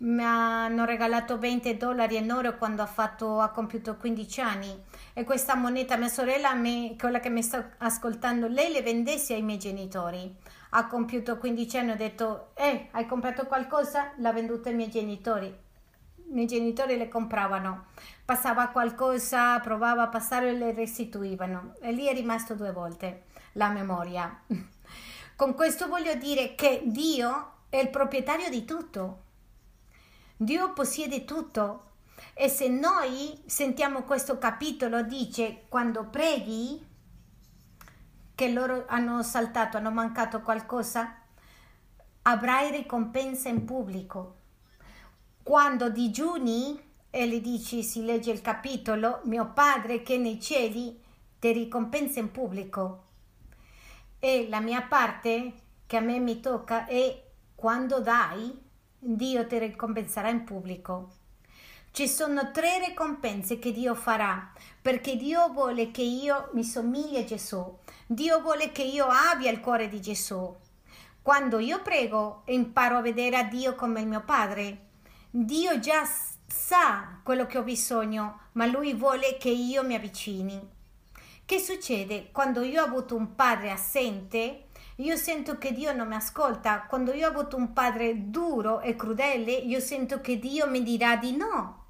mi 0.00 0.24
hanno 0.24 0.84
regalato 0.84 1.38
20 1.38 1.76
dollari 1.76 2.16
in 2.16 2.32
oro 2.32 2.56
quando 2.56 2.82
ha, 2.82 2.86
fatto, 2.86 3.40
ha 3.40 3.50
compiuto 3.50 3.96
15 3.96 4.40
anni 4.40 4.82
e 5.12 5.24
questa 5.24 5.54
moneta 5.54 5.96
mia 5.96 6.08
sorella, 6.08 6.54
mi, 6.54 6.96
quella 6.98 7.20
che 7.20 7.28
mi 7.28 7.42
sta 7.42 7.72
ascoltando, 7.78 8.46
lei 8.48 8.72
le 8.72 8.82
vendesse 8.82 9.34
ai 9.34 9.42
miei 9.42 9.58
genitori. 9.58 10.34
Ha 10.70 10.86
compiuto 10.86 11.36
15 11.36 11.78
anni, 11.78 11.90
ho 11.90 11.96
detto, 11.96 12.50
eh, 12.54 12.88
hai 12.92 13.06
comprato 13.06 13.44
qualcosa? 13.46 14.12
L'ha 14.18 14.32
venduta 14.32 14.68
ai 14.68 14.76
miei 14.76 14.88
genitori. 14.88 15.46
I 15.46 16.32
miei 16.32 16.46
genitori 16.46 16.96
le 16.96 17.08
compravano. 17.08 17.86
Passava 18.24 18.68
qualcosa, 18.68 19.58
provava 19.58 20.02
a 20.02 20.08
passare 20.08 20.50
e 20.50 20.52
le 20.52 20.72
restituivano. 20.72 21.74
E 21.80 21.92
lì 21.92 22.06
è 22.06 22.14
rimasto 22.14 22.54
due 22.54 22.70
volte 22.72 23.24
la 23.54 23.68
memoria. 23.68 24.42
Con 25.36 25.54
questo 25.54 25.88
voglio 25.88 26.14
dire 26.14 26.54
che 26.54 26.82
Dio 26.84 27.52
è 27.68 27.78
il 27.78 27.90
proprietario 27.90 28.48
di 28.48 28.64
tutto 28.64 29.28
Dio 30.42 30.72
possiede 30.72 31.26
tutto. 31.26 31.88
E 32.32 32.48
se 32.48 32.66
noi 32.68 33.42
sentiamo 33.44 34.04
questo 34.04 34.38
capitolo, 34.38 35.02
dice 35.02 35.66
quando 35.68 36.06
preghi 36.06 36.82
che 38.34 38.48
loro 38.50 38.86
hanno 38.88 39.22
saltato, 39.22 39.76
hanno 39.76 39.90
mancato 39.90 40.40
qualcosa, 40.40 41.14
avrai 42.22 42.70
ricompensa 42.70 43.50
in 43.50 43.66
pubblico. 43.66 44.36
Quando 45.42 45.90
digiuni 45.90 46.80
e 47.10 47.28
gli 47.28 47.42
dici, 47.42 47.82
si 47.82 48.02
legge 48.02 48.30
il 48.30 48.40
capitolo, 48.40 49.20
mio 49.24 49.52
padre 49.52 50.02
che 50.02 50.16
nei 50.16 50.40
cieli 50.40 50.98
ti 51.38 51.52
ricompensa 51.52 52.18
in 52.18 52.30
pubblico. 52.30 53.04
E 54.18 54.46
la 54.48 54.60
mia 54.60 54.80
parte 54.80 55.52
che 55.86 55.98
a 55.98 56.00
me 56.00 56.18
mi 56.18 56.40
tocca 56.40 56.86
è 56.86 57.24
quando 57.54 58.00
dai, 58.00 58.68
Dio 59.02 59.46
ti 59.46 59.58
ricompenserà 59.58 60.28
in 60.28 60.44
pubblico. 60.44 61.08
Ci 61.90 62.06
sono 62.06 62.50
tre 62.50 62.84
ricompense 62.86 63.58
che 63.58 63.72
Dio 63.72 63.94
farà, 63.94 64.52
perché 64.82 65.16
Dio 65.16 65.48
vuole 65.48 65.90
che 65.90 66.02
io 66.02 66.50
mi 66.52 66.62
somigli 66.62 67.16
a 67.16 67.24
Gesù. 67.24 67.78
Dio 68.06 68.42
vuole 68.42 68.72
che 68.72 68.82
io 68.82 69.06
abbia 69.06 69.50
il 69.50 69.60
cuore 69.60 69.88
di 69.88 70.02
Gesù. 70.02 70.54
Quando 71.22 71.58
io 71.58 71.80
prego, 71.80 72.42
imparo 72.48 72.98
a 72.98 73.00
vedere 73.00 73.38
a 73.38 73.44
Dio 73.44 73.74
come 73.74 74.00
il 74.02 74.06
mio 74.06 74.22
Padre. 74.22 74.88
Dio 75.30 75.78
già 75.78 76.04
sa 76.46 77.20
quello 77.22 77.46
che 77.46 77.56
ho 77.56 77.62
bisogno, 77.62 78.40
ma 78.52 78.66
Lui 78.66 78.92
vuole 78.92 79.38
che 79.38 79.48
io 79.48 79.82
mi 79.82 79.94
avvicini. 79.94 80.60
Che 81.46 81.58
succede 81.58 82.28
quando 82.32 82.60
io 82.60 82.82
ho 82.82 82.86
avuto 82.86 83.16
un 83.16 83.34
padre 83.34 83.70
assente? 83.70 84.66
Io 85.00 85.16
sento 85.16 85.56
che 85.56 85.72
Dio 85.72 85.94
non 85.94 86.08
mi 86.08 86.14
ascolta. 86.14 86.82
Quando 86.82 87.14
io 87.14 87.26
ho 87.26 87.30
avuto 87.30 87.56
un 87.56 87.72
padre 87.72 88.28
duro 88.30 88.80
e 88.80 88.96
crudele, 88.96 89.50
io 89.50 89.80
sento 89.80 90.20
che 90.20 90.38
Dio 90.38 90.68
mi 90.68 90.82
dirà 90.82 91.16
di 91.16 91.34
no. 91.34 91.84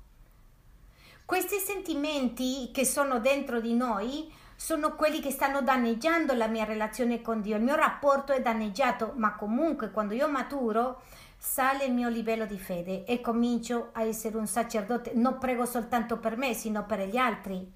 Questi 1.24 1.58
sentimenti 1.58 2.70
che 2.72 2.84
sono 2.84 3.18
dentro 3.18 3.61
di 3.61 3.74
noi 3.74 4.32
sono 4.54 4.94
quelli 4.94 5.18
che 5.20 5.32
stanno 5.32 5.61
danneggiando 5.61 6.34
la 6.34 6.46
mia 6.46 6.62
relazione 6.62 7.20
con 7.20 7.40
Dio. 7.40 7.56
Il 7.56 7.64
mio 7.64 7.74
rapporto 7.74 8.32
è 8.32 8.40
danneggiato, 8.40 9.14
ma 9.16 9.34
comunque 9.34 9.90
quando 9.90 10.14
io 10.14 10.28
maturo 10.28 11.02
sale 11.36 11.86
il 11.86 11.92
mio 11.92 12.08
livello 12.08 12.46
di 12.46 12.58
fede 12.58 13.04
e 13.06 13.20
comincio 13.20 13.88
a 13.90 14.04
essere 14.04 14.36
un 14.36 14.46
sacerdote. 14.46 15.14
Non 15.14 15.38
prego 15.38 15.66
soltanto 15.66 16.18
per 16.18 16.36
me, 16.36 16.54
sino 16.54 16.86
per 16.86 17.00
gli 17.08 17.16
altri. 17.16 17.72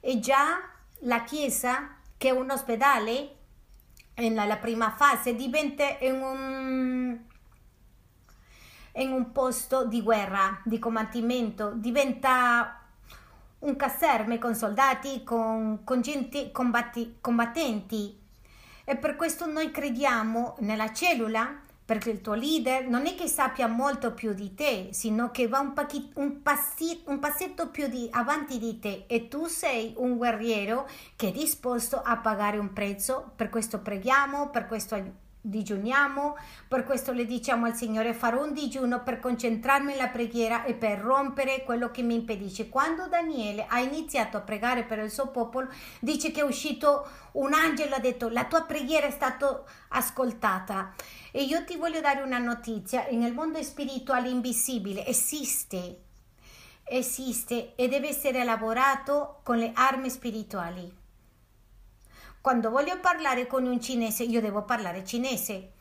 E 0.00 0.18
già 0.18 0.60
la 1.02 1.22
Chiesa, 1.22 1.94
che 2.16 2.30
è 2.30 2.32
un 2.32 2.50
ospedale, 2.50 3.36
nella 4.28 4.56
prima 4.56 4.90
fase 4.90 5.34
diventa 5.34 5.84
un, 6.00 7.18
un 8.92 9.32
posto 9.32 9.86
di 9.86 10.02
guerra, 10.02 10.60
di 10.64 10.78
combattimento, 10.78 11.72
diventa 11.74 12.80
un 13.60 13.76
caserme 13.76 14.38
con 14.38 14.54
soldati, 14.54 15.22
con, 15.24 15.84
con 15.84 16.00
gente 16.00 16.50
combatti, 16.52 17.16
combattenti. 17.20 18.18
E 18.84 18.96
per 18.96 19.16
questo 19.16 19.46
noi 19.46 19.70
crediamo 19.70 20.56
nella 20.60 20.92
cellula 20.92 21.62
perché 21.90 22.10
il 22.10 22.20
tuo 22.20 22.34
leader 22.34 22.86
non 22.86 23.06
è 23.06 23.16
che 23.16 23.26
sappia 23.26 23.66
molto 23.66 24.12
più 24.14 24.32
di 24.32 24.54
te, 24.54 24.90
sino 24.92 25.32
che 25.32 25.48
va 25.48 25.58
un, 25.58 25.72
pacchi, 25.72 26.12
un, 26.14 26.40
passi, 26.40 27.02
un 27.06 27.18
passetto 27.18 27.68
più 27.70 27.88
di, 27.88 28.08
avanti 28.12 28.60
di 28.60 28.78
te 28.78 29.06
e 29.08 29.26
tu 29.26 29.46
sei 29.46 29.94
un 29.96 30.16
guerriero 30.16 30.88
che 31.16 31.30
è 31.30 31.32
disposto 31.32 32.00
a 32.00 32.18
pagare 32.18 32.58
un 32.58 32.72
prezzo. 32.72 33.32
Per 33.34 33.50
questo 33.50 33.80
preghiamo, 33.80 34.50
per 34.50 34.68
questo 34.68 34.94
digiuniamo, 35.40 36.36
per 36.68 36.84
questo 36.84 37.12
le 37.12 37.24
diciamo 37.24 37.66
al 37.66 37.74
Signore 37.74 38.12
farò 38.12 38.44
un 38.44 38.52
digiuno 38.52 39.02
per 39.02 39.20
concentrarmi 39.20 39.92
nella 39.92 40.08
preghiera 40.08 40.64
e 40.64 40.74
per 40.74 40.98
rompere 40.98 41.62
quello 41.64 41.90
che 41.90 42.02
mi 42.02 42.14
impedisce. 42.14 42.68
Quando 42.68 43.08
Daniele 43.08 43.66
ha 43.68 43.80
iniziato 43.80 44.36
a 44.36 44.40
pregare 44.40 44.84
per 44.84 44.98
il 44.98 45.10
suo 45.10 45.28
popolo, 45.28 45.68
dice 46.00 46.30
che 46.30 46.40
è 46.40 46.44
uscito 46.44 47.08
un 47.32 47.52
angelo 47.52 47.94
ha 47.94 48.00
detto 48.00 48.28
la 48.28 48.44
tua 48.44 48.62
preghiera 48.62 49.06
è 49.06 49.10
stata 49.10 49.62
ascoltata. 49.88 50.92
E 51.32 51.42
io 51.42 51.64
ti 51.64 51.76
voglio 51.76 52.00
dare 52.00 52.22
una 52.22 52.38
notizia, 52.38 53.06
nel 53.10 53.32
mondo 53.32 53.62
spirituale 53.62 54.28
invisibile 54.28 55.06
esiste, 55.06 56.02
esiste 56.84 57.74
e 57.76 57.88
deve 57.88 58.08
essere 58.08 58.42
lavorato 58.44 59.40
con 59.42 59.56
le 59.56 59.70
armi 59.74 60.10
spirituali. 60.10 60.99
Quando 62.42 62.70
voglio 62.70 62.98
parlare 63.00 63.46
con 63.46 63.66
un 63.66 63.78
cinese, 63.82 64.22
io 64.22 64.40
devo 64.40 64.62
parlare 64.62 65.04
cinese, 65.04 65.72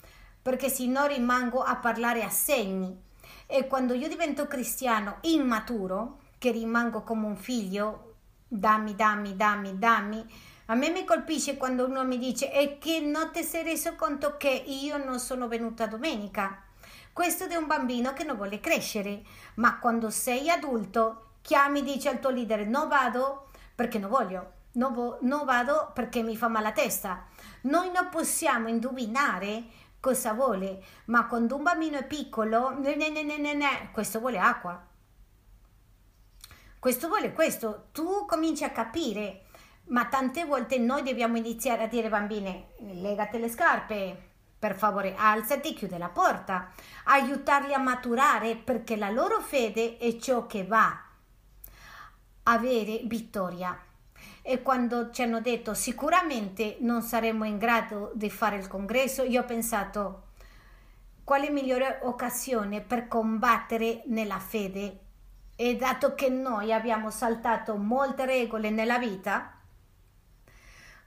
perché 0.41 0.67
se 0.67 0.85
no 0.87 1.05
rimango 1.05 1.61
a 1.61 1.77
parlare 1.77 2.21
a 2.21 2.29
segni. 2.29 3.01
E 3.47 3.65
quando 3.65 3.93
io 3.93 4.09
divento 4.09 4.45
cristiano 4.45 5.19
immaturo, 5.21 6.19
che 6.37 6.51
rimango 6.51 7.03
come 7.03 7.27
un 7.27 7.37
figlio, 7.37 8.15
dammi, 8.45 8.93
dammi, 8.93 9.37
dammi, 9.37 9.79
dammi, 9.79 10.25
a 10.65 10.75
me 10.75 10.89
mi 10.89 11.05
colpisce 11.05 11.55
quando 11.55 11.85
uno 11.85 12.03
mi 12.03 12.17
dice 12.17 12.51
è 12.51 12.77
che 12.77 12.99
non 12.99 13.31
ti 13.31 13.41
sei 13.41 13.63
reso 13.63 13.95
conto 13.95 14.35
che 14.35 14.49
io 14.49 14.97
non 14.97 15.19
sono 15.19 15.47
venuta 15.47 15.87
domenica. 15.87 16.61
Questo 17.13 17.45
è 17.45 17.55
un 17.55 17.67
bambino 17.67 18.11
che 18.11 18.25
non 18.25 18.35
vuole 18.35 18.59
crescere, 18.59 19.23
ma 19.55 19.79
quando 19.79 20.09
sei 20.09 20.49
adulto 20.49 21.35
chiami 21.41 21.79
e 21.79 21.83
dici 21.83 22.09
al 22.09 22.19
tuo 22.19 22.31
leader 22.31 22.67
non 22.67 22.89
vado 22.89 23.47
perché 23.73 23.97
non 23.97 24.09
voglio 24.09 24.57
non, 24.79 24.93
vo- 24.93 25.17
non 25.21 25.43
vado 25.43 25.91
perché 25.93 26.23
mi 26.23 26.37
fa 26.37 26.47
male 26.47 26.67
la 26.67 26.71
testa. 26.71 27.25
Noi 27.63 27.91
non 27.91 28.07
possiamo 28.09 28.69
indovinare 28.69 29.65
cosa 29.99 30.33
vuole, 30.33 30.81
ma 31.05 31.27
quando 31.27 31.57
un 31.57 31.63
bambino 31.63 31.97
è 31.97 32.07
piccolo, 32.07 32.69
ne, 32.79 32.95
ne, 32.95 33.09
ne, 33.09 33.23
ne, 33.23 33.53
ne, 33.53 33.89
questo 33.91 34.19
vuole 34.19 34.39
acqua. 34.39 34.81
Questo 36.79 37.09
vuole 37.09 37.33
questo. 37.33 37.89
Tu 37.91 38.25
cominci 38.25 38.63
a 38.63 38.71
capire, 38.71 39.47
ma 39.87 40.05
tante 40.05 40.45
volte 40.45 40.77
noi 40.77 41.03
dobbiamo 41.03 41.35
iniziare 41.35 41.83
a 41.83 41.87
dire 41.87 42.07
bambine, 42.07 42.69
legate 42.79 43.37
le 43.37 43.49
scarpe, 43.49 44.27
per 44.57 44.75
favore 44.75 45.13
alzati, 45.17 45.73
chiude 45.73 45.97
la 45.97 46.09
porta, 46.09 46.71
aiutarli 47.05 47.73
a 47.73 47.79
maturare 47.79 48.55
perché 48.55 48.95
la 48.95 49.09
loro 49.09 49.41
fede 49.41 49.97
è 49.97 50.17
ciò 50.17 50.47
che 50.47 50.65
va 50.65 50.87
a 52.43 52.53
avere 52.53 53.01
vittoria 53.03 53.77
e 54.41 54.61
quando 54.61 55.11
ci 55.11 55.21
hanno 55.21 55.41
detto 55.41 55.73
sicuramente 55.73 56.77
non 56.81 57.01
saremo 57.01 57.43
in 57.45 57.57
grado 57.57 58.11
di 58.13 58.29
fare 58.29 58.57
il 58.57 58.67
congresso, 58.67 59.23
io 59.23 59.41
ho 59.41 59.45
pensato 59.45 60.23
quale 61.23 61.49
migliore 61.49 61.99
occasione 62.03 62.81
per 62.81 63.07
combattere 63.07 64.03
nella 64.07 64.39
fede 64.39 64.99
e 65.55 65.75
dato 65.75 66.15
che 66.15 66.29
noi 66.29 66.71
abbiamo 66.73 67.11
saltato 67.11 67.75
molte 67.75 68.25
regole 68.25 68.69
nella 68.69 68.97
vita, 68.97 69.57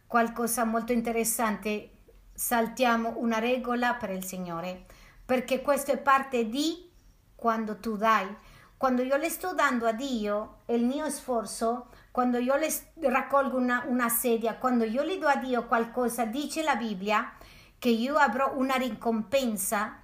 qualcosa 0.07 0.65
molto 0.65 0.93
interessante, 0.93 1.91
saltiamo 2.35 3.15
una 3.17 3.39
regola 3.39 3.95
per 3.95 4.11
il 4.11 4.23
Signore, 4.25 4.85
perché 5.25 5.63
questo 5.63 5.93
è 5.93 5.97
parte 5.97 6.51
di 6.51 6.91
quando 7.35 7.79
tu 7.79 7.97
dai. 7.97 8.29
Quando 8.77 9.03
io 9.03 9.17
le 9.17 9.31
sto 9.31 9.55
dando 9.55 9.87
a 9.87 9.93
Dio 9.93 10.59
il 10.67 10.85
mio 10.85 11.09
sforzo, 11.09 11.87
quando 12.13 12.37
io 12.37 12.57
le 12.57 12.69
raccolgo 13.01 13.57
una, 13.57 13.85
una 13.87 14.11
sedia, 14.11 14.59
quando 14.59 14.85
io 14.85 15.03
gli 15.03 15.19
do 15.19 15.27
a 15.27 15.37
Dio 15.37 15.67
qualcosa, 15.67 16.27
dice 16.27 16.63
la 16.63 16.77
Bibbia 16.77 17.33
che 17.79 17.89
io 17.89 18.17
avrò 18.17 18.55
una 18.55 18.75
ricompensa 18.75 19.99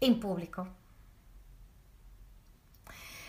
in 0.00 0.18
pubblico. 0.18 0.74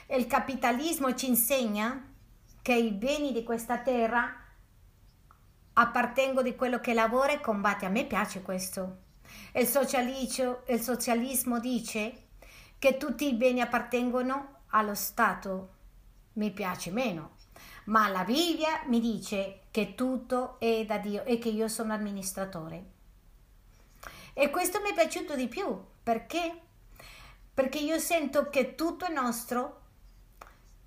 Il 0.07 0.25
capitalismo 0.27 1.13
ci 1.13 1.27
insegna 1.27 2.13
che 2.61 2.73
i 2.73 2.93
beni 2.93 3.33
di 3.33 3.43
questa 3.43 3.79
terra 3.79 4.33
appartengono 5.73 6.43
di 6.43 6.55
quello 6.55 6.79
che 6.79 6.93
lavora 6.93 7.33
e 7.33 7.41
combatte. 7.41 7.85
A 7.85 7.89
me 7.89 8.05
piace 8.05 8.41
questo. 8.41 9.03
Il 9.53 9.67
il 10.67 10.81
socialismo 10.81 11.59
dice 11.59 12.27
che 12.79 12.95
tutti 12.95 13.27
i 13.27 13.33
beni 13.33 13.59
appartengono 13.59 14.61
allo 14.67 14.95
Stato. 14.95 15.73
Mi 16.33 16.51
piace 16.51 16.91
meno 16.91 17.36
ma 17.87 18.07
la 18.09 18.23
Bibbia 18.23 18.83
mi 18.85 18.99
dice 18.99 19.61
che 19.71 19.95
tutto 19.95 20.59
è 20.59 20.85
da 20.85 20.97
Dio 20.97 21.23
e 21.23 21.37
che 21.37 21.49
io 21.49 21.67
sono 21.67 21.93
amministratore. 21.93 22.95
E 24.33 24.49
questo 24.49 24.81
mi 24.81 24.91
è 24.91 24.93
piaciuto 24.93 25.35
di 25.35 25.47
più, 25.47 25.79
perché? 26.03 26.61
Perché 27.53 27.79
io 27.79 27.97
sento 27.97 28.49
che 28.49 28.75
tutto 28.75 29.05
è 29.05 29.11
nostro 29.11 29.81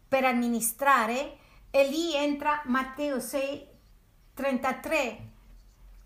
per 0.08 0.24
amministrare 0.24 1.38
e 1.70 1.88
lì 1.88 2.14
entra 2.14 2.62
Matteo 2.66 3.18
6, 3.18 3.66
33. 4.34 5.28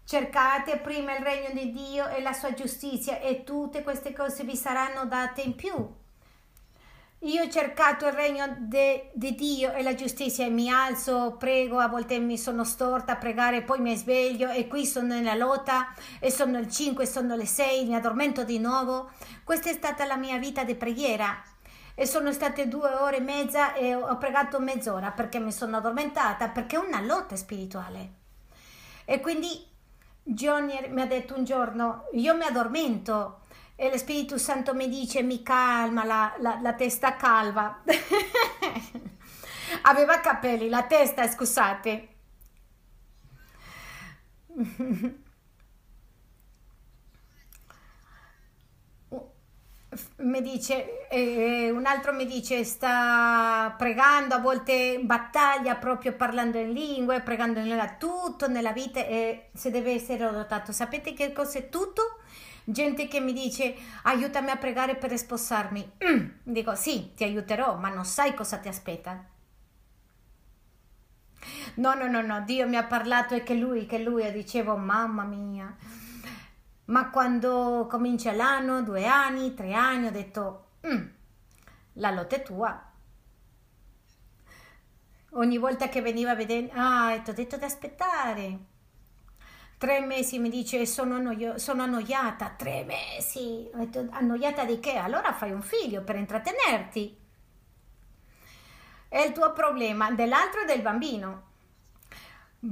Cercate 0.05 0.79
prima 0.79 1.17
il 1.17 1.25
regno 1.25 1.51
di 1.53 1.73
Dio 1.73 2.09
e 2.09 2.21
la 2.23 2.33
sua 2.33 2.55
giustizia 2.55 3.19
e 3.19 3.43
tutte 3.43 3.83
queste 3.83 4.13
cose 4.13 4.45
vi 4.45 4.57
saranno 4.57 5.07
date 5.07 5.43
in 5.43 5.55
più. 5.55 6.03
Io 7.25 7.45
ho 7.45 7.49
cercato 7.49 8.07
il 8.07 8.13
regno 8.13 8.55
di 8.59 9.35
Dio 9.35 9.73
e 9.73 9.83
la 9.83 9.95
giustizia 9.95 10.45
e 10.45 10.51
mi 10.51 10.71
alzo, 10.71 11.37
prego, 11.39 11.79
a 11.79 11.89
volte 11.89 12.19
mi 12.19 12.37
sono 12.37 12.65
storta 12.65 13.13
a 13.13 13.17
pregare, 13.17 13.63
poi 13.63 13.81
mi 13.81 13.97
sveglio 13.97 14.51
e 14.51 14.69
qui 14.69 14.85
sono 14.85 15.15
nella 15.15 15.35
lotta 15.35 15.95
e 16.19 16.31
sono 16.31 16.59
le 16.59 16.69
5, 16.69 17.07
sono 17.07 17.35
le 17.35 17.47
6, 17.47 17.87
mi 17.87 17.95
addormento 17.95 18.45
di 18.45 18.59
nuovo. 18.59 19.11
Questa 19.43 19.71
è 19.71 19.73
stata 19.73 20.05
la 20.05 20.17
mia 20.17 20.37
vita 20.37 20.65
di 20.65 20.75
preghiera 20.75 21.43
e 21.95 22.05
sono 22.05 22.31
state 22.31 22.69
due 22.69 22.93
ore 22.93 23.17
e 23.17 23.21
mezza 23.21 23.73
e 23.73 23.95
ho 23.95 24.19
pregato 24.19 24.61
mezz'ora 24.61 25.11
perché 25.13 25.39
mi 25.39 25.51
sono 25.51 25.79
addormentata, 25.79 26.51
perché 26.51 26.77
è 26.77 26.79
una 26.79 27.01
lotta 27.01 27.37
spirituale. 27.37 28.11
E 29.07 29.21
quindi 29.21 29.67
Johnny 30.23 30.89
mi 30.91 31.01
ha 31.01 31.07
detto 31.07 31.35
un 31.35 31.45
giorno, 31.45 32.05
io 32.13 32.37
mi 32.37 32.45
addormento 32.45 33.39
e 33.77 33.91
lo 33.91 33.99
Spirito 33.99 34.39
Santo 34.39 34.75
mi 34.75 34.89
dice 34.89 35.23
mi 35.23 35.43
calma 35.43 36.05
la, 36.05 36.35
la, 36.39 36.59
la 36.63 36.73
testa 36.75 37.17
calva 37.17 37.83
aveva 39.83 40.21
capelli 40.21 40.69
la 40.69 40.83
testa 40.85 41.29
scusate 41.29 42.09
mi 50.19 50.41
dice, 50.43 51.07
eh, 51.09 51.71
un 51.71 51.87
altro 51.87 52.13
mi 52.13 52.27
dice 52.27 52.65
sta 52.65 53.73
pregando, 53.79 54.35
a 54.35 54.39
volte 54.41 54.99
battaglia 55.03 55.77
proprio 55.77 56.15
parlando 56.15 56.59
in 56.59 56.73
lingue, 56.73 57.21
pregando 57.21 57.61
lingua, 57.61 57.95
tutto 57.97 58.49
nella 58.49 58.73
vita 58.73 59.01
e 59.07 59.51
se 59.55 59.71
deve 59.71 59.93
essere 59.93 60.29
dotato. 60.31 60.73
Sapete 60.73 61.13
che 61.13 61.33
cos'è 61.33 61.69
tutto? 61.69 62.19
Gente 62.65 63.09
che 63.09 63.21
mi 63.21 63.33
dice 63.33 63.75
aiutami 64.03 64.51
a 64.51 64.57
pregare 64.57 64.97
per 64.97 65.17
sposarmi. 65.17 65.93
Mm, 66.05 66.29
dico 66.43 66.75
sì, 66.75 67.13
ti 67.15 67.25
aiuterò, 67.25 67.77
ma 67.77 67.89
non 67.91 68.05
sai 68.05 68.35
cosa 68.35 68.59
ti 68.59 68.69
aspetta. 68.69 69.25
No, 71.77 71.95
no, 71.95 72.09
no, 72.09 72.23
no, 72.23 72.41
Dio 72.43 72.67
mi 72.67 72.77
ha 72.77 72.85
parlato 72.85 73.35
e 73.35 73.43
che 73.43 73.55
lui, 73.55 73.87
che 73.87 73.99
lui, 73.99 74.31
dicevo 74.33 74.77
mamma 74.77 75.25
mia 75.25 75.77
ma 76.87 77.09
quando 77.11 77.87
comincia 77.89 78.33
l'anno, 78.33 78.83
due 78.83 79.07
anni, 79.07 79.55
tre 79.55 79.73
anni, 79.73 80.07
ho 80.07 80.11
detto, 80.11 80.67
mm, 80.87 81.07
la 81.95 82.11
lotta 82.11 82.37
è 82.37 82.43
tua. 82.43 82.93
Ogni 85.31 85.59
volta 85.59 85.89
che 85.89 86.01
veniva 86.03 86.33
a 86.33 86.35
vedere, 86.35 86.71
ah, 86.75 87.19
ti 87.23 87.31
ho 87.31 87.33
detto 87.33 87.57
di 87.57 87.65
aspettare. 87.65 88.59
Tre 89.85 90.01
mesi 90.01 90.39
mi 90.39 90.49
dice, 90.49 90.87
sono, 90.87 91.17
annoio- 91.17 91.59
sono 91.59 91.83
annoiata. 91.83 92.55
Tre 92.57 92.85
mesi. 92.85 93.69
Detto, 93.71 94.07
annoiata 94.13 94.65
di 94.65 94.81
che? 94.81 94.97
Allora 94.97 95.35
fai 95.35 95.53
un 95.53 95.61
figlio 95.61 96.01
per 96.01 96.17
intrattenerti. 96.17 97.15
È 99.07 99.19
il 99.19 99.33
tuo 99.33 99.53
problema, 99.53 100.11
dell'altro 100.11 100.63
e 100.63 100.65
del 100.65 100.81
bambino. 100.81 101.43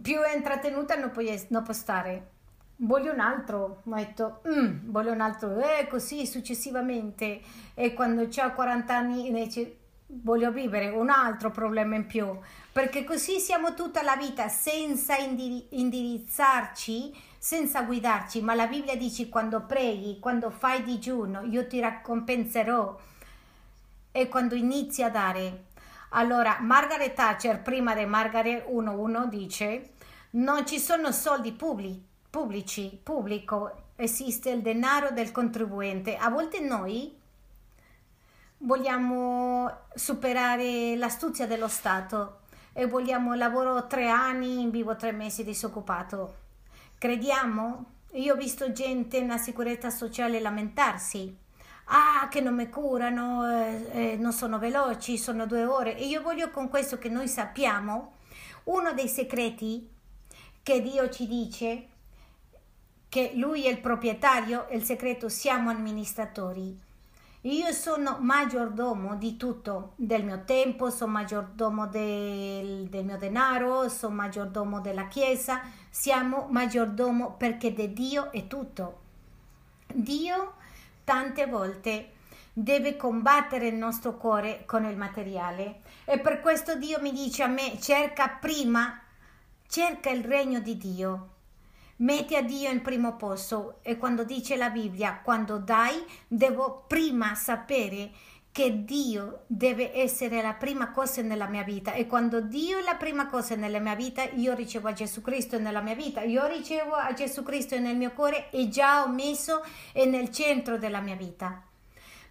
Più 0.00 0.20
è 0.20 0.34
intrattenuta 0.34 0.94
non 0.96 1.10
puoi, 1.10 1.46
non 1.48 1.62
può 1.62 1.74
stare 1.74 2.30
voglio 2.76 3.12
un 3.12 3.20
altro, 3.20 3.82
ho 3.84 3.94
detto, 3.94 4.40
mm, 4.48 4.90
voglio 4.90 5.12
un 5.12 5.20
altro, 5.20 5.60
e 5.60 5.86
così 5.88 6.26
successivamente. 6.26 7.42
E 7.74 7.92
quando 7.92 8.22
ho 8.22 8.52
40 8.54 8.96
anni 8.96 9.26
invece 9.26 9.81
voglio 10.22 10.50
vivere 10.50 10.88
un 10.88 11.08
altro 11.08 11.50
problema 11.50 11.96
in 11.96 12.06
più, 12.06 12.38
perché 12.72 13.04
così 13.04 13.38
siamo 13.38 13.74
tutta 13.74 14.02
la 14.02 14.16
vita 14.16 14.48
senza 14.48 15.16
indirizzarci, 15.16 17.14
senza 17.38 17.82
guidarci, 17.82 18.42
ma 18.42 18.54
la 18.54 18.66
Bibbia 18.66 18.96
dice 18.96 19.28
quando 19.28 19.62
preghi, 19.62 20.18
quando 20.20 20.50
fai 20.50 20.82
digiuno, 20.82 21.42
io 21.42 21.66
ti 21.66 21.80
raccompenserò 21.80 22.98
e 24.12 24.28
quando 24.28 24.54
inizi 24.54 25.02
a 25.02 25.10
dare. 25.10 25.64
Allora, 26.10 26.58
Margaret 26.60 27.14
Thatcher, 27.14 27.62
prima 27.62 27.94
di 27.94 28.04
Margaret 28.04 28.66
1.1, 28.68 29.26
dice, 29.28 29.90
non 30.30 30.66
ci 30.66 30.78
sono 30.78 31.10
soldi 31.10 31.52
pubblici 31.52 32.10
pubblici, 32.32 32.98
pubblico, 33.02 33.88
esiste 33.94 34.48
il 34.48 34.62
denaro 34.62 35.10
del 35.10 35.32
contribuente. 35.32 36.16
A 36.16 36.30
volte 36.30 36.60
noi 36.60 37.14
vogliamo 38.64 39.70
superare 39.94 40.96
l'astuzia 40.96 41.46
dello 41.46 41.68
Stato 41.68 42.40
e 42.72 42.86
vogliamo 42.86 43.34
lavoro 43.34 43.86
tre 43.86 44.08
anni, 44.08 44.68
vivo 44.70 44.96
tre 44.96 45.12
mesi 45.12 45.44
disoccupato. 45.44 46.36
Crediamo? 46.98 47.86
Io 48.12 48.34
ho 48.34 48.36
visto 48.36 48.72
gente 48.72 49.20
nella 49.20 49.38
sicurezza 49.38 49.90
sociale 49.90 50.40
lamentarsi. 50.40 51.36
Ah, 51.86 52.28
che 52.30 52.40
non 52.40 52.54
mi 52.54 52.68
curano, 52.68 53.46
eh, 53.50 53.88
eh, 53.92 54.16
non 54.16 54.32
sono 54.32 54.58
veloci, 54.58 55.18
sono 55.18 55.46
due 55.46 55.64
ore. 55.64 55.96
E 55.96 56.06
io 56.06 56.22
voglio 56.22 56.50
con 56.50 56.68
questo 56.68 56.98
che 56.98 57.08
noi 57.08 57.28
sappiamo 57.28 58.14
uno 58.64 58.92
dei 58.92 59.08
segreti 59.08 59.90
che 60.62 60.80
Dio 60.80 61.10
ci 61.10 61.26
dice 61.26 61.88
che 63.08 63.32
lui 63.34 63.66
è 63.66 63.70
il 63.70 63.80
proprietario 63.80 64.68
il 64.70 64.84
segreto 64.84 65.28
siamo 65.28 65.70
amministratori. 65.70 66.90
Io 67.44 67.72
sono 67.72 68.18
maggiordomo 68.20 69.16
di 69.16 69.36
tutto, 69.36 69.94
del 69.96 70.24
mio 70.24 70.44
tempo, 70.44 70.90
sono 70.90 71.10
maggiordomo 71.10 71.88
del, 71.88 72.86
del 72.86 73.04
mio 73.04 73.18
denaro, 73.18 73.88
sono 73.88 74.14
maggiordomo 74.14 74.80
della 74.80 75.08
Chiesa, 75.08 75.60
siamo 75.90 76.46
maggiordomo 76.48 77.34
perché 77.34 77.72
di 77.72 77.92
Dio 77.92 78.30
è 78.30 78.46
tutto. 78.46 79.00
Dio 79.92 80.54
tante 81.02 81.46
volte 81.46 82.12
deve 82.52 82.96
combattere 82.96 83.66
il 83.66 83.74
nostro 83.74 84.16
cuore 84.16 84.62
con 84.64 84.84
il 84.84 84.96
materiale 84.96 85.80
e 86.04 86.20
per 86.20 86.40
questo 86.40 86.76
Dio 86.76 87.00
mi 87.00 87.10
dice 87.10 87.42
a 87.42 87.48
me 87.48 87.76
cerca 87.80 88.28
prima, 88.28 89.02
cerca 89.66 90.10
il 90.10 90.22
regno 90.22 90.60
di 90.60 90.76
Dio 90.76 91.31
metti 92.02 92.36
a 92.36 92.42
Dio 92.42 92.70
in 92.70 92.82
primo 92.82 93.16
posto. 93.16 93.78
E 93.82 93.96
quando 93.96 94.24
dice 94.24 94.56
la 94.56 94.70
Bibbia, 94.70 95.20
quando 95.22 95.58
dai, 95.58 96.04
devo 96.28 96.84
prima 96.86 97.34
sapere 97.34 98.10
che 98.52 98.84
Dio 98.84 99.44
deve 99.46 99.96
essere 99.96 100.42
la 100.42 100.52
prima 100.52 100.90
cosa 100.90 101.22
nella 101.22 101.46
mia 101.46 101.62
vita. 101.62 101.94
E 101.94 102.06
quando 102.06 102.42
Dio 102.42 102.78
è 102.78 102.82
la 102.82 102.96
prima 102.96 103.26
cosa 103.26 103.54
nella 103.54 103.78
mia 103.78 103.94
vita 103.94 104.22
io 104.22 104.54
ricevo 104.54 104.88
a 104.88 104.92
Gesù 104.92 105.22
Cristo 105.22 105.58
nella 105.58 105.80
mia 105.80 105.94
vita. 105.94 106.20
Io 106.20 106.46
ricevo 106.46 106.92
a 106.92 107.12
Gesù 107.14 107.42
Cristo 107.42 107.78
nel 107.78 107.96
mio 107.96 108.12
cuore 108.12 108.50
e 108.50 108.68
già 108.68 109.02
ho 109.02 109.08
messo 109.08 109.64
nel 109.94 110.30
centro 110.30 110.76
della 110.76 111.00
mia 111.00 111.16
vita. 111.16 111.62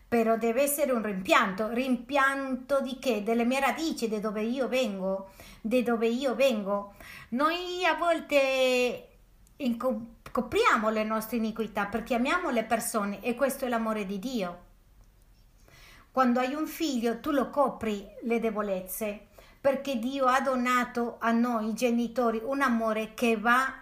Però 0.07 0.38
deve 0.38 0.61
essere 0.61 0.91
un 0.91 1.01
rimpianto. 1.01 1.69
Rimpianto 1.69 2.82
di 2.82 2.99
che? 2.99 3.24
delle 3.24 3.45
mie 3.45 3.61
radici 3.61 4.07
di 4.07 4.19
dove 4.19 4.41
io 4.41 4.67
vengo. 4.67 5.30
Di 5.61 5.82
dove 5.82 6.07
io 6.07 6.36
vengo. 6.36 6.93
Noi 7.30 7.84
a 7.86 7.95
volte 7.95 9.11
copriamo 10.32 10.89
le 10.89 11.03
nostre 11.03 11.38
iniquità 11.38 11.86
perché 11.86 12.16
amiamo 12.16 12.49
le 12.49 12.64
persone 12.64 13.22
e 13.22 13.36
questo 13.36 13.66
è 13.66 13.70
l'amore 13.70 14.05
di 14.05 14.20
Dio. 14.20 14.59
Quando 16.12 16.39
hai 16.39 16.53
un 16.53 16.68
figlio 16.68 17.20
tu 17.20 17.32
lo 17.32 17.49
copri 17.49 18.05
le 18.24 18.39
debolezze 18.39 19.28
perché 19.62 19.97
Dio 19.97 20.26
ha 20.26 20.41
donato 20.41 21.18
a 21.20 21.32
noi 21.32 21.74
genitori 21.74 22.41
un 22.43 22.62
amore 22.62 23.14
che 23.14 23.38
va 23.38 23.74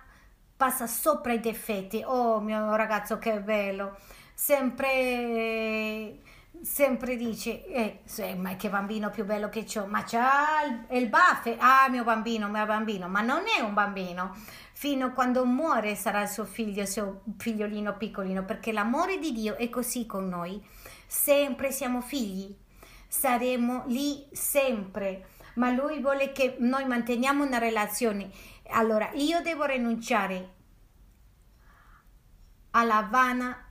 passa 0.56 0.88
sopra 0.88 1.32
i 1.34 1.40
difetti. 1.40 2.04
Oh 2.06 2.40
mio 2.42 2.76
ragazzo 2.76 3.18
che 3.18 3.40
bello! 3.40 3.98
Sempre 4.34 6.20
sempre 6.62 7.16
dice 7.16 7.66
eh, 7.66 8.36
ma 8.36 8.56
che 8.56 8.70
bambino 8.70 9.10
più 9.10 9.26
bello 9.26 9.50
che 9.50 9.66
ho 9.76 9.86
ma 9.86 10.04
c'ha 10.04 10.64
il, 10.68 10.98
il 10.98 11.10
baffe. 11.10 11.56
Ah 11.60 11.88
mio 11.90 12.04
bambino 12.04 12.48
mio 12.50 12.66
bambino. 12.66 13.08
Ma 13.08 13.22
non 13.22 13.44
è 13.58 13.62
un 13.62 13.74
bambino. 13.74 14.36
Fino 14.74 15.08
a 15.08 15.10
quando 15.12 15.46
muore 15.46 15.96
sarà 15.96 16.22
il 16.22 16.30
suo 16.30 16.46
figlio, 16.46 16.82
il 16.82 16.88
suo 16.88 17.24
figliolino 17.38 17.98
piccolino, 17.98 18.46
perché 18.46 18.72
l'amore 18.72 19.18
di 19.20 19.34
Dio 19.34 19.58
è 19.58 19.70
così 19.70 20.06
con 20.06 20.30
noi. 20.30 20.64
Sempre 21.06 21.72
siamo 21.72 22.00
figli, 22.00 22.56
saremo 23.08 23.84
lì 23.88 24.26
sempre, 24.32 25.28
ma 25.56 25.70
Lui 25.72 26.00
vuole 26.00 26.32
che 26.32 26.56
noi 26.60 26.86
manteniamo 26.86 27.44
una 27.44 27.58
relazione. 27.58 28.30
Allora, 28.70 29.10
io 29.14 29.42
devo 29.42 29.66
rinunciare 29.66 30.54
alla 32.72 33.08
vana 33.10 33.69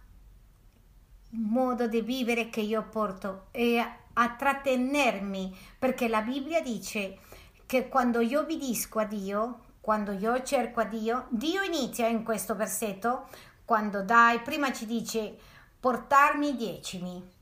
modo 1.30 1.86
di 1.86 2.00
vivere 2.00 2.48
che 2.48 2.60
io 2.60 2.82
porto 2.88 3.46
e 3.50 3.78
a, 3.78 4.28
trattenermi, 4.30 5.56
perché 5.78 6.08
la 6.08 6.22
Bibbia 6.22 6.60
dice 6.60 7.18
che 7.66 7.88
quando 7.88 8.20
io 8.20 8.40
obbedisco 8.40 8.98
a 8.98 9.04
Dio, 9.04 9.60
quando 9.80 10.12
io 10.12 10.42
cerco 10.42 10.80
a 10.80 10.84
Dio, 10.84 11.26
Dio 11.30 11.62
inizia 11.62 12.08
in 12.08 12.24
questo 12.24 12.54
versetto, 12.56 13.28
quando 13.64 14.02
dai, 14.02 14.40
prima 14.40 14.72
ci 14.72 14.86
dice 14.86 15.36
portarmi 15.78 16.48
i 16.48 16.56
diecimi. 16.56 17.36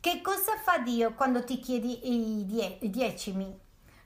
Che 0.00 0.20
cosa 0.20 0.56
fa 0.56 0.78
Dio 0.78 1.14
quando 1.14 1.44
ti 1.44 1.58
chiedi 1.60 2.12
i, 2.12 2.46
die, 2.46 2.78
i 2.80 2.90
diecimi? 2.90 3.58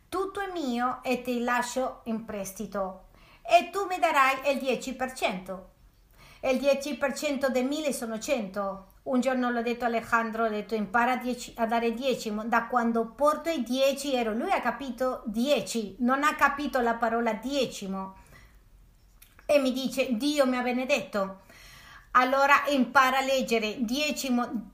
Tutto 0.09 0.41
è 0.41 0.51
mio 0.53 1.03
e 1.03 1.23
ti 1.23 1.41
lascio 1.43 2.01
in 2.05 2.25
prestito 2.25 3.07
e 3.43 3.71
tu 3.71 3.87
mi 3.87 3.99
darai 3.99 4.53
il 4.53 4.59
10%. 4.59 5.61
E 6.41 6.51
il 6.51 6.61
10% 6.61 7.49
dei 7.49 7.65
mille 7.65 7.93
sono 7.93 8.19
100. 8.19 8.95
Un 9.07 9.21
giorno 9.21 9.51
l'ho 9.51 9.63
detto 9.63 9.85
a 9.85 9.87
Alejandro, 9.87 10.47
ho 10.47 10.49
detto 10.49 10.75
impara 10.75 11.17
dieci, 11.17 11.53
a 11.57 11.67
dare 11.67 11.95
10, 11.95 12.33
da 12.47 12.67
quando 12.67 13.07
porto 13.07 13.49
i 13.49 13.63
10 13.63 14.13
ero, 14.13 14.33
lui 14.35 14.51
ha 14.51 14.61
capito 14.61 15.23
10, 15.27 15.97
non 16.01 16.25
ha 16.25 16.35
capito 16.35 16.81
la 16.81 16.95
parola 16.95 17.33
diecimo 17.35 18.17
e 19.47 19.61
mi 19.61 19.71
dice 19.73 20.17
Dio 20.17 20.45
mi 20.45 20.57
ha 20.57 20.63
benedetto. 20.63 21.43
Allora 22.13 22.67
impara 22.69 23.19
a 23.19 23.25
leggere 23.25 23.77
diecimo 23.79 24.73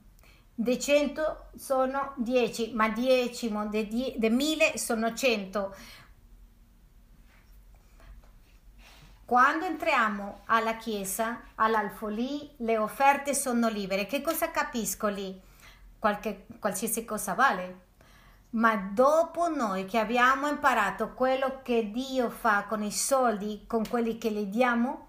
di 0.55 0.80
100 0.80 1.51
sono 1.57 2.14
10, 2.16 2.72
ma 2.72 2.89
diecimo 2.89 3.66
di 3.66 4.16
1000 4.18 4.78
sono 4.78 5.12
100. 5.12 5.74
Quando 9.25 9.64
entriamo 9.64 10.43
alla 10.47 10.77
chiesa, 10.77 11.43
all'alfo 11.55 12.09
lì, 12.09 12.53
le 12.59 12.79
offerte 12.79 13.35
sono 13.35 13.68
libere. 13.68 14.07
Che 14.07 14.20
cosa 14.20 14.51
capisco 14.51 15.07
lì? 15.09 15.41
Qualche, 15.99 16.47
qualsiasi 16.59 17.05
cosa 17.05 17.35
vale. 17.35 17.81
Ma 18.51 18.77
dopo 18.77 19.49
noi 19.49 19.87
che 19.87 19.99
abbiamo 19.99 20.49
imparato 20.49 21.14
quello 21.14 21.61
che 21.62 21.91
Dio 21.91 22.29
fa 22.29 22.64
con 22.64 22.83
i 22.83 22.93
soldi, 22.93 23.64
con 23.66 23.89
quelli 23.89 24.18
che 24.18 24.31
gli 24.31 24.45
diamo, 24.45 25.09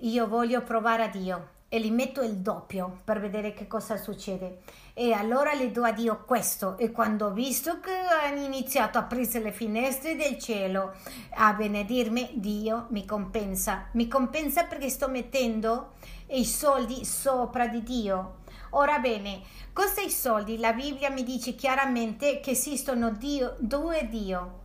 io 0.00 0.26
voglio 0.26 0.62
provare 0.62 1.04
a 1.04 1.08
Dio 1.08 1.60
e 1.72 1.80
gli 1.80 1.90
metto 1.90 2.20
il 2.20 2.36
doppio 2.36 3.00
per 3.02 3.18
vedere 3.18 3.54
che 3.54 3.66
cosa 3.66 3.96
succede. 3.96 4.58
E 4.92 5.12
allora 5.12 5.54
le 5.54 5.70
do 5.70 5.84
a 5.84 5.92
Dio 5.92 6.22
questo. 6.26 6.76
E 6.76 6.90
quando 6.90 7.28
ho 7.28 7.30
visto 7.32 7.80
che 7.80 7.90
hanno 7.90 8.44
iniziato 8.44 8.98
a 8.98 9.00
aprire 9.00 9.40
le 9.40 9.52
finestre 9.52 10.14
del 10.14 10.38
cielo 10.38 10.92
a 11.30 11.54
benedirmi, 11.54 12.32
Dio 12.34 12.88
mi 12.90 13.06
compensa. 13.06 13.88
Mi 13.92 14.06
compensa 14.06 14.64
perché 14.64 14.90
sto 14.90 15.08
mettendo 15.08 15.92
i 16.32 16.44
soldi 16.44 17.06
sopra 17.06 17.66
di 17.68 17.82
Dio. 17.82 18.40
Ora 18.72 18.98
bene, 18.98 19.40
cosa 19.72 20.02
i 20.02 20.10
soldi? 20.10 20.58
La 20.58 20.74
Bibbia 20.74 21.08
mi 21.08 21.24
dice 21.24 21.54
chiaramente 21.54 22.40
che 22.40 22.50
esistono 22.50 23.12
Dio, 23.12 23.56
due 23.60 24.08
Dio. 24.10 24.60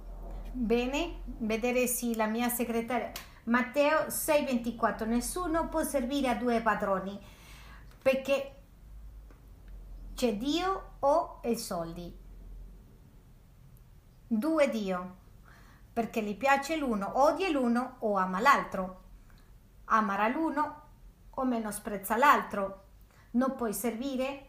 Bene, 0.51 1.21
vedere 1.37 1.87
se 1.87 2.13
la 2.15 2.25
mia 2.25 2.49
segretaria 2.49 3.11
Matteo 3.47 4.07
6:24 4.09 5.05
Nessuno 5.05 5.69
può 5.69 5.81
servire 5.83 6.27
a 6.27 6.35
due 6.35 6.61
padroni 6.61 7.17
perché 8.01 8.55
c'è 10.13 10.35
Dio 10.35 10.95
o 10.99 11.39
i 11.45 11.55
soldi. 11.55 12.13
Due 14.27 14.69
Dio 14.69 15.15
perché 15.93 16.21
gli 16.21 16.35
piace 16.35 16.75
l'uno, 16.75 17.23
odia 17.23 17.49
l'uno 17.49 17.95
o 17.99 18.17
ama 18.17 18.41
l'altro. 18.41 19.03
Amarà 19.85 20.27
l'uno 20.27 20.81
o 21.29 21.45
menosprezza 21.45 22.17
l'altro. 22.17 22.83
Non 23.31 23.55
puoi 23.55 23.73
servire 23.73 24.43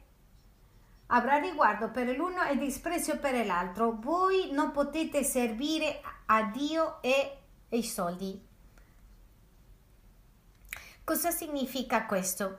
avrà 1.10 1.38
riguardo 1.38 1.90
per 1.90 2.08
l'uno 2.16 2.42
e 2.42 2.58
disprezzo 2.58 3.16
per 3.18 3.46
l'altro. 3.46 3.96
Voi 4.00 4.50
non 4.50 4.72
potete 4.72 5.22
servire 5.22 6.00
a 6.26 6.42
Dio 6.42 7.00
e 7.00 7.38
i 7.68 7.82
soldi. 7.84 8.47
Cosa 11.08 11.30
significa 11.30 12.04
questo? 12.04 12.58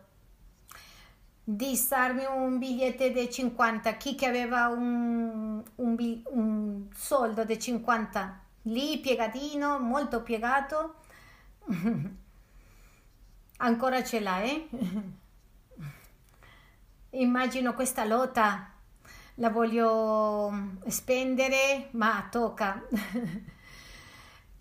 Di 1.43 1.75
starmi 1.75 2.25
un 2.25 2.57
biglietto 2.57 3.07
di 3.07 3.29
50, 3.29 3.93
chi 3.93 4.15
che 4.15 4.25
aveva 4.25 4.69
un, 4.69 5.63
un, 5.75 6.21
un 6.29 6.87
soldo 6.91 7.43
di 7.43 7.59
50 7.59 8.39
lì 8.63 8.97
piegatino, 8.97 9.77
molto 9.77 10.23
piegato, 10.23 10.95
ancora 13.57 14.03
ce 14.03 14.19
l'ha, 14.19 14.41
eh? 14.41 14.67
Immagino 17.21 17.75
questa 17.75 18.03
lotta, 18.03 18.71
la 19.35 19.49
voglio 19.51 20.79
spendere, 20.87 21.89
ma 21.91 22.27
tocca. 22.31 22.83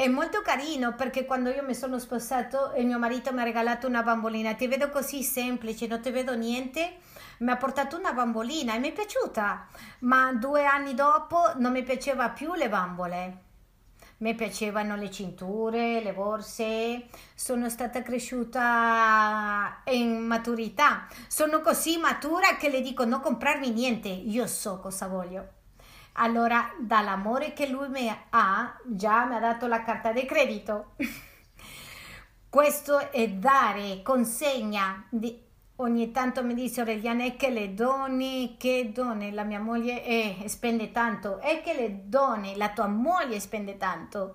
È 0.01 0.07
molto 0.07 0.42
carino 0.42 0.94
perché 0.94 1.24
quando 1.24 1.51
io 1.51 1.64
mi 1.64 1.74
sono 1.74 1.99
sposato 1.99 2.70
e 2.70 2.84
mio 2.84 3.01
marito 3.01 3.32
mi 3.32 3.40
ha 3.40 3.42
regalato 3.42 3.88
una 3.88 4.05
bambolina, 4.05 4.55
ti 4.55 4.68
vedo 4.68 4.90
così 4.90 5.24
semplice, 5.24 5.88
non 5.88 6.01
ti 6.01 6.12
vedo 6.12 6.36
niente, 6.36 6.99
mi 7.38 7.51
ha 7.51 7.57
portato 7.57 7.96
una 7.96 8.12
bambolina 8.12 8.76
e 8.76 8.78
mi 8.78 8.90
è 8.90 8.92
piaciuta, 8.92 9.66
ma 10.03 10.32
due 10.34 10.64
anni 10.64 10.94
dopo 10.94 11.51
non 11.57 11.72
mi 11.72 11.82
piaceva 11.82 12.28
più 12.28 12.55
le 12.55 12.68
bambole. 12.68 13.38
Mi 14.18 14.36
piacevano 14.36 14.94
le 14.94 15.11
cinture, 15.11 16.01
le 16.01 16.12
borse, 16.12 17.09
sono 17.34 17.68
stata 17.68 18.01
cresciuta 18.01 19.82
in 19.86 20.24
maturità. 20.26 21.09
Sono 21.26 21.61
così 21.61 21.96
matura 21.96 22.57
che 22.57 22.68
le 22.70 22.82
dico 22.82 23.05
non 23.05 23.18
comprarmi 23.18 23.70
niente, 23.72 24.07
io 24.07 24.46
so 24.46 24.78
cosa 24.78 25.09
voglio. 25.09 25.57
Allora, 26.20 26.74
dall'amore 26.80 27.52
che 27.52 27.68
lui 27.68 27.88
mi 27.88 28.08
ha, 28.30 28.76
già 28.86 29.24
mi 29.24 29.36
ha 29.36 29.38
dato 29.38 29.68
la 29.68 29.84
carta 29.84 30.12
di 30.12 30.24
credito. 30.24 30.94
Questo 32.50 33.12
è 33.12 33.28
dare 33.28 34.02
consegna. 34.02 35.06
Di, 35.10 35.40
ogni 35.76 36.10
tanto 36.10 36.42
mi 36.42 36.54
dice 36.54 36.80
Aureliana 36.80 37.24
è 37.24 37.36
che 37.36 37.50
le 37.50 37.72
donne, 37.72 38.56
che 38.56 38.90
donne, 38.92 39.30
la 39.30 39.44
mia 39.44 39.60
moglie 39.60 40.02
è, 40.02 40.48
spende 40.48 40.90
tanto, 40.90 41.38
è 41.38 41.62
che 41.62 41.74
le 41.74 42.08
donne, 42.08 42.56
la 42.56 42.70
tua 42.70 42.88
moglie 42.88 43.38
spende 43.38 43.76
tanto. 43.76 44.34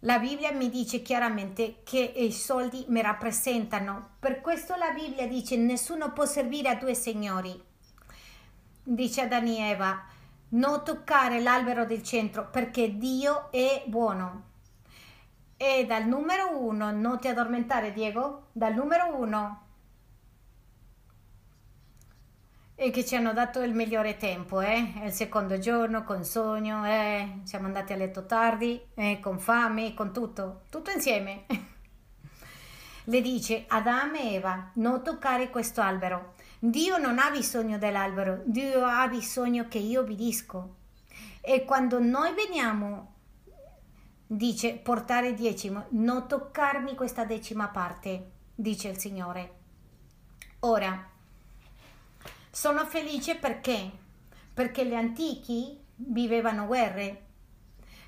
La 0.00 0.18
Bibbia 0.18 0.50
mi 0.50 0.70
dice 0.70 1.02
chiaramente 1.02 1.82
che 1.84 2.00
i 2.00 2.32
soldi 2.32 2.84
mi 2.88 3.00
rappresentano. 3.00 4.16
Per 4.18 4.40
questo 4.40 4.74
la 4.74 4.90
Bibbia 4.90 5.28
dice 5.28 5.56
nessuno 5.56 6.12
può 6.12 6.24
servire 6.24 6.68
a 6.70 6.74
due 6.74 6.94
signori 6.94 7.68
dice 8.82 9.22
Adamo 9.22 9.48
e 9.48 9.68
Eva, 9.70 10.04
non 10.50 10.82
toccare 10.84 11.40
l'albero 11.40 11.84
del 11.84 12.02
centro 12.02 12.48
perché 12.48 12.96
Dio 12.96 13.50
è 13.50 13.84
buono. 13.86 14.48
E 15.56 15.84
dal 15.86 16.06
numero 16.06 16.58
uno, 16.58 16.90
non 16.90 17.18
ti 17.18 17.28
addormentare 17.28 17.92
Diego, 17.92 18.48
dal 18.52 18.74
numero 18.74 19.14
uno, 19.16 19.68
e 22.82 22.90
che 22.90 23.04
ci 23.04 23.14
hanno 23.14 23.34
dato 23.34 23.60
il 23.60 23.74
migliore 23.74 24.16
tempo, 24.16 24.62
eh? 24.62 24.94
il 25.04 25.12
secondo 25.12 25.58
giorno 25.58 26.02
con 26.02 26.24
sogno, 26.24 26.86
eh? 26.86 27.40
siamo 27.42 27.66
andati 27.66 27.92
a 27.92 27.96
letto 27.96 28.24
tardi, 28.24 28.80
eh? 28.94 29.20
con 29.20 29.38
fame, 29.38 29.92
con 29.92 30.14
tutto, 30.14 30.62
tutto 30.70 30.90
insieme. 30.90 31.44
Le 33.04 33.20
dice 33.20 33.66
Adamo 33.68 34.16
e 34.16 34.32
Eva, 34.32 34.70
non 34.76 35.02
toccare 35.02 35.50
questo 35.50 35.82
albero 35.82 36.32
Dio 36.62 36.98
non 36.98 37.18
ha 37.18 37.30
bisogno 37.30 37.78
dell'albero, 37.78 38.42
Dio 38.44 38.84
ha 38.84 39.08
bisogno 39.08 39.66
che 39.66 39.78
io 39.78 40.02
obbedisco. 40.02 40.76
E 41.40 41.64
quando 41.64 41.98
noi 41.98 42.34
veniamo, 42.34 43.14
dice 44.26 44.74
portare 44.74 45.32
decimo, 45.32 45.86
non 45.92 46.28
toccarmi 46.28 46.94
questa 46.94 47.24
decima 47.24 47.68
parte, 47.68 48.32
dice 48.54 48.88
il 48.88 48.98
Signore. 48.98 49.54
Ora, 50.60 51.08
sono 52.50 52.84
felice 52.84 53.36
perché? 53.36 53.90
Perché 54.52 54.84
gli 54.84 54.94
antichi 54.94 55.82
vivevano 55.94 56.66
guerre, 56.66 57.24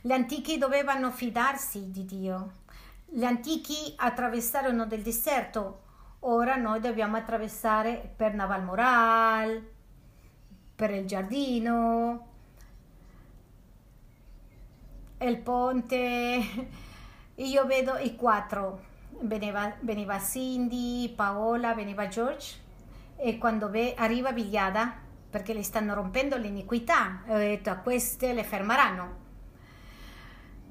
gli 0.02 0.12
antichi 0.12 0.58
dovevano 0.58 1.10
fidarsi 1.10 1.90
di 1.90 2.04
Dio, 2.04 2.52
gli 3.06 3.24
antichi 3.24 3.94
attraversarono 3.96 4.84
del 4.84 5.00
deserto 5.00 5.81
Ora 6.24 6.54
noi 6.54 6.78
dobbiamo 6.78 7.16
attraversare 7.16 8.12
per 8.14 8.32
Navalmoral, 8.32 9.60
per 10.76 10.90
il 10.92 11.04
giardino, 11.04 12.28
il 15.18 15.38
ponte. 15.38 16.40
Io 17.34 17.66
vedo 17.66 17.96
i 17.96 18.14
quattro. 18.14 18.90
Veniva, 19.22 19.74
veniva 19.80 20.20
Cindy, 20.20 21.12
Paola, 21.12 21.74
veniva 21.74 22.06
George 22.06 22.60
e 23.16 23.36
quando 23.38 23.68
ve, 23.68 23.94
arriva 23.96 24.30
Vigliada 24.30 24.94
perché 25.28 25.52
le 25.52 25.64
stanno 25.64 25.94
rompendo 25.94 26.36
l'iniquità, 26.36 27.22
ho 27.26 27.36
detto 27.36 27.70
a 27.70 27.76
queste 27.76 28.32
le 28.32 28.44
fermeranno. 28.44 29.20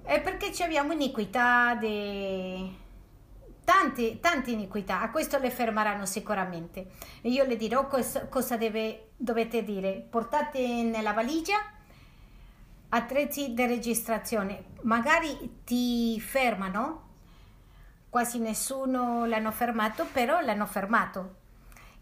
E 0.03 0.21
perché 0.21 0.51
abbiamo 0.63 0.93
iniquità 0.93 1.75
di 1.75 2.79
tante, 3.71 4.19
tante 4.19 4.51
iniquità, 4.51 4.99
a 4.99 5.09
questo 5.09 5.37
le 5.37 5.49
fermeranno 5.49 6.05
sicuramente. 6.05 6.87
E 7.21 7.29
io 7.29 7.45
le 7.45 7.55
dirò 7.55 7.87
cosa, 7.87 8.27
cosa 8.27 8.57
deve, 8.57 9.11
dovete 9.15 9.63
dire. 9.63 10.05
Portate 10.09 10.59
nella 10.83 11.13
valigia 11.13 11.57
attrezzi 12.89 13.53
di 13.53 13.65
registrazione, 13.65 14.65
magari 14.81 15.61
ti 15.63 16.19
fermano, 16.19 17.09
quasi 18.09 18.39
nessuno 18.39 19.25
l'hanno 19.25 19.53
fermato, 19.53 20.05
però 20.11 20.41
l'hanno 20.41 20.65
fermato. 20.65 21.35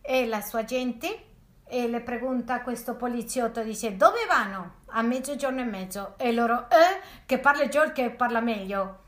E 0.01 0.25
la 0.25 0.41
sua 0.41 0.63
gente 0.63 1.25
e 1.65 1.87
le 1.87 2.01
pregunta 2.01 2.55
a 2.55 2.61
questo 2.61 2.95
poliziotto, 2.95 3.61
dice 3.61 3.95
dove 3.95 4.25
vanno? 4.27 4.77
A 4.87 5.03
mezzogiorno 5.03 5.61
e 5.61 5.65
mezzo. 5.65 6.17
E 6.17 6.31
loro, 6.31 6.67
eh, 6.71 6.99
che 7.27 7.37
parla 7.37 7.67
George 7.67 7.91
che 7.91 8.09
parla 8.09 8.39
meglio. 8.39 9.03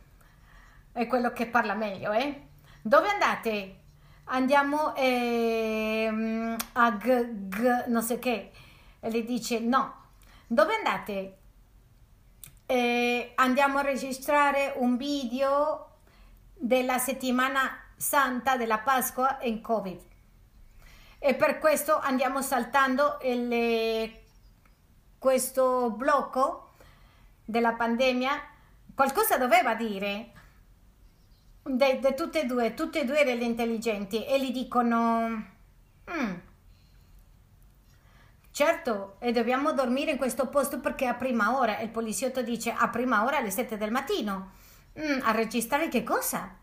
È 0.92 1.08
quello 1.08 1.34
che 1.34 1.48
parla 1.48 1.74
meglio, 1.74 2.12
eh? 2.12 2.50
Dove 2.84 3.10
andate? 3.10 3.76
Andiamo 4.26 4.96
eh, 4.96 6.56
a 6.74 6.92
G, 6.92 7.48
G, 7.48 7.86
non 7.88 8.02
so 8.02 8.18
che. 8.18 8.52
E 9.00 9.12
le 9.12 9.24
dice 9.24 9.60
no. 9.60 10.06
Dove 10.48 10.74
andate? 10.76 11.38
Eh, 12.66 13.34
andiamo 13.36 13.78
a 13.78 13.84
registrare 13.84 14.74
un 14.78 14.98
video 14.98 15.98
della 16.54 16.98
settimana 16.98 17.70
santa 17.96 18.58
della 18.58 18.80
Pasqua 18.80 19.38
in 19.42 19.62
Covid. 19.62 20.02
E 21.20 21.36
per 21.36 21.60
questo 21.60 22.00
andiamo 22.00 22.42
saltando 22.42 23.20
il, 23.22 24.12
questo 25.20 25.92
blocco 25.92 26.72
della 27.46 27.74
pandemia. 27.74 28.42
Qualcosa 28.96 29.38
doveva 29.38 29.76
dire 29.76 30.32
di 31.64 32.14
tutte 32.16 32.42
e 32.42 32.46
due, 32.46 32.74
tutte 32.74 33.02
e 33.02 33.06
due 33.06 33.24
delle 33.24 33.44
intelligenti 33.44 34.26
e 34.26 34.42
gli 34.42 34.52
dicono 34.52 35.46
mm, 36.12 36.34
certo 38.52 39.16
e 39.20 39.32
dobbiamo 39.32 39.72
dormire 39.74 40.12
in 40.12 40.18
questo 40.18 40.48
posto 40.48 40.80
perché 40.80 41.06
a 41.06 41.14
prima 41.14 41.58
ora 41.58 41.80
il 41.80 41.90
poliziotto 41.90 42.42
dice 42.42 42.74
a 42.76 42.90
prima 42.90 43.24
ora 43.24 43.38
alle 43.38 43.52
7 43.52 43.78
del 43.78 43.92
mattino 43.92 44.52
mm, 45.00 45.20
a 45.24 45.32
registrare 45.32 45.88
che 45.88 46.04
cosa? 46.04 46.58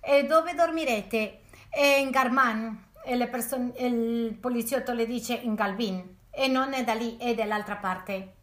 E 0.00 0.24
dove 0.24 0.54
dormirete? 0.54 1.40
E 1.70 2.00
in 2.00 2.10
Garman. 2.10 2.86
E 3.04 3.28
person- 3.28 3.72
il 3.76 4.34
poliziotto 4.40 4.92
le 4.92 5.06
dice 5.06 5.34
in 5.34 5.54
Galvin. 5.54 6.16
E 6.30 6.46
non 6.48 6.72
è 6.72 6.84
da 6.84 6.94
lì, 6.94 7.16
è 7.18 7.34
dall'altra 7.34 7.76
parte. 7.76 8.36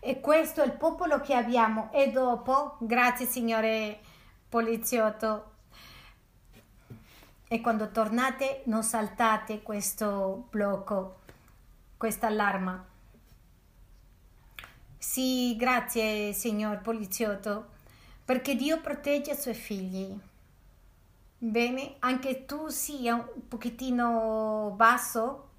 E 0.00 0.20
questo 0.20 0.62
è 0.62 0.64
il 0.64 0.72
popolo 0.72 1.20
che 1.20 1.34
abbiamo. 1.34 1.92
E 1.92 2.10
dopo, 2.10 2.76
grazie 2.80 3.26
signore 3.26 4.00
poliziotto, 4.48 5.50
e 7.52 7.60
quando 7.60 7.90
tornate 7.90 8.62
non 8.66 8.84
saltate 8.84 9.60
questo 9.60 10.46
blocco, 10.50 11.18
questa 11.96 12.28
allarma. 12.28 12.86
Sì, 14.96 15.56
grazie 15.56 16.32
signor 16.32 16.80
poliziotto, 16.80 17.70
perché 18.24 18.54
Dio 18.54 18.80
protegge 18.80 19.32
i 19.32 19.36
suoi 19.36 19.54
figli. 19.54 20.16
Bene, 21.38 21.96
anche 21.98 22.44
tu 22.46 22.68
sia 22.68 23.16
un 23.16 23.48
pochettino 23.48 24.72
basso, 24.76 25.49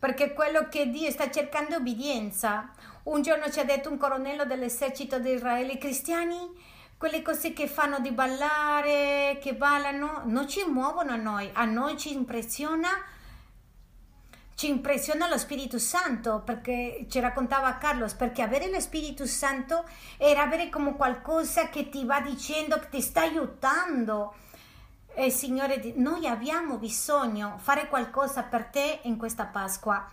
perché 0.00 0.32
quello 0.32 0.68
che 0.68 0.90
Dio 0.90 1.10
sta 1.10 1.30
cercando 1.30 1.74
è 1.74 1.76
obbedienza. 1.76 2.72
Un 3.04 3.22
giorno 3.22 3.50
ci 3.50 3.60
ha 3.60 3.64
detto 3.64 3.90
un 3.90 3.98
colonnello 3.98 4.44
dell'esercito 4.46 5.20
di 5.20 5.30
Israele, 5.30 5.74
i 5.74 5.78
cristiani 5.78 6.78
quelle 7.00 7.22
cose 7.22 7.54
che 7.54 7.66
fanno 7.66 7.98
di 7.98 8.10
ballare, 8.10 9.38
che 9.40 9.54
ballano, 9.54 10.20
non 10.26 10.46
ci 10.46 10.62
muovono 10.66 11.12
a 11.12 11.16
noi, 11.16 11.48
a 11.54 11.64
noi 11.64 11.96
ci 11.96 12.12
impressiona, 12.12 12.88
ci 14.54 14.68
impressiona 14.68 15.26
lo 15.26 15.38
Spirito 15.38 15.78
Santo, 15.78 16.42
perché 16.44 17.06
ci 17.08 17.18
raccontava 17.18 17.78
Carlos, 17.78 18.12
perché 18.12 18.42
avere 18.42 18.70
lo 18.70 18.80
Spirito 18.80 19.24
Santo 19.24 19.86
era 20.18 20.42
avere 20.42 20.68
come 20.68 20.94
qualcosa 20.94 21.70
che 21.70 21.88
ti 21.88 22.04
va 22.04 22.20
dicendo, 22.20 22.78
che 22.78 22.90
ti 22.90 23.00
sta 23.00 23.22
aiutando. 23.22 24.34
E 25.14 25.30
Signore, 25.30 25.92
noi 25.96 26.26
abbiamo 26.26 26.78
bisogno 26.78 27.54
di 27.56 27.62
fare 27.62 27.88
qualcosa 27.88 28.42
per 28.42 28.66
te 28.66 29.00
in 29.02 29.16
questa 29.16 29.46
Pasqua. 29.46 30.08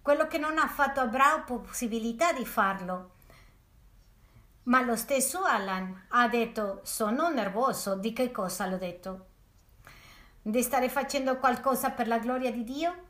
Quello 0.00 0.26
che 0.26 0.38
non 0.38 0.58
ha 0.58 0.68
fatto 0.68 1.00
avrà 1.00 1.42
possibilità 1.44 2.32
di 2.32 2.46
farlo 2.46 3.14
ma 4.66 4.82
lo 4.82 4.96
stesso 4.96 5.42
Alan 5.44 6.06
ha 6.08 6.28
detto 6.28 6.80
sono 6.82 7.28
nervoso. 7.30 7.96
Di 7.96 8.12
che 8.12 8.30
cosa 8.30 8.66
l'ho 8.66 8.78
detto? 8.78 9.26
Di 10.42 10.62
stare 10.62 10.88
facendo 10.88 11.38
qualcosa 11.38 11.90
per 11.90 12.06
la 12.06 12.18
gloria 12.18 12.50
di 12.50 12.64
Dio? 12.64 13.04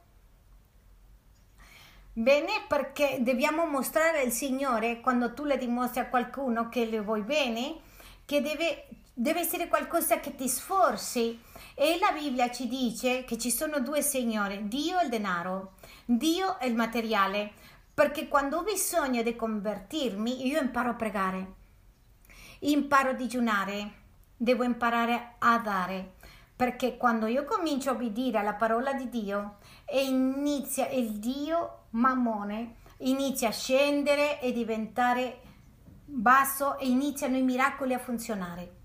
Bene, 2.12 2.64
perché 2.66 3.18
dobbiamo 3.20 3.66
mostrare 3.66 4.22
al 4.22 4.30
Signore 4.30 5.00
quando 5.00 5.34
tu 5.34 5.44
le 5.44 5.58
dimostri 5.58 6.00
a 6.00 6.08
qualcuno 6.08 6.70
che 6.70 6.86
le 6.86 7.00
vuoi 7.00 7.22
bene, 7.22 7.80
che 8.24 8.40
deve, 8.40 8.88
deve 9.18 9.40
essere 9.40 9.66
qualcosa 9.68 10.20
che 10.20 10.34
ti 10.34 10.46
sforzi. 10.46 11.40
E 11.74 11.98
la 11.98 12.12
Bibbia 12.12 12.50
ci 12.50 12.68
dice 12.68 13.24
che 13.24 13.38
ci 13.38 13.50
sono 13.50 13.80
due 13.80 14.02
Signore, 14.02 14.68
Dio 14.68 14.98
e 14.98 15.04
il 15.04 15.10
denaro, 15.10 15.74
Dio 16.04 16.58
e 16.58 16.66
il 16.66 16.74
materiale. 16.74 17.52
Perché 17.94 18.28
quando 18.28 18.58
ho 18.58 18.62
bisogno 18.62 19.22
di 19.22 19.34
convertirmi 19.34 20.46
io 20.46 20.60
imparo 20.60 20.90
a 20.90 20.94
pregare, 20.94 21.54
imparo 22.60 23.10
a 23.10 23.14
digiunare, 23.14 23.92
devo 24.36 24.64
imparare 24.64 25.36
a 25.38 25.58
dare, 25.58 26.16
perché 26.54 26.98
quando 26.98 27.26
io 27.26 27.44
comincio 27.44 27.88
a 27.88 27.92
obbedire 27.94 28.36
alla 28.36 28.52
parola 28.52 28.92
di 28.92 29.08
Dio 29.08 29.56
e 29.86 30.04
inizia 30.04 30.90
il 30.90 31.12
Dio 31.12 31.84
mammone, 31.90 32.76
inizia 32.98 33.48
a 33.48 33.52
scendere 33.52 34.42
e 34.42 34.52
diventare 34.52 35.40
basso 36.04 36.76
e 36.76 36.86
iniziano 36.86 37.38
i 37.38 37.42
miracoli 37.42 37.94
a 37.94 37.98
funzionare. 37.98 38.75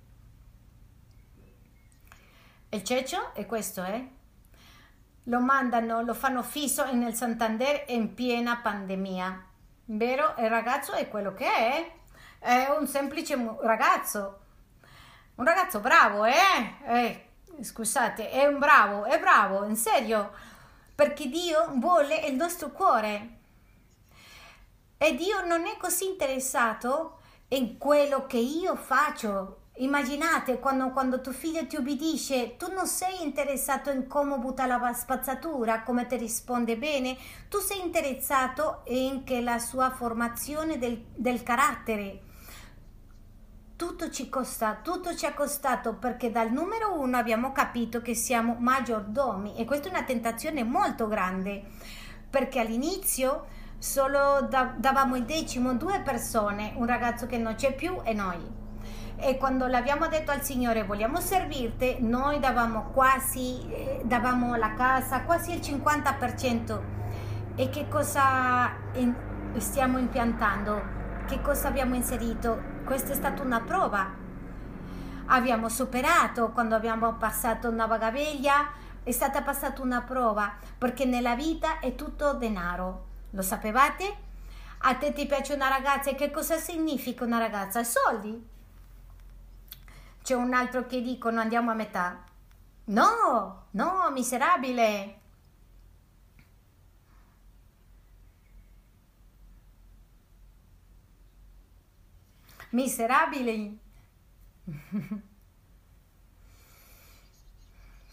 Il 2.72 2.84
ceccio 2.84 3.34
è 3.34 3.46
questo, 3.46 3.84
eh? 3.84 4.20
lo 5.26 5.40
mandano, 5.40 6.02
lo 6.02 6.14
fanno 6.14 6.42
fisso 6.42 6.92
nel 6.94 7.14
Santander 7.14 7.84
in 7.88 8.14
piena 8.14 8.58
pandemia. 8.58 9.46
Vero? 9.86 10.34
Il 10.38 10.50
ragazzo 10.50 10.94
è 10.94 11.08
quello 11.08 11.34
che 11.34 11.46
è. 11.46 11.92
È 12.40 12.76
un 12.78 12.88
semplice 12.88 13.36
ragazzo. 13.62 14.40
Un 15.36 15.46
ragazzo 15.46 15.80
bravo, 15.80 16.26
eh? 16.26 16.76
eh 16.86 17.26
scusate, 17.62 18.30
è 18.30 18.46
un 18.46 18.58
bravo, 18.58 19.06
è 19.06 19.20
bravo, 19.20 19.66
in 19.66 19.76
serio. 19.76 20.32
Perché 20.96 21.28
Dio 21.28 21.72
vuole 21.76 22.16
il 22.28 22.36
nostro 22.36 22.70
cuore. 22.72 23.40
E 24.98 25.16
Dio 25.16 25.46
non 25.46 25.66
è 25.66 25.78
così 25.78 26.08
interessato 26.08 27.20
in 27.50 27.78
quello 27.78 28.26
che 28.28 28.38
io 28.38 28.76
faccio, 28.76 29.61
Immaginate 29.82 30.60
quando, 30.60 30.92
quando, 30.92 31.22
tuo 31.22 31.32
figlio 31.32 31.66
ti 31.66 31.76
ubbidisce, 31.76 32.56
tu 32.56 32.72
non 32.72 32.86
sei 32.86 33.24
interessato 33.24 33.90
in 33.90 34.06
come 34.06 34.38
butta 34.38 34.68
la 34.68 34.94
spazzatura, 34.94 35.82
come 35.82 36.06
ti 36.06 36.18
risponde 36.18 36.78
bene, 36.78 37.18
tu 37.50 37.58
sei 37.58 37.82
interessato 37.82 38.84
in 38.90 39.24
che 39.24 39.42
la 39.42 39.58
sua 39.58 39.90
formazione 39.90 40.78
del, 40.78 41.04
del 41.16 41.42
carattere. 41.42 42.22
Tutto 43.76 44.12
ci 44.12 44.30
costa, 44.30 44.80
tutto 44.84 45.16
ci 45.16 45.26
ha 45.26 45.34
costato 45.34 45.96
perché 45.96 46.30
dal 46.30 46.52
numero 46.52 47.00
uno 47.00 47.18
abbiamo 47.18 47.52
capito 47.52 48.04
che 48.04 48.14
siamo 48.14 48.58
maggiordomi 48.60 49.56
e 49.58 49.66
questa 49.66 49.88
è 49.88 49.92
una 49.92 50.04
tentazione 50.04 50.64
molto 50.64 51.08
grande 51.08 51.64
perché 52.30 52.60
all'inizio 52.60 53.48
solo 53.80 54.48
davamo 54.48 55.16
il 55.16 55.24
decimo 55.24 55.74
due 55.74 56.02
persone, 56.02 56.74
un 56.76 56.86
ragazzo 56.86 57.26
che 57.26 57.40
non 57.40 57.56
c'è 57.56 57.74
più 57.74 58.00
e 58.04 58.14
noi 58.14 58.61
e 59.22 59.38
quando 59.38 59.68
l'abbiamo 59.68 60.08
detto 60.08 60.32
al 60.32 60.42
Signore 60.42 60.84
vogliamo 60.84 61.20
servirti, 61.20 61.98
noi 62.00 62.40
davamo 62.40 62.90
quasi, 62.92 63.70
eh, 63.70 64.02
davamo 64.04 64.56
la 64.56 64.74
casa, 64.74 65.22
quasi 65.22 65.54
il 65.54 65.60
50%. 65.60 66.82
E 67.56 67.70
che 67.70 67.88
cosa 67.88 68.72
in, 68.94 69.14
stiamo 69.58 70.00
impiantando? 70.00 71.00
Che 71.28 71.40
cosa 71.40 71.68
abbiamo 71.68 71.94
inserito? 71.94 72.60
Questa 72.84 73.12
è 73.12 73.16
stata 73.16 73.44
una 73.44 73.62
prova. 73.62 74.10
Abbiamo 75.28 75.70
superato 75.70 76.50
quando 76.50 76.74
abbiamo 76.74 77.14
passato 77.14 77.70
una 77.70 77.86
vagabella, 77.86 78.72
è 79.04 79.12
stata 79.12 79.44
passata 79.44 79.84
una 79.84 80.02
prova, 80.02 80.52
perché 80.80 81.06
nella 81.06 81.36
vita 81.36 81.78
è 81.80 81.94
tutto 81.94 82.34
denaro. 82.34 83.06
Lo 83.30 83.44
sapevate? 83.44 84.30
A 84.80 84.96
te 84.96 85.14
ti 85.14 85.28
piace 85.28 85.54
una 85.54 85.68
ragazza 85.68 86.10
e 86.10 86.16
che 86.16 86.32
cosa 86.32 86.58
significa 86.58 87.24
una 87.24 87.38
ragazza? 87.38 87.84
Soldi 87.84 88.50
c'è 90.24 90.36
un 90.36 90.54
altro 90.54 90.86
che 90.86 91.02
dicono 91.02 91.40
andiamo 91.42 91.72
a 91.72 91.74
metà. 91.74 92.24
No, 92.86 93.68
no, 93.72 94.10
miserabile. 94.12 95.20
Miserabili. 102.72 103.80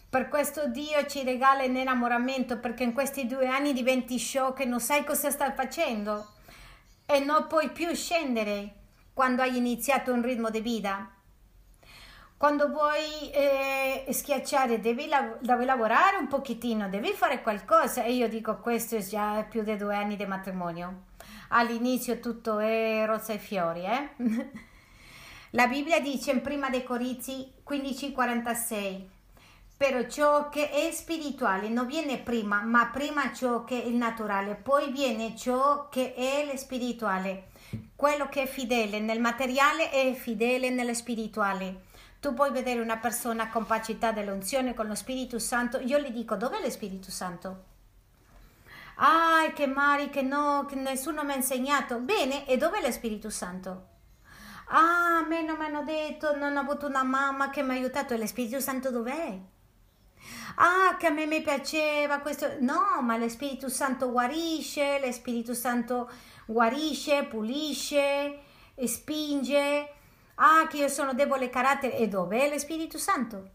Per 0.09 0.27
questo 0.27 0.67
Dio 0.67 1.05
ci 1.05 1.23
regala 1.23 1.63
l'innamoramento 1.63 2.57
perché 2.57 2.83
in 2.83 2.93
questi 2.93 3.27
due 3.27 3.47
anni 3.47 3.73
diventi 3.73 4.17
shock 4.17 4.61
e 4.61 4.65
non 4.65 4.79
sai 4.79 5.03
cosa 5.05 5.29
stai 5.29 5.53
facendo 5.53 6.25
e 7.05 7.19
non 7.19 7.45
puoi 7.47 7.69
più 7.69 7.93
scendere 7.93 8.73
quando 9.13 9.43
hai 9.43 9.55
iniziato 9.55 10.11
un 10.11 10.23
ritmo 10.23 10.49
di 10.49 10.61
vita. 10.61 11.18
Quando 12.39 12.69
vuoi 12.69 13.29
eh, 13.31 14.05
schiacciare 14.13 14.79
devi, 14.79 15.09
lav- 15.09 15.41
devi, 15.41 15.65
lavorare 15.65 16.15
un 16.15 16.29
pochettino, 16.29 16.87
devi 16.87 17.11
fare 17.11 17.41
qualcosa 17.41 18.05
e 18.05 18.13
io 18.13 18.29
dico 18.29 18.59
questo 18.59 18.95
è 18.95 19.05
già 19.05 19.43
più 19.43 19.61
di 19.61 19.75
due 19.75 19.93
anni 19.93 20.15
di 20.15 20.25
matrimonio. 20.25 21.01
All'inizio 21.49 22.21
tutto 22.21 22.59
è 22.59 23.03
rosa 23.05 23.33
e 23.33 23.39
fiori, 23.39 23.83
eh? 23.83 24.09
La 25.51 25.67
Bibbia 25.67 25.99
dice 25.99 26.31
in 26.31 26.39
prima 26.39 26.69
dei 26.69 26.85
Corinzi 26.85 27.51
15:46 27.67 29.01
però 29.75 30.07
ciò 30.07 30.47
che 30.47 30.69
è 30.69 30.91
spirituale 30.93 31.67
non 31.67 31.87
viene 31.87 32.19
prima, 32.19 32.61
ma 32.61 32.85
prima 32.85 33.33
ciò 33.33 33.65
che 33.65 33.83
è 33.83 33.85
il 33.85 33.95
naturale, 33.95 34.55
poi 34.55 34.93
viene 34.93 35.35
ciò 35.35 35.89
che 35.89 36.13
è 36.13 36.55
spirituale. 36.55 37.47
Quello 37.97 38.29
che 38.29 38.43
è 38.43 38.47
fedele 38.47 39.01
nel 39.01 39.19
materiale 39.19 39.89
è 39.89 40.13
fedele 40.13 40.69
nello 40.69 40.93
spirituale. 40.93 41.87
Tu 42.19 42.33
puoi 42.33 42.51
vedere 42.51 42.81
una 42.81 42.97
persona 42.97 43.49
con 43.49 43.61
capacità 43.61 44.11
dell'unzione 44.11 44.73
con 44.73 44.87
lo 44.87 44.95
Spirito 44.95 45.39
Santo. 45.39 45.79
Io 45.79 45.99
gli 45.99 46.11
dico, 46.11 46.35
dov'è 46.35 46.59
lo 46.61 46.69
Spirito 46.69 47.11
Santo? 47.11 47.63
Ah, 48.95 49.49
che 49.53 49.67
mari, 49.67 50.09
che 50.09 50.21
no, 50.21 50.65
che 50.67 50.75
nessuno 50.75 51.23
mi 51.23 51.31
ha 51.31 51.35
insegnato. 51.35 51.99
Bene, 51.99 52.45
e 52.45 52.57
dov'è 52.57 52.81
lo 52.81 52.91
Spirito 52.91 53.29
Santo? 53.29 53.87
Ah, 54.67 55.19
a 55.19 55.27
me 55.27 55.41
non 55.43 55.57
mi 55.57 55.65
hanno 55.65 55.83
detto, 55.83 56.35
non 56.35 56.57
ho 56.57 56.59
avuto 56.59 56.87
una 56.87 57.03
mamma 57.03 57.49
che 57.49 57.63
mi 57.63 57.71
ha 57.71 57.73
aiutato. 57.73 58.13
E 58.13 58.17
lo 58.17 58.27
Spirito 58.27 58.59
Santo 58.59 58.91
dov'è? 58.91 59.39
Ah, 60.55 60.97
che 60.97 61.07
a 61.07 61.11
me 61.11 61.25
mi 61.25 61.41
piaceva 61.41 62.19
questo. 62.19 62.57
No, 62.59 63.01
ma 63.01 63.15
lo 63.15 63.29
Spirito 63.29 63.69
Santo 63.69 64.11
guarisce, 64.11 64.99
lo 64.99 65.11
Spirito 65.13 65.53
Santo 65.53 66.09
guarisce, 66.45 67.23
pulisce 67.23 68.47
spinge, 68.87 69.93
ah 70.41 70.67
che 70.67 70.77
io 70.77 70.87
sono 70.87 71.13
debole 71.13 71.49
carattere, 71.49 71.97
e 71.97 72.07
dov'è 72.07 72.49
lo 72.49 72.57
Spirito 72.57 72.97
Santo? 72.97 73.49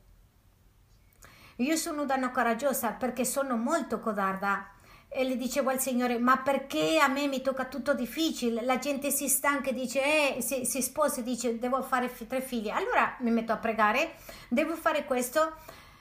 Io 1.56 1.76
sono 1.76 2.02
una 2.02 2.30
coraggiosa 2.30 2.90
perché 2.90 3.24
sono 3.24 3.56
molto 3.56 4.00
codarda 4.00 4.70
e 5.08 5.22
le 5.22 5.36
dicevo 5.36 5.70
al 5.70 5.80
Signore, 5.80 6.18
ma 6.18 6.38
perché 6.38 6.98
a 6.98 7.06
me 7.06 7.28
mi 7.28 7.40
tocca 7.40 7.66
tutto 7.66 7.94
difficile? 7.94 8.62
La 8.62 8.78
gente 8.78 9.10
si 9.10 9.28
stanca 9.28 9.70
e 9.70 9.72
dice, 9.72 10.36
eh, 10.36 10.42
si, 10.42 10.64
si 10.64 10.82
sposa 10.82 11.20
e 11.20 11.22
dice, 11.22 11.58
devo 11.60 11.80
fare 11.82 12.08
f- 12.08 12.26
tre 12.26 12.40
figli. 12.40 12.68
Allora 12.68 13.16
mi 13.20 13.30
metto 13.30 13.52
a 13.52 13.56
pregare, 13.58 14.14
devo 14.48 14.74
fare 14.74 15.04
questo, 15.04 15.54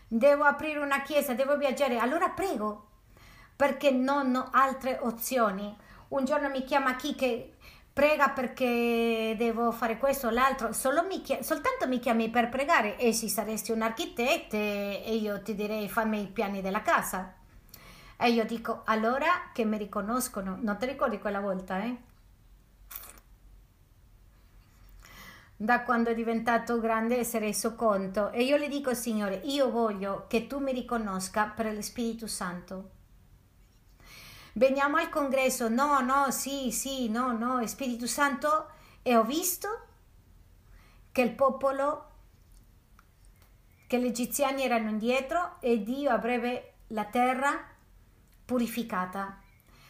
devo 0.07 0.43
aprire 0.43 0.79
una 0.79 1.03
chiesa, 1.03 1.35
devo 1.35 1.55
viaggiare. 1.55 1.99
Allora 1.99 2.29
prego, 2.29 2.87
perché 3.55 3.91
non 3.91 4.35
ho 4.35 4.49
altre 4.51 4.97
opzioni. 4.99 5.77
Un 6.07 6.25
giorno 6.25 6.49
mi 6.49 6.63
chiama 6.63 6.95
chi 6.95 7.13
che 7.13 7.52
prega 7.93 8.29
perché 8.29 9.35
devo 9.37 9.71
fare 9.71 9.97
questo 9.99 10.27
o 10.27 10.29
l'altro, 10.31 10.71
mi 11.07 11.23
soltanto 11.41 11.87
mi 11.87 11.99
chiami 11.99 12.29
per 12.29 12.49
pregare 12.49 12.97
e 12.97 13.13
se 13.13 13.29
saresti 13.29 13.71
un 13.71 13.83
architetto 13.83 14.55
e 14.55 15.15
io 15.15 15.41
ti 15.43 15.53
direi 15.53 15.87
fammi 15.87 16.23
i 16.23 16.27
piani 16.27 16.61
della 16.61 16.81
casa. 16.81 17.35
E 18.17 18.29
io 18.31 18.45
dico, 18.45 18.81
allora 18.85 19.51
che 19.53 19.63
mi 19.65 19.77
riconoscono, 19.77 20.57
non 20.59 20.77
ti 20.77 20.87
ricordi 20.87 21.19
quella 21.19 21.39
volta, 21.39 21.83
eh? 21.83 21.97
Da 25.55 25.83
quando 25.83 26.09
è 26.09 26.15
diventato 26.15 26.79
grande 26.79 27.23
si 27.23 27.37
è 27.37 27.39
reso 27.39 27.75
conto 27.75 28.31
e 28.31 28.43
io 28.43 28.57
le 28.57 28.67
dico, 28.67 28.93
Signore, 28.93 29.35
io 29.43 29.69
voglio 29.69 30.25
che 30.27 30.47
tu 30.47 30.59
mi 30.59 30.73
riconosca 30.73 31.45
per 31.45 31.73
lo 31.73 31.81
Spirito 31.81 32.27
Santo 32.27 33.01
veniamo 34.53 34.97
al 34.97 35.09
congresso, 35.09 35.69
no, 35.69 35.99
no, 36.01 36.31
sì, 36.31 36.71
sì, 36.71 37.09
no, 37.09 37.31
no, 37.37 37.65
Spirito 37.67 38.07
Santo, 38.07 38.69
e 39.01 39.15
ho 39.15 39.23
visto 39.23 39.87
che 41.11 41.21
il 41.21 41.31
popolo, 41.31 42.11
che 43.87 43.99
gli 43.99 44.05
egiziani 44.05 44.63
erano 44.63 44.89
indietro 44.89 45.57
e 45.59 45.83
Dio 45.83 46.11
avrebbe 46.11 46.73
la 46.87 47.05
terra 47.05 47.51
purificata. 48.45 49.39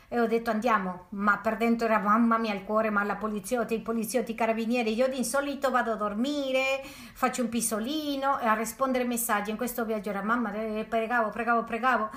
E 0.10 0.20
ho 0.20 0.28
detto 0.28 0.52
andiamo, 0.52 1.08
ma 1.10 1.40
per 1.40 1.58
dentro 1.58 1.88
era 1.88 1.98
mamma 1.98 2.38
mia 2.38 2.54
il 2.54 2.64
cuore, 2.64 2.92
ma 2.92 3.04
la 3.04 3.16
poliziotti, 3.16 3.74
i 3.74 3.82
poliziotti, 3.82 4.32
i 4.32 4.36
carabinieri, 4.36 4.94
io 4.94 5.08
di 5.08 5.24
solito 5.26 5.72
vado 5.72 5.94
a 5.94 5.96
dormire, 5.96 6.84
faccio 7.14 7.42
un 7.42 7.50
pisolino 7.50 8.40
e 8.40 8.46
a 8.46 8.54
rispondere 8.54 9.06
messaggi. 9.06 9.50
In 9.50 9.58
questo 9.58 9.86
viaggio 9.86 10.10
era 10.10 10.22
mamma, 10.22 10.54
eh, 10.54 10.86
pregavo, 10.88 11.30
pregavo, 11.30 11.64
pregavo 11.64 12.10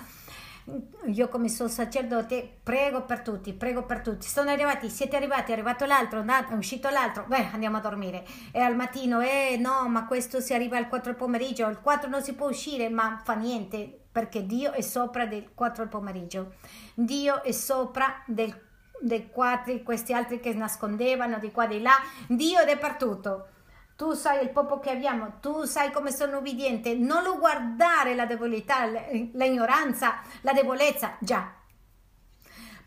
io 1.07 1.29
come 1.29 1.49
sono 1.49 1.69
sacerdote 1.69 2.59
prego 2.63 3.05
per 3.05 3.21
tutti, 3.21 3.53
prego 3.53 3.85
per 3.85 4.01
tutti. 4.01 4.27
Sono 4.27 4.51
arrivati, 4.51 4.91
siete 4.91 5.17
arrivati, 5.17 5.51
è 5.51 5.55
arrivato 5.55 5.85
l'altro, 5.85 6.25
è 6.25 6.55
uscito 6.55 6.89
l'altro, 6.89 7.25
beh 7.29 7.51
andiamo 7.53 7.77
a 7.77 7.81
dormire. 7.81 8.25
E 8.51 8.61
al 8.61 8.75
mattino, 8.75 9.21
eh 9.21 9.57
no, 9.59 9.89
ma 9.89 10.07
questo 10.07 10.41
si 10.41 10.55
arriva 10.55 10.77
al 10.77 10.89
4 10.89 11.15
pomeriggio, 11.15 11.67
al 11.67 11.81
4 11.81 12.09
non 12.09 12.23
si 12.23 12.35
può 12.35 12.49
uscire, 12.49 12.89
ma 12.89 13.21
fa 13.23 13.35
niente, 13.35 14.07
perché 14.11 14.45
Dio 14.45 14.73
è 14.73 14.81
sopra 14.81 15.27
del 15.27 15.51
4 15.55 15.87
pomeriggio. 15.87 16.55
Dio 16.95 17.43
è 17.43 17.53
sopra 17.53 18.23
del, 18.27 18.53
dei 19.01 19.31
4, 19.31 19.83
questi 19.83 20.13
altri 20.13 20.41
che 20.41 20.53
nascondevano 20.53 21.39
di 21.39 21.53
qua 21.53 21.65
e 21.65 21.69
di 21.69 21.81
là. 21.81 21.95
Dio 22.27 22.59
è 22.59 22.67
dappertutto 22.67 23.49
tu 23.97 24.13
sai 24.13 24.43
il 24.43 24.51
popolo 24.51 24.79
che 24.79 24.91
abbiamo, 24.91 25.39
tu 25.41 25.65
sai 25.65 25.91
come 25.91 26.13
sono 26.13 26.39
ubbidiente, 26.39 26.95
non 26.95 27.23
lo 27.23 27.39
guardare 27.39 28.15
la 28.15 28.27
debolità, 28.27 28.85
l'ignoranza, 28.85 30.21
la 30.43 30.53
debolezza, 30.53 31.17
già. 31.19 31.51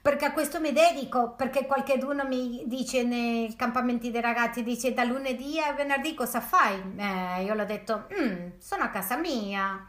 Perché 0.01 0.25
a 0.25 0.31
questo 0.31 0.61
mi 0.61 0.71
dedico, 0.71 1.31
perché 1.31 1.65
qualcuno 1.65 2.23
mi 2.25 2.63
dice 2.67 3.03
nei 3.03 3.53
campamenti 3.55 4.11
dei 4.11 4.21
ragazzi, 4.21 4.63
dice 4.63 4.93
da 4.93 5.03
lunedì 5.03 5.59
a 5.59 5.73
venerdì 5.73 6.13
cosa 6.13 6.39
fai? 6.39 6.79
Eh, 6.95 7.43
io 7.43 7.53
l'ho 7.53 7.65
detto, 7.65 8.07
mm, 8.13 8.51
sono 8.59 8.83
a 8.83 8.89
casa 8.89 9.17
mia. 9.17 9.85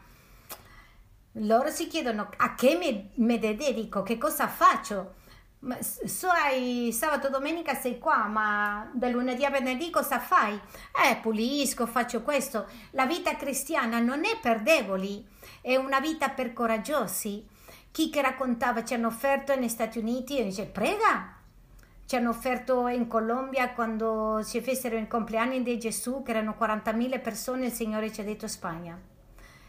Loro 1.35 1.69
si 1.69 1.87
chiedono 1.87 2.29
a 2.35 2.55
che 2.55 2.75
mi, 2.75 3.11
mi 3.15 3.39
dedico, 3.39 4.03
che 4.03 4.17
cosa 4.17 4.47
faccio? 4.47 5.19
Ma 5.61 5.77
sai, 5.79 6.91
sabato 6.91 7.29
domenica 7.29 7.75
sei 7.75 7.99
qua, 7.99 8.25
ma 8.25 8.89
da 8.95 9.09
lunedì 9.09 9.45
a 9.45 9.51
venerdì 9.51 9.91
cosa 9.91 10.17
fai? 10.19 10.55
Eh, 10.55 11.17
pulisco, 11.21 11.85
faccio 11.85 12.23
questo. 12.23 12.67
La 12.91 13.05
vita 13.05 13.35
cristiana 13.35 13.99
non 13.99 14.25
è 14.25 14.39
per 14.41 14.63
deboli, 14.63 15.23
è 15.61 15.75
una 15.75 15.99
vita 15.99 16.29
per 16.29 16.53
coraggiosi. 16.53 17.47
Chi 17.91 18.09
che 18.09 18.23
raccontava 18.23 18.83
ci 18.83 18.95
hanno 18.95 19.07
offerto 19.07 19.53
negli 19.53 19.67
Stati 19.67 19.99
Uniti 19.99 20.39
e 20.39 20.45
dice 20.45 20.65
prega. 20.65 21.35
Ci 22.07 22.15
hanno 22.15 22.29
offerto 22.29 22.87
in 22.87 23.05
Colombia 23.05 23.69
quando 23.73 24.39
si 24.41 24.61
fecero 24.61 24.97
i 24.97 25.07
compleanni 25.07 25.61
di 25.61 25.77
Gesù, 25.77 26.23
che 26.23 26.31
erano 26.31 26.55
40.000 26.59 27.21
persone, 27.21 27.67
il 27.67 27.71
Signore 27.71 28.11
ci 28.11 28.21
ha 28.21 28.23
detto 28.23 28.47
Spagna, 28.47 28.99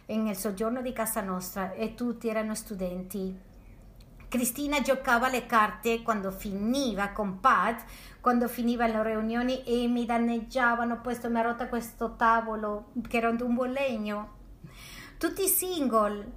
nel 0.07 0.37
soggiorno 0.37 0.81
di 0.81 0.93
casa 0.95 1.21
nostra, 1.21 1.73
e 1.73 1.95
tutti 1.95 2.29
erano 2.29 2.55
studenti 2.55 3.51
Cristina 4.33 4.81
giocava 4.81 5.29
le 5.29 5.45
carte 5.45 6.01
quando 6.01 6.31
finiva 6.31 7.11
con 7.11 7.39
Pat, 7.39 7.85
quando 8.19 8.49
finiva 8.49 8.87
le 8.87 9.03
riunioni 9.03 9.63
e 9.63 9.87
mi 9.89 10.07
danneggiavano, 10.07 11.03
questo 11.03 11.29
mi 11.29 11.39
ha 11.39 11.43
rotto 11.43 11.69
questo 11.69 12.17
tavolo 12.17 12.93
che 13.07 13.19
era 13.19 13.29
un 13.29 13.55
buon 13.55 13.73
legno. 13.73 14.37
Tutti 15.19 15.47
single 15.47 16.33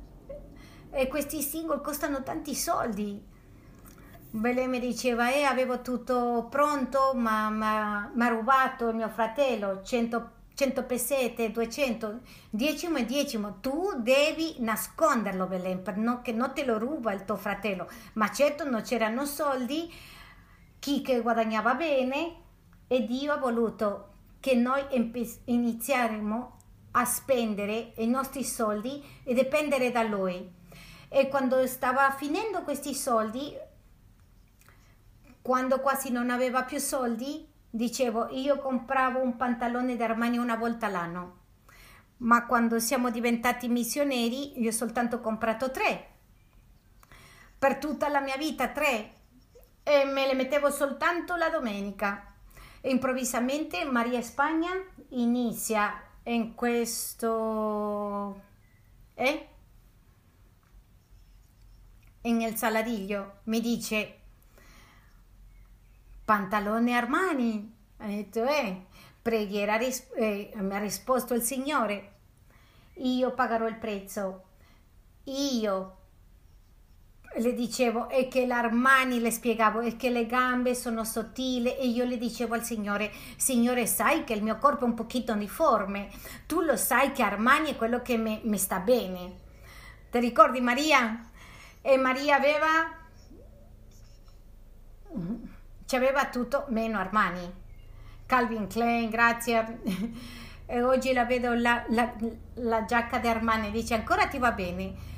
e 0.91 1.07
questi 1.07 1.41
single 1.41 1.79
costano 1.79 2.21
tanti 2.21 2.53
soldi. 2.53 3.23
Bele 4.29 4.67
mi 4.67 4.81
diceva, 4.81 5.31
eh, 5.31 5.43
avevo 5.43 5.79
tutto 5.79 6.47
pronto, 6.49 7.13
ma 7.15 7.49
mi 7.49 8.25
ha 8.25 8.27
rubato 8.27 8.91
mio 8.91 9.07
fratello 9.07 9.81
100 9.81 10.34
100 10.55 10.83
pesete, 10.85 11.51
200, 11.51 12.21
decimo 12.49 12.97
e 12.97 13.05
decimo, 13.05 13.59
tu 13.59 13.91
devi 13.97 14.55
nasconderlo 14.59 15.47
Belen, 15.47 15.83
per 15.83 15.97
no, 15.97 16.21
che 16.21 16.31
non 16.31 16.53
te 16.53 16.63
lo 16.63 16.77
ruba 16.77 17.11
il 17.11 17.25
tuo 17.25 17.35
fratello, 17.35 17.89
ma 18.13 18.31
certo 18.31 18.67
non 18.67 18.81
c'erano 18.81 19.25
soldi, 19.25 19.93
chi 20.79 21.01
che 21.01 21.21
guadagnava 21.21 21.75
bene 21.75 22.35
e 22.87 23.05
Dio 23.05 23.33
ha 23.33 23.37
voluto 23.37 24.13
che 24.39 24.55
noi 24.55 24.81
iniziaremo 25.45 26.57
a 26.91 27.03
spendere 27.03 27.91
i 27.97 28.07
nostri 28.07 28.43
soldi 28.43 29.03
e 29.23 29.33
dipendere 29.33 29.91
da 29.91 30.03
Lui. 30.03 30.53
E 31.09 31.27
quando 31.27 31.67
stava 31.67 32.11
finendo 32.11 32.61
questi 32.63 32.93
soldi, 32.93 33.53
quando 35.41 35.79
quasi 35.81 36.11
non 36.11 36.29
aveva 36.29 36.63
più 36.63 36.79
soldi, 36.79 37.45
dicevo 37.75 38.29
io 38.29 38.57
compravo 38.59 39.21
un 39.21 39.35
pantalone 39.35 39.95
d'Armani 39.97 40.37
una 40.37 40.55
volta 40.55 40.87
l'anno. 40.87 41.43
Ma 42.17 42.45
quando 42.45 42.79
siamo 42.79 43.11
diventati 43.11 43.67
missioneri 43.67 44.61
io 44.61 44.69
ho 44.69 44.73
soltanto 44.73 45.19
comprato 45.19 45.69
tre. 45.71 46.13
Per 47.59 47.77
tutta 47.77 48.07
la 48.07 48.21
mia 48.21 48.37
vita 48.37 48.69
tre. 48.69 49.11
E 49.83 50.05
me 50.05 50.25
le 50.25 50.33
mettevo 50.33 50.71
soltanto 50.71 51.35
la 51.35 51.49
domenica. 51.49 52.33
E 52.79 52.89
improvvisamente 52.89 53.83
Maria 53.83 54.21
Spagna 54.21 54.71
inizia 55.09 56.01
in 56.23 56.55
questo 56.55 58.41
eh? 59.13 59.49
in 62.21 62.41
el 62.41 62.55
saladiglio 62.55 63.41
mi 63.43 63.61
dice 63.61 64.21
pantalone 66.25 66.95
Armani. 66.95 67.73
Ha 67.97 68.07
detto, 68.07 68.43
eh, 68.45 68.87
preghiera, 69.21 69.77
eh, 69.77 70.51
mi 70.55 70.75
ha 70.75 70.79
risposto 70.79 71.33
il 71.33 71.41
Signore, 71.41 72.13
io 72.95 73.31
pagherò 73.33 73.67
il 73.67 73.77
prezzo. 73.77 74.43
Io 75.25 75.97
le 77.37 77.53
dicevo 77.53 78.09
e 78.09 78.27
che 78.27 78.45
l'Armani 78.45 79.19
le 79.19 79.31
spiegavo 79.31 79.81
e 79.81 79.97
che 79.97 80.09
le 80.09 80.25
gambe 80.25 80.73
sono 80.73 81.03
sottili 81.03 81.75
e 81.75 81.87
io 81.87 82.05
le 82.05 82.17
dicevo 82.17 82.53
al 82.53 82.63
Signore 82.63 83.11
Signore 83.35 83.87
sai 83.87 84.23
che 84.23 84.33
il 84.33 84.43
mio 84.43 84.57
corpo 84.57 84.85
è 84.85 84.87
un 84.87 84.93
pochino 84.93 85.35
difforme 85.35 86.09
tu 86.45 86.61
lo 86.61 86.77
sai 86.77 87.11
che 87.11 87.23
Armani 87.23 87.71
è 87.71 87.75
quello 87.75 88.01
che 88.01 88.15
mi 88.15 88.57
sta 88.57 88.79
bene 88.79 89.39
ti 90.11 90.19
ricordi 90.19 90.61
Maria? 90.61 91.29
e 91.81 91.97
Maria 91.97 92.37
aveva 92.37 93.03
ci 95.85 95.95
aveva 95.95 96.25
tutto 96.27 96.65
meno 96.69 96.97
Armani. 96.99 97.63
Calvin 98.25 98.67
Klein, 98.67 99.09
grazie. 99.09 99.79
e 100.65 100.81
oggi 100.81 101.13
la 101.13 101.25
vedo 101.25 101.53
la, 101.53 101.85
la, 101.89 102.13
la 102.55 102.85
giacca 102.85 103.19
di 103.19 103.27
Armani, 103.27 103.71
dice 103.71 103.93
ancora 103.93 104.27
ti 104.27 104.39
va 104.39 104.51
bene. 104.51 105.13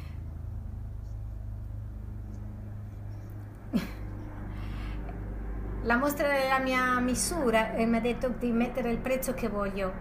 La 5.84 5.96
mostra 5.96 6.28
della 6.28 6.60
mia 6.60 7.00
misura 7.00 7.72
e 7.74 7.86
mi 7.86 7.96
ha 7.96 8.02
detto 8.02 8.28
di 8.28 8.52
mettere 8.52 8.92
il 8.92 8.98
prezzo 8.98 9.34
che 9.34 9.48
voglio. 9.48 9.94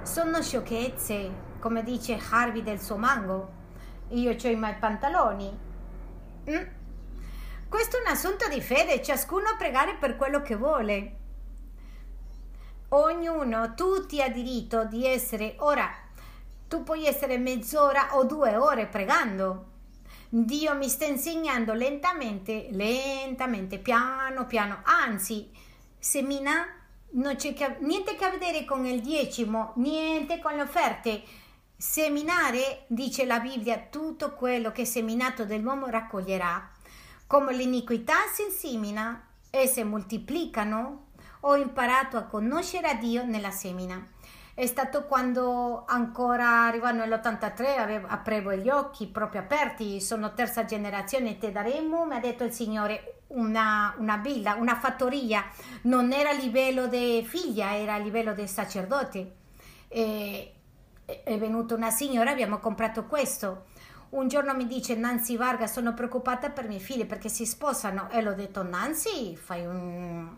Sono 0.00 0.40
sciocchezze, 0.40 1.30
come 1.58 1.82
dice 1.82 2.18
Harvey 2.30 2.62
del 2.62 2.80
suo 2.80 2.96
mango. 2.96 3.52
Io 4.08 4.30
ho 4.30 4.48
i 4.48 4.56
miei 4.56 4.76
pantaloni. 4.78 5.58
Mm? 6.48 6.62
Questo 7.74 7.96
è 7.96 8.02
un 8.02 8.06
assunto 8.06 8.46
di 8.48 8.60
fede, 8.60 9.02
ciascuno 9.02 9.56
pregare 9.58 9.96
per 9.96 10.14
quello 10.14 10.42
che 10.42 10.54
vuole. 10.54 11.16
ognuno, 12.90 13.74
tutti 13.74 14.22
ha 14.22 14.28
diritto 14.28 14.84
di 14.84 15.04
essere 15.04 15.56
ora. 15.58 15.92
Tu 16.68 16.84
puoi 16.84 17.04
essere 17.04 17.36
mezz'ora 17.36 18.16
o 18.16 18.22
due 18.26 18.54
ore 18.54 18.86
pregando. 18.86 19.72
Dio 20.28 20.76
mi 20.76 20.88
sta 20.88 21.06
insegnando 21.06 21.72
lentamente, 21.72 22.68
lentamente, 22.70 23.80
piano 23.80 24.46
piano. 24.46 24.82
Anzi, 24.84 25.50
semina 25.98 26.64
non 27.14 27.34
c'è 27.34 27.54
che, 27.54 27.78
niente 27.80 28.16
a 28.24 28.30
vedere 28.30 28.64
con 28.64 28.86
il 28.86 29.00
decimo, 29.00 29.72
niente 29.78 30.38
con 30.38 30.54
le 30.54 30.62
offerte. 30.62 31.24
Seminare, 31.76 32.84
dice 32.86 33.24
la 33.24 33.40
Bibbia, 33.40 33.88
tutto 33.90 34.32
quello 34.34 34.70
che 34.70 34.82
è 34.82 34.84
seminato 34.84 35.44
dell'uomo 35.44 35.88
raccoglierà. 35.88 36.73
Come 37.34 37.52
l'iniquità 37.52 38.14
si 38.32 38.42
insemina 38.42 39.26
e 39.50 39.66
si 39.66 39.82
moltiplicano, 39.82 41.06
ho 41.40 41.56
imparato 41.56 42.16
a 42.16 42.26
conoscere 42.26 42.86
a 42.86 42.94
Dio 42.94 43.24
nella 43.24 43.50
semina. 43.50 44.06
È 44.54 44.64
stato 44.66 45.06
quando 45.06 45.82
ancora 45.84 46.66
arrivando 46.66 47.04
nell'83 47.04 47.76
avevo, 47.76 48.06
aprivo 48.06 48.52
gli 48.52 48.68
occhi 48.68 49.08
proprio 49.08 49.40
aperti, 49.40 50.00
sono 50.00 50.32
terza 50.32 50.64
generazione, 50.64 51.36
te 51.36 51.50
daremo, 51.50 52.04
mi 52.04 52.14
ha 52.14 52.20
detto 52.20 52.44
il 52.44 52.52
Signore, 52.52 53.22
una, 53.26 53.96
una 53.98 54.18
villa, 54.18 54.54
una 54.54 54.76
fattoria, 54.76 55.44
non 55.82 56.12
era 56.12 56.30
a 56.30 56.34
livello 56.34 56.86
di 56.86 57.26
figlia, 57.26 57.74
era 57.76 57.94
a 57.94 57.98
livello 57.98 58.32
di 58.32 58.46
sacerdote. 58.46 59.34
E, 59.88 60.52
è 61.04 61.36
venuta 61.36 61.74
una 61.74 61.90
signora, 61.90 62.30
abbiamo 62.30 62.58
comprato 62.58 63.06
questo. 63.06 63.64
Un 64.14 64.28
giorno 64.28 64.54
mi 64.54 64.68
dice 64.68 64.94
Nancy 64.94 65.36
Varga, 65.36 65.66
sono 65.66 65.92
preoccupata 65.92 66.48
per 66.50 66.66
i 66.66 66.68
miei 66.68 66.80
figli 66.80 67.04
perché 67.04 67.28
si 67.28 67.44
sposano. 67.44 68.08
E 68.10 68.22
l'ho 68.22 68.32
detto, 68.34 68.62
Nancy, 68.62 69.34
fai 69.34 69.66
un, 69.66 70.32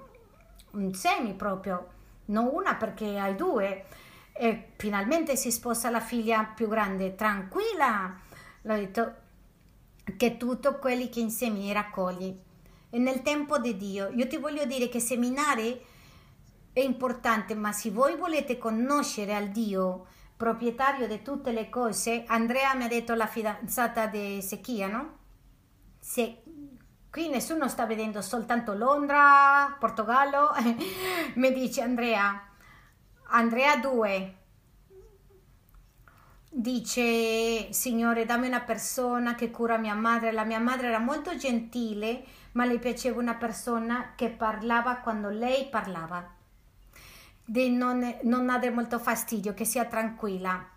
un 0.70 0.94
semi 0.94 1.34
proprio, 1.34 1.88
non 2.26 2.48
una 2.50 2.76
perché 2.76 3.18
hai 3.18 3.36
due. 3.36 3.84
E 4.32 4.70
finalmente 4.76 5.36
si 5.36 5.50
sposa 5.50 5.90
la 5.90 6.00
figlia 6.00 6.44
più 6.44 6.68
grande, 6.68 7.14
tranquilla. 7.16 8.18
L'ho 8.62 8.74
detto 8.74 9.14
che 10.16 10.38
tutto 10.38 10.78
quelli 10.78 11.10
che 11.10 11.20
insegni 11.20 11.70
raccogli. 11.70 12.34
E 12.88 12.98
nel 12.98 13.20
tempo 13.20 13.58
di 13.58 13.76
Dio, 13.76 14.08
io 14.08 14.26
ti 14.26 14.38
voglio 14.38 14.64
dire 14.64 14.88
che 14.88 15.00
seminare 15.00 15.82
è 16.72 16.80
importante, 16.80 17.54
ma 17.54 17.72
se 17.72 17.90
voi 17.90 18.16
volete 18.16 18.56
conoscere 18.56 19.34
al 19.34 19.48
Dio, 19.48 20.06
proprietario 20.36 21.06
di 21.06 21.22
tutte 21.22 21.50
le 21.50 21.68
cose, 21.70 22.24
Andrea 22.26 22.74
mi 22.74 22.84
ha 22.84 22.88
detto 22.88 23.14
la 23.14 23.26
fidanzata 23.26 24.06
di 24.06 24.42
Sechia, 24.42 24.86
no? 24.86 25.18
Se 25.98 26.42
qui 27.10 27.28
nessuno 27.28 27.68
sta 27.68 27.86
vedendo 27.86 28.20
soltanto 28.20 28.74
Londra, 28.74 29.74
Portogallo, 29.78 30.50
mi 31.36 31.52
dice 31.52 31.80
Andrea, 31.80 32.48
Andrea 33.28 33.76
2, 33.76 34.36
dice 36.50 37.72
Signore 37.72 38.26
dammi 38.26 38.46
una 38.46 38.60
persona 38.60 39.34
che 39.34 39.50
cura 39.50 39.78
mia 39.78 39.94
madre, 39.94 40.32
la 40.32 40.44
mia 40.44 40.60
madre 40.60 40.88
era 40.88 40.98
molto 40.98 41.34
gentile, 41.36 42.24
ma 42.52 42.66
le 42.66 42.78
piaceva 42.78 43.18
una 43.18 43.34
persona 43.34 44.12
che 44.14 44.28
parlava 44.28 44.96
quando 44.96 45.30
lei 45.30 45.68
parlava 45.68 46.35
di 47.46 47.70
non, 47.70 48.16
non 48.22 48.46
dare 48.46 48.70
molto 48.70 48.98
fastidio, 48.98 49.54
che 49.54 49.64
sia 49.64 49.84
tranquilla. 49.84 50.68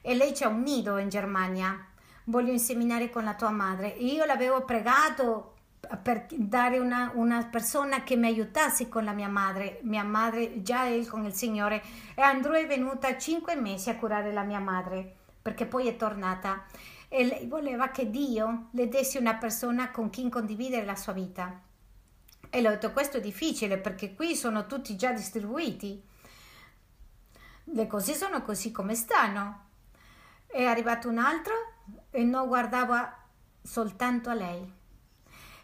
E 0.00 0.14
lei 0.14 0.32
c'è 0.32 0.46
un 0.46 0.62
nido 0.62 0.96
in 0.96 1.10
Germania. 1.10 1.86
Voglio 2.24 2.50
inseminare 2.50 3.10
con 3.10 3.24
la 3.24 3.34
tua 3.34 3.50
madre. 3.50 3.88
Io 3.88 4.24
l'avevo 4.24 4.64
pregato 4.64 5.54
per 6.02 6.26
dare 6.30 6.78
una, 6.78 7.10
una, 7.14 7.44
persona 7.44 8.02
che 8.02 8.16
mi 8.16 8.26
aiutasse 8.26 8.88
con 8.88 9.04
la 9.04 9.12
mia 9.12 9.28
madre. 9.28 9.80
Mia 9.82 10.02
madre 10.02 10.62
già 10.62 10.86
è 10.86 11.04
con 11.04 11.24
il 11.24 11.34
Signore. 11.34 11.82
E 12.14 12.22
Andrew 12.22 12.54
è 12.54 12.66
venuta 12.66 13.18
cinque 13.18 13.54
mesi 13.54 13.90
a 13.90 13.96
curare 13.96 14.32
la 14.32 14.42
mia 14.42 14.60
madre, 14.60 15.16
perché 15.42 15.66
poi 15.66 15.88
è 15.88 15.96
tornata. 15.96 16.64
E 17.08 17.24
lei 17.24 17.46
voleva 17.46 17.88
che 17.88 18.10
Dio 18.10 18.68
le 18.70 18.88
desse 18.88 19.18
una 19.18 19.34
persona 19.34 19.90
con 19.90 20.08
chi 20.08 20.26
condividere 20.30 20.86
la 20.86 20.96
sua 20.96 21.12
vita. 21.12 21.70
E 22.54 22.60
l'ho 22.60 22.68
detto, 22.68 22.92
questo 22.92 23.16
è 23.16 23.20
difficile 23.22 23.78
perché 23.78 24.14
qui 24.14 24.36
sono 24.36 24.66
tutti 24.66 24.94
già 24.94 25.10
distribuiti. 25.12 26.04
Le 27.64 27.86
cose 27.86 28.12
sono 28.12 28.42
così 28.42 28.70
come 28.70 28.94
stanno. 28.94 29.68
È 30.46 30.62
arrivato 30.62 31.08
un 31.08 31.16
altro 31.16 31.54
e 32.10 32.22
non 32.24 32.48
guardava 32.48 33.20
soltanto 33.62 34.28
a 34.28 34.34
lei. 34.34 34.70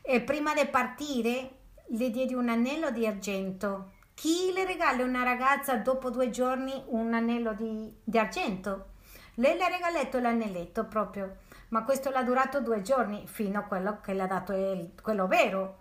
E 0.00 0.22
prima 0.22 0.54
di 0.54 0.64
partire 0.64 1.56
le 1.88 2.08
diedi 2.08 2.32
un 2.32 2.48
anello 2.48 2.90
di 2.90 3.06
argento. 3.06 3.92
Chi 4.14 4.50
le 4.54 4.64
regala 4.64 5.04
una 5.04 5.24
ragazza 5.24 5.76
dopo 5.76 6.08
due 6.08 6.30
giorni 6.30 6.84
un 6.86 7.12
anello 7.12 7.52
di, 7.52 7.94
di 8.02 8.18
argento? 8.18 8.92
Lei 9.34 9.58
le 9.58 9.64
ha 9.64 9.68
regalato 9.68 10.18
l'anelletto 10.20 10.86
proprio, 10.86 11.36
ma 11.68 11.84
questo 11.84 12.08
l'ha 12.08 12.22
durato 12.22 12.62
due 12.62 12.80
giorni 12.80 13.26
fino 13.26 13.58
a 13.58 13.64
quello 13.64 14.00
che 14.00 14.14
le 14.14 14.22
ha 14.22 14.26
dato 14.26 14.54
il, 14.54 14.94
quello 15.02 15.26
vero. 15.26 15.77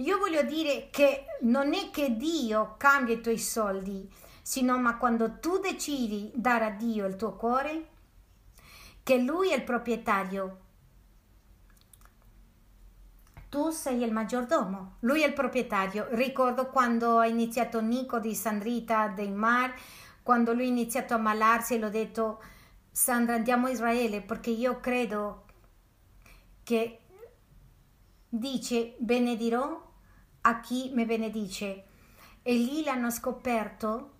Io 0.00 0.16
voglio 0.16 0.42
dire 0.42 0.88
che 0.90 1.26
non 1.42 1.74
è 1.74 1.90
che 1.90 2.16
Dio 2.16 2.74
cambia 2.78 3.14
i 3.14 3.20
tuoi 3.20 3.38
soldi, 3.38 4.10
sino 4.40 4.78
ma 4.78 4.96
quando 4.96 5.38
tu 5.40 5.58
decidi 5.58 6.32
dare 6.34 6.64
a 6.64 6.70
Dio 6.70 7.06
il 7.06 7.16
tuo 7.16 7.36
cuore, 7.36 7.88
che 9.02 9.18
Lui 9.18 9.50
è 9.50 9.56
il 9.56 9.62
proprietario. 9.62 10.58
Tu 13.50 13.70
sei 13.70 14.02
il 14.02 14.12
maggiordomo, 14.12 14.96
lui 15.00 15.22
è 15.22 15.26
il 15.26 15.34
proprietario. 15.34 16.06
Ricordo 16.12 16.68
quando 16.68 17.18
ha 17.18 17.26
iniziato 17.26 17.82
Nico 17.82 18.20
di 18.20 18.34
Sandrita 18.34 19.08
dei 19.08 19.30
Mar, 19.30 19.74
quando 20.22 20.54
lui 20.54 20.64
ha 20.64 20.68
iniziato 20.68 21.12
a 21.12 21.16
ammalarsi 21.16 21.74
e 21.74 21.78
l'ho 21.78 21.90
detto 21.90 22.42
Sandra 22.90 23.34
andiamo 23.34 23.66
a 23.66 23.70
Israele 23.70 24.22
perché 24.22 24.50
io 24.50 24.80
credo 24.80 25.44
che 26.62 27.00
dice 28.28 28.94
benedirò 28.98 29.88
a 30.42 30.60
chi 30.60 30.90
mi 30.94 31.04
benedice. 31.04 31.84
E 32.42 32.54
lì 32.54 32.82
l'hanno 32.84 33.10
scoperto. 33.10 34.12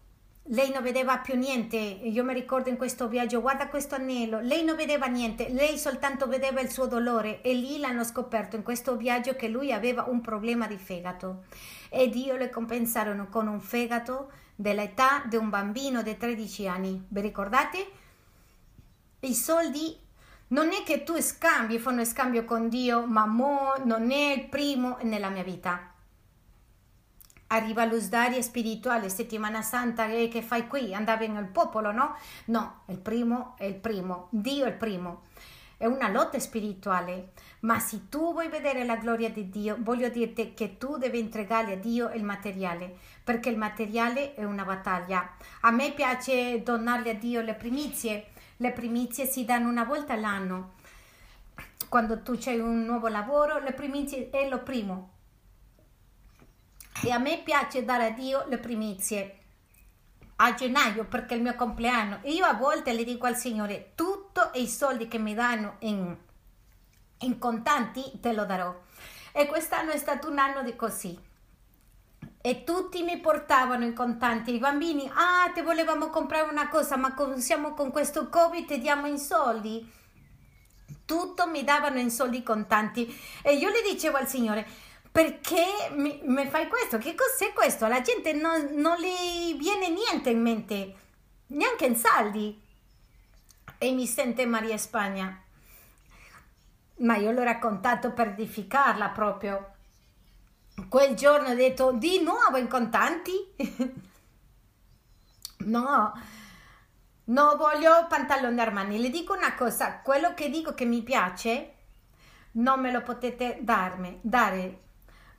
Lei 0.44 0.70
non 0.70 0.82
vedeva 0.82 1.18
più 1.18 1.36
niente. 1.36 1.76
Io 1.76 2.24
mi 2.24 2.34
ricordo 2.34 2.68
in 2.68 2.76
questo 2.76 3.08
viaggio, 3.08 3.40
guarda 3.40 3.68
questo 3.68 3.94
anello. 3.94 4.40
Lei 4.40 4.64
non 4.64 4.76
vedeva 4.76 5.06
niente, 5.06 5.48
lei 5.48 5.78
soltanto 5.78 6.26
vedeva 6.26 6.60
il 6.60 6.70
suo 6.70 6.86
dolore. 6.86 7.40
E 7.42 7.54
lì 7.54 7.78
l'hanno 7.78 8.04
scoperto 8.04 8.56
in 8.56 8.62
questo 8.62 8.96
viaggio 8.96 9.36
che 9.36 9.48
lui 9.48 9.72
aveva 9.72 10.04
un 10.04 10.20
problema 10.20 10.66
di 10.66 10.76
fegato. 10.76 11.44
E 11.88 12.08
Dio 12.08 12.36
le 12.36 12.50
compensarono 12.50 13.28
con 13.28 13.46
un 13.46 13.60
fegato 13.60 14.32
dell'età 14.54 15.22
di 15.26 15.36
un 15.36 15.48
bambino 15.48 16.02
di 16.02 16.16
13 16.16 16.66
anni. 16.66 17.04
Vi 17.08 17.20
ricordate? 17.20 17.90
I 19.20 19.34
soldi 19.34 19.96
non 20.48 20.68
è 20.72 20.82
che 20.82 21.04
tu 21.04 21.20
scambi, 21.20 21.78
fanno 21.78 22.04
scambio 22.04 22.44
con 22.44 22.68
Dio, 22.68 23.06
ma 23.06 23.24
mo 23.24 23.74
non 23.84 24.10
è 24.10 24.32
il 24.32 24.48
primo 24.48 24.98
nella 25.02 25.28
mia 25.28 25.44
vita 25.44 25.89
arriva 27.52 27.84
l'usdaria 27.84 28.40
spirituale, 28.42 29.08
settimana 29.08 29.62
santa, 29.62 30.06
e 30.06 30.28
che 30.28 30.42
fai 30.42 30.66
qui? 30.66 30.94
Andavi 30.94 31.28
nel 31.28 31.46
popolo, 31.46 31.90
no? 31.92 32.16
No, 32.46 32.82
il 32.86 32.98
primo 32.98 33.54
è 33.56 33.64
il 33.64 33.74
primo, 33.74 34.28
Dio 34.30 34.64
è 34.64 34.68
il 34.68 34.74
primo. 34.74 35.22
È 35.76 35.86
una 35.86 36.08
lotta 36.08 36.38
spirituale, 36.38 37.32
ma 37.60 37.78
se 37.78 38.08
tu 38.08 38.32
vuoi 38.32 38.48
vedere 38.48 38.84
la 38.84 38.96
gloria 38.96 39.30
di 39.30 39.48
Dio, 39.48 39.76
voglio 39.80 40.10
dirti 40.10 40.52
che 40.52 40.76
tu 40.76 40.98
devi 40.98 41.18
entregare 41.18 41.72
a 41.72 41.76
Dio 41.76 42.10
il 42.10 42.22
materiale, 42.22 42.98
perché 43.24 43.48
il 43.48 43.56
materiale 43.56 44.34
è 44.34 44.44
una 44.44 44.64
battaglia. 44.64 45.36
A 45.62 45.70
me 45.70 45.92
piace 45.92 46.62
donarle 46.62 47.10
a 47.10 47.14
Dio 47.14 47.40
le 47.40 47.54
primizie, 47.54 48.26
le 48.58 48.72
primizie 48.72 49.24
si 49.24 49.44
danno 49.44 49.70
una 49.70 49.84
volta 49.84 50.12
all'anno. 50.12 50.74
Quando 51.88 52.22
tu 52.22 52.38
hai 52.44 52.60
un 52.60 52.84
nuovo 52.84 53.08
lavoro, 53.08 53.58
le 53.58 53.72
primizie 53.72 54.28
è 54.28 54.48
lo 54.48 54.58
primo, 54.62 55.19
e 57.02 57.10
a 57.10 57.18
me 57.18 57.40
piace 57.42 57.84
dare 57.84 58.06
a 58.06 58.10
Dio 58.10 58.44
le 58.48 58.58
primizie. 58.58 59.36
A 60.36 60.54
gennaio 60.54 61.04
perché 61.04 61.34
è 61.34 61.36
il 61.36 61.42
mio 61.42 61.54
compleanno 61.54 62.20
e 62.22 62.32
io 62.32 62.44
a 62.46 62.54
volte 62.54 62.92
le 62.92 63.04
dico 63.04 63.26
al 63.26 63.36
Signore 63.36 63.92
tutto 63.94 64.50
i 64.54 64.68
soldi 64.68 65.06
che 65.06 65.18
mi 65.18 65.34
danno 65.34 65.76
in, 65.80 66.16
in 67.18 67.38
contanti 67.38 68.02
te 68.20 68.32
lo 68.32 68.44
darò. 68.44 68.74
E 69.32 69.46
quest'anno 69.46 69.90
è 69.90 69.98
stato 69.98 70.28
un 70.30 70.38
anno 70.38 70.62
di 70.62 70.74
così. 70.76 71.18
E 72.42 72.64
tutti 72.64 73.02
mi 73.02 73.18
portavano 73.18 73.84
in 73.84 73.92
contanti 73.92 74.54
i 74.54 74.58
bambini 74.58 75.10
ah 75.12 75.50
ti 75.52 75.60
volevamo 75.60 76.08
comprare 76.08 76.48
una 76.48 76.68
cosa 76.68 76.96
ma 76.96 77.14
siamo 77.36 77.74
con 77.74 77.90
questo 77.90 78.30
covid 78.30 78.66
ti 78.66 78.78
diamo 78.78 79.06
in 79.06 79.18
soldi. 79.18 79.90
Tutto 81.04 81.48
mi 81.48 81.64
davano 81.64 81.98
in 81.98 82.10
soldi 82.10 82.42
contanti. 82.42 83.14
E 83.42 83.56
io 83.56 83.68
le 83.68 83.82
dicevo 83.82 84.16
al 84.16 84.26
Signore 84.26 84.66
perché 85.12 85.90
mi, 85.92 86.20
mi, 86.24 86.46
fai 86.46 86.68
questo? 86.68 86.98
Che 86.98 87.14
cos'è 87.14 87.52
questo? 87.52 87.86
La 87.88 88.00
gente 88.00 88.32
non, 88.32 88.74
non 88.74 88.98
le 88.98 89.54
viene 89.58 89.88
niente 89.88 90.30
in 90.30 90.40
mente, 90.40 90.94
neanche 91.48 91.86
in 91.86 91.96
saldi. 91.96 92.60
E 93.78 93.92
mi 93.92 94.06
sente 94.06 94.46
Maria 94.46 94.76
Spagna. 94.76 95.42
Ma 96.96 97.16
io 97.16 97.30
l'ho 97.32 97.42
raccontato 97.42 98.12
per 98.12 98.28
edificarla 98.28 99.08
proprio. 99.08 99.74
Quel 100.88 101.14
giorno 101.14 101.48
ho 101.48 101.54
detto 101.54 101.92
di 101.92 102.22
nuovo 102.22 102.56
in 102.56 102.68
contanti. 102.68 103.32
No, 105.60 106.10
non 107.24 107.56
voglio 107.58 108.06
pantaloni 108.08 108.58
Armani. 108.58 108.98
Le 108.98 109.10
dico 109.10 109.34
una 109.34 109.54
cosa, 109.54 110.00
quello 110.00 110.32
che 110.32 110.48
dico 110.48 110.72
che 110.72 110.86
mi 110.86 111.02
piace 111.02 111.74
non 112.52 112.80
me 112.80 112.90
lo 112.90 113.02
potete 113.02 113.58
darmi, 113.60 114.18
dare. 114.22 114.78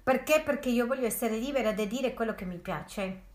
Perché? 0.03 0.41
Perché 0.41 0.69
io 0.69 0.87
voglio 0.87 1.05
essere 1.05 1.37
libera 1.37 1.71
di 1.71 1.87
dire 1.87 2.13
quello 2.13 2.33
che 2.33 2.45
mi 2.45 2.57
piace. 2.57 3.29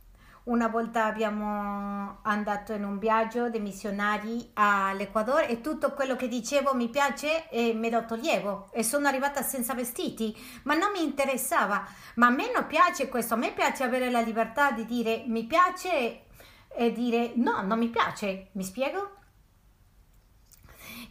Una 0.45 0.69
volta 0.69 1.07
abbiamo 1.07 2.19
andato 2.23 2.73
in 2.73 2.85
un 2.85 2.99
viaggio 2.99 3.49
di 3.49 3.59
missionari 3.59 4.51
all'Ecuador 4.55 5.45
e 5.49 5.61
tutto 5.61 5.93
quello 5.93 6.15
che 6.15 6.29
dicevo 6.29 6.73
mi 6.73 6.89
piace 6.89 7.49
e 7.49 7.75
me 7.75 7.91
lo 7.91 8.05
toglievo 8.05 8.69
e 8.73 8.85
sono 8.85 9.09
arrivata 9.09 9.43
senza 9.43 9.75
vestiti, 9.75 10.37
ma 10.63 10.75
non 10.75 10.93
mi 10.93 11.03
interessava. 11.03 11.85
Ma 12.15 12.29
a 12.29 12.31
me 12.31 12.53
non 12.53 12.67
piace 12.67 13.09
questo, 13.09 13.35
a 13.35 13.39
me 13.39 13.53
piace 13.53 13.83
avere 13.83 14.09
la 14.09 14.21
libertà 14.21 14.71
di 14.71 14.85
dire 14.87 15.25
mi 15.27 15.45
piace 15.47 16.27
e 16.69 16.93
dire 16.93 17.33
no, 17.35 17.63
non 17.63 17.79
mi 17.79 17.89
piace. 17.89 18.51
Mi 18.53 18.63
spiego? 18.63 19.16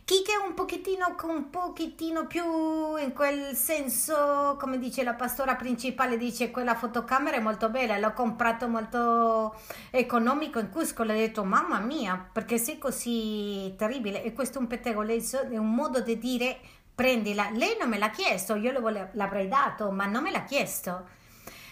Chi 0.06 0.22
che 0.22 0.34
è 0.34 0.36
un 0.36 0.53
pochettino, 0.53 1.15
un 1.23 1.49
pochettino 1.49 2.27
più 2.27 2.95
in 2.95 3.11
quel 3.11 3.56
senso, 3.56 4.56
come 4.60 4.77
dice 4.77 5.02
la 5.03 5.15
pastora 5.15 5.56
principale, 5.56 6.15
dice 6.15 6.52
quella 6.52 6.76
fotocamera 6.76 7.38
è 7.38 7.40
molto 7.40 7.69
bella, 7.69 7.98
l'ho 7.98 8.14
comprato 8.14 8.68
molto 8.68 9.60
economico 9.90 10.60
in 10.60 10.69
Cusco, 10.69 11.02
le 11.02 11.14
ho 11.14 11.18
detto 11.18 11.44
mamma 11.44 11.80
mia, 11.80 12.23
perché 12.32 12.60
sei 12.60 12.77
così 12.77 13.73
terribile 13.80 14.22
e 14.22 14.32
questo 14.32 14.60
è 14.60 14.61
un 14.61 14.68
pettegolezzo, 14.68 15.41
è 15.49 15.57
un 15.57 15.73
modo 15.73 16.02
di 16.02 16.19
dire 16.19 16.60
prendila. 16.94 17.49
Lei 17.49 17.76
non 17.80 17.90
me 17.90 17.98
l'ha 17.98 18.11
chiesto, 18.11 18.53
io 18.53 18.80
vole- 18.80 19.10
l'avrei 19.14 19.48
dato, 19.48 19.90
ma 19.90 20.06
non 20.06 20.22
me 20.22 20.30
l'ha 20.30 20.44
chiesto. 20.44 21.07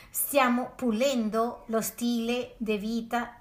Stiamo 0.09 0.71
pulendo 0.75 1.65
lo 1.67 1.81
stile 1.81 2.55
di 2.57 2.77
vita, 2.79 3.35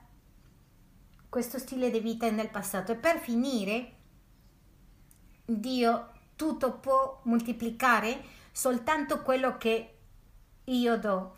questo 1.30 1.58
stile 1.58 1.90
di 1.90 2.00
vita 2.00 2.30
nel 2.30 2.50
passato 2.50 2.92
e 2.92 2.96
per 2.96 3.18
finire 3.20 4.00
Dio 5.44 6.10
tutto 6.36 6.72
può 6.72 7.20
moltiplicare? 7.24 8.22
Soltanto 8.50 9.22
quello 9.22 9.56
che 9.58 9.94
io 10.64 10.98
do. 10.98 11.36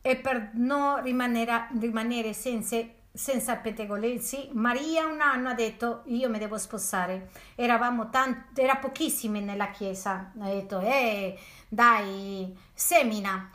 E 0.00 0.16
per 0.16 0.50
non 0.54 1.02
rimanere, 1.02 2.32
senza, 2.32 2.80
senza 3.12 3.56
pettegolezzi 3.56 4.50
Maria 4.52 5.06
un 5.06 5.20
anno 5.20 5.48
ha 5.48 5.54
detto 5.54 6.02
io 6.06 6.28
mi 6.28 6.38
devo 6.38 6.58
sposare. 6.58 7.30
Eravamo 7.54 8.10
tanti 8.10 8.60
era 8.60 8.76
pochissimi 8.76 9.40
nella 9.40 9.70
chiesa. 9.70 10.32
Ha 10.38 10.48
detto 10.48 10.80
eh 10.80 11.38
dai 11.68 12.56
semina. 12.72 13.50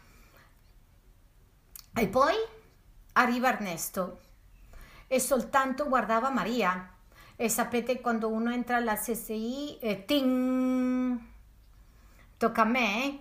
E 1.94 2.08
poi 2.08 2.36
arriva 3.14 3.50
Ernesto 3.50 4.20
e 5.08 5.20
soltanto 5.20 5.88
guardava 5.88 6.30
Maria 6.30 6.91
e 7.42 7.50
sapete 7.50 8.00
quando 8.02 8.30
uno 8.30 8.52
entra 8.52 8.76
alla 8.76 8.96
CSI, 8.96 9.80
eh, 9.80 10.06
ting, 10.06 11.20
tocca 12.38 12.62
a 12.62 12.66
me? 12.66 13.20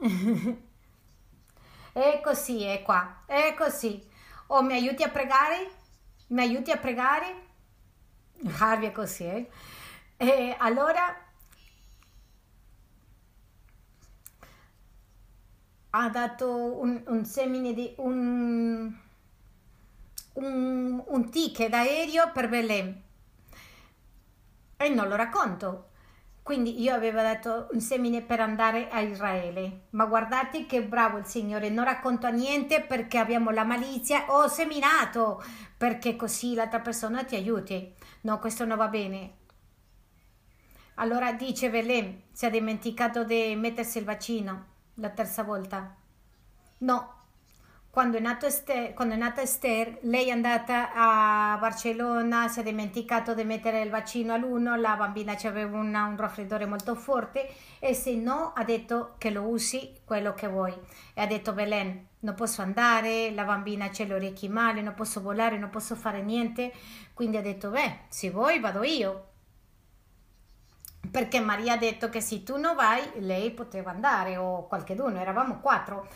è 1.92 2.20
così, 2.24 2.64
è 2.64 2.82
qua, 2.82 3.22
è 3.26 3.54
così. 3.56 4.04
O 4.48 4.62
mi 4.62 4.72
aiuti 4.72 5.04
a 5.04 5.10
pregare? 5.10 5.70
Mi 6.28 6.40
aiuti 6.40 6.72
a 6.72 6.78
pregare? 6.78 7.42
Harvey 8.58 8.88
è 8.88 8.92
così, 8.92 9.22
eh? 9.22 9.48
E 10.16 10.56
allora 10.58 11.16
ha 15.90 16.08
dato 16.08 16.80
un, 16.80 17.00
un 17.06 17.24
semine 17.24 17.72
di 17.74 17.94
un, 17.98 18.92
un, 20.32 21.04
un 21.06 21.30
ticket 21.30 21.68
d'aereo 21.68 22.32
per 22.32 22.48
Belém 22.48 23.08
e 24.80 24.88
non 24.88 25.08
lo 25.08 25.16
racconto. 25.16 25.88
Quindi 26.42 26.80
io 26.80 26.94
avevo 26.94 27.20
dato 27.20 27.68
un 27.72 27.80
semine 27.80 28.22
per 28.22 28.40
andare 28.40 28.88
a 28.88 29.00
Israele, 29.00 29.88
ma 29.90 30.06
guardate 30.06 30.64
che 30.64 30.82
bravo 30.82 31.18
il 31.18 31.26
Signore, 31.26 31.68
non 31.68 31.84
racconto 31.84 32.30
niente 32.30 32.80
perché 32.80 33.18
abbiamo 33.18 33.50
la 33.50 33.64
malizia, 33.64 34.24
ho 34.28 34.48
seminato 34.48 35.44
perché 35.76 36.16
così 36.16 36.54
l'altra 36.54 36.80
persona 36.80 37.24
ti 37.24 37.36
aiuti. 37.36 37.94
No, 38.22 38.38
questo 38.38 38.64
non 38.64 38.78
va 38.78 38.88
bene. 38.88 39.34
Allora 40.94 41.34
dice 41.34 41.70
Belém, 41.70 42.22
si 42.32 42.46
è 42.46 42.50
dimenticato 42.50 43.22
di 43.22 43.54
mettersi 43.56 43.98
il 43.98 44.04
vaccino 44.04 44.64
la 44.94 45.10
terza 45.10 45.42
volta. 45.42 45.94
No, 46.78 47.19
quando 47.90 48.18
è, 48.18 48.36
Esther, 48.46 48.94
quando 48.94 49.14
è, 49.14 49.16
nata 49.16 49.42
Esther, 49.42 49.98
lei 50.02 50.28
è 50.28 50.30
andata 50.30 50.92
a 50.94 51.58
Barcellona, 51.58 52.46
si 52.46 52.60
è 52.60 52.62
dimenticato 52.62 53.34
di 53.34 53.42
mettere 53.42 53.82
il 53.82 53.90
vaccino 53.90 54.32
all'uno, 54.32 54.76
la 54.76 54.94
bambina 54.94 55.36
aveva 55.42 55.76
una, 55.76 56.04
un 56.04 56.16
raffreddore 56.16 56.66
molto 56.66 56.94
forte 56.94 57.50
e 57.80 57.92
se 57.92 58.14
no 58.14 58.52
ha 58.54 58.62
detto 58.62 59.14
che 59.18 59.30
lo 59.30 59.42
usi 59.42 59.92
quello 60.04 60.34
che 60.34 60.46
vuoi. 60.46 60.72
E 61.14 61.20
ha 61.20 61.26
detto 61.26 61.52
Belen, 61.52 62.06
non 62.20 62.36
posso 62.36 62.62
andare, 62.62 63.32
la 63.32 63.42
bambina 63.42 63.86
ha 63.86 64.04
le 64.04 64.14
orecchie 64.14 64.48
male, 64.48 64.82
non 64.82 64.94
posso 64.94 65.20
volare, 65.20 65.58
non 65.58 65.70
posso 65.70 65.96
fare 65.96 66.22
niente. 66.22 66.72
Quindi 67.12 67.38
ha 67.38 67.42
detto, 67.42 67.70
beh, 67.70 68.02
se 68.06 68.30
vuoi 68.30 68.60
vado 68.60 68.84
io. 68.84 69.26
Perché 71.10 71.40
Maria 71.40 71.72
ha 71.72 71.76
detto 71.76 72.08
che 72.08 72.20
se 72.20 72.44
tu 72.44 72.56
non 72.56 72.76
vai, 72.76 73.02
lei 73.18 73.50
poteva 73.50 73.90
andare 73.90 74.36
o 74.36 74.68
qualcheduno, 74.68 75.18
eravamo 75.18 75.58
quattro 75.58 76.06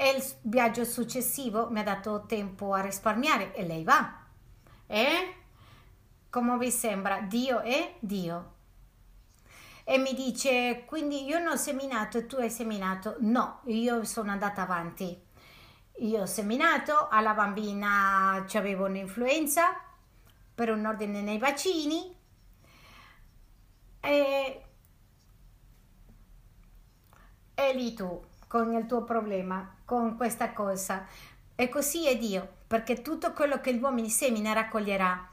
e 0.00 0.10
il 0.10 0.24
viaggio 0.42 0.84
successivo 0.84 1.70
mi 1.70 1.80
ha 1.80 1.82
dato 1.82 2.24
tempo 2.24 2.72
a 2.72 2.80
risparmiare 2.80 3.52
e 3.52 3.66
lei 3.66 3.82
va. 3.82 4.26
E 4.86 5.34
come 6.30 6.56
vi 6.56 6.70
sembra? 6.70 7.20
Dio 7.22 7.58
è 7.62 7.96
Dio. 7.98 8.54
E 9.82 9.98
mi 9.98 10.14
dice, 10.14 10.84
quindi 10.86 11.24
io 11.24 11.40
non 11.40 11.54
ho 11.54 11.56
seminato 11.56 12.18
e 12.18 12.26
tu 12.26 12.36
hai 12.36 12.48
seminato? 12.48 13.16
No, 13.18 13.62
io 13.64 14.04
sono 14.04 14.30
andata 14.30 14.62
avanti. 14.62 15.20
Io 15.96 16.20
ho 16.20 16.26
seminato, 16.26 17.08
alla 17.08 17.34
bambina 17.34 18.46
avevo 18.54 18.84
un'influenza 18.84 19.80
per 20.54 20.70
un 20.70 20.86
ordine 20.86 21.22
nei 21.22 21.38
vaccini 21.38 22.14
e, 24.00 24.64
e 27.54 27.74
lì 27.74 27.94
tu 27.94 28.24
con 28.46 28.72
il 28.74 28.86
tuo 28.86 29.02
problema, 29.02 29.74
con 29.88 30.18
questa 30.18 30.52
cosa. 30.52 31.06
E 31.54 31.70
così 31.70 32.06
è 32.06 32.18
Dio, 32.18 32.46
perché 32.66 33.00
tutto 33.00 33.32
quello 33.32 33.58
che 33.58 33.74
gli 33.74 33.80
uomini 33.80 34.10
semina 34.10 34.52
raccoglierà. 34.52 35.26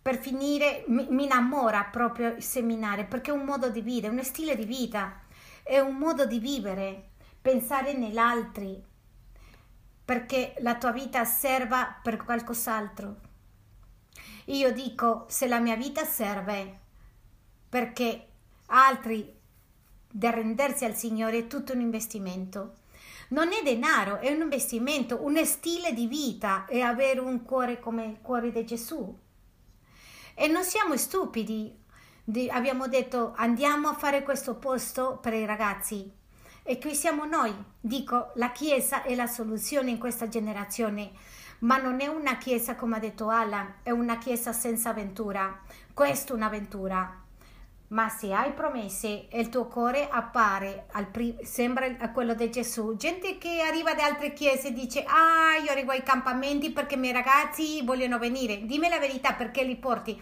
Per 0.00 0.18
finire, 0.18 0.84
mi, 0.86 1.24
innamora 1.24 1.84
proprio 1.84 2.28
il 2.28 2.42
seminare, 2.42 3.04
perché 3.04 3.30
è 3.30 3.34
un 3.34 3.44
modo 3.44 3.68
di 3.68 3.82
vita, 3.82 4.06
è 4.06 4.10
uno 4.10 4.22
stile 4.22 4.56
di 4.56 4.64
vita, 4.64 5.20
è 5.62 5.78
un 5.78 5.96
modo 5.96 6.24
di 6.24 6.38
vivere, 6.38 7.10
pensare 7.42 7.92
nell'altri, 7.92 8.82
perché 10.06 10.54
la 10.60 10.76
tua 10.76 10.92
vita 10.92 11.26
serva 11.26 11.98
per 12.02 12.16
qualcos'altro. 12.16 13.16
Io 14.46 14.72
dico, 14.72 15.26
se 15.28 15.46
la 15.46 15.60
mia 15.60 15.76
vita 15.76 16.06
serve 16.06 16.78
perché 17.68 18.26
altri 18.68 19.36
di 20.08 20.26
arrendersi 20.26 20.86
al 20.86 20.96
Signore 20.96 21.40
è 21.40 21.46
tutto 21.46 21.74
un 21.74 21.80
investimento. 21.82 22.79
Non 23.32 23.52
è 23.52 23.62
denaro, 23.62 24.18
è 24.18 24.32
un 24.32 24.40
investimento, 24.40 25.22
un 25.22 25.44
stile 25.44 25.92
di 25.92 26.08
vita 26.08 26.64
e 26.66 26.80
avere 26.80 27.20
un 27.20 27.44
cuore 27.44 27.78
come 27.78 28.04
il 28.04 28.18
cuore 28.20 28.50
di 28.50 28.64
Gesù. 28.64 29.16
E 30.34 30.48
non 30.48 30.64
siamo 30.64 30.96
stupidi. 30.96 31.78
abbiamo 32.50 32.88
detto 32.88 33.32
andiamo 33.36 33.88
a 33.88 33.94
fare 33.94 34.24
questo 34.24 34.56
posto 34.56 35.18
per 35.22 35.34
i 35.34 35.46
ragazzi. 35.46 36.12
E 36.64 36.78
qui 36.80 36.92
siamo 36.92 37.24
noi. 37.24 37.54
Dico, 37.80 38.32
la 38.34 38.50
Chiesa 38.50 39.02
è 39.02 39.14
la 39.14 39.28
soluzione 39.28 39.90
in 39.90 39.98
questa 39.98 40.26
generazione, 40.26 41.12
ma 41.60 41.76
non 41.76 42.00
è 42.00 42.08
una 42.08 42.36
Chiesa 42.36 42.74
come 42.74 42.96
ha 42.96 43.00
detto 43.00 43.28
Alan, 43.28 43.74
è 43.84 43.90
una 43.90 44.18
Chiesa 44.18 44.52
senza 44.52 44.90
avventura. 44.90 45.62
Questa 45.94 46.32
è 46.32 46.36
un'avventura 46.36 47.19
ma 47.90 48.08
se 48.08 48.32
hai 48.32 48.52
promesse 48.52 49.28
e 49.28 49.40
il 49.40 49.48
tuo 49.48 49.66
cuore 49.66 50.08
appare, 50.08 50.86
prim- 51.10 51.42
sembra 51.42 51.86
a 51.98 52.10
quello 52.10 52.34
di 52.34 52.48
Gesù, 52.50 52.96
gente 52.96 53.36
che 53.36 53.62
arriva 53.62 53.94
da 53.94 54.04
altre 54.04 54.32
chiese 54.32 54.68
e 54.68 54.72
dice, 54.72 55.02
ah, 55.04 55.56
io 55.56 55.70
arrivo 55.72 55.90
ai 55.90 56.04
campamenti 56.04 56.70
perché 56.70 56.94
i 56.94 56.98
miei 56.98 57.12
ragazzi 57.12 57.82
vogliono 57.82 58.18
venire, 58.18 58.64
dimmi 58.64 58.88
la 58.88 58.98
verità 58.98 59.32
perché 59.32 59.64
li 59.64 59.76
porti. 59.76 60.20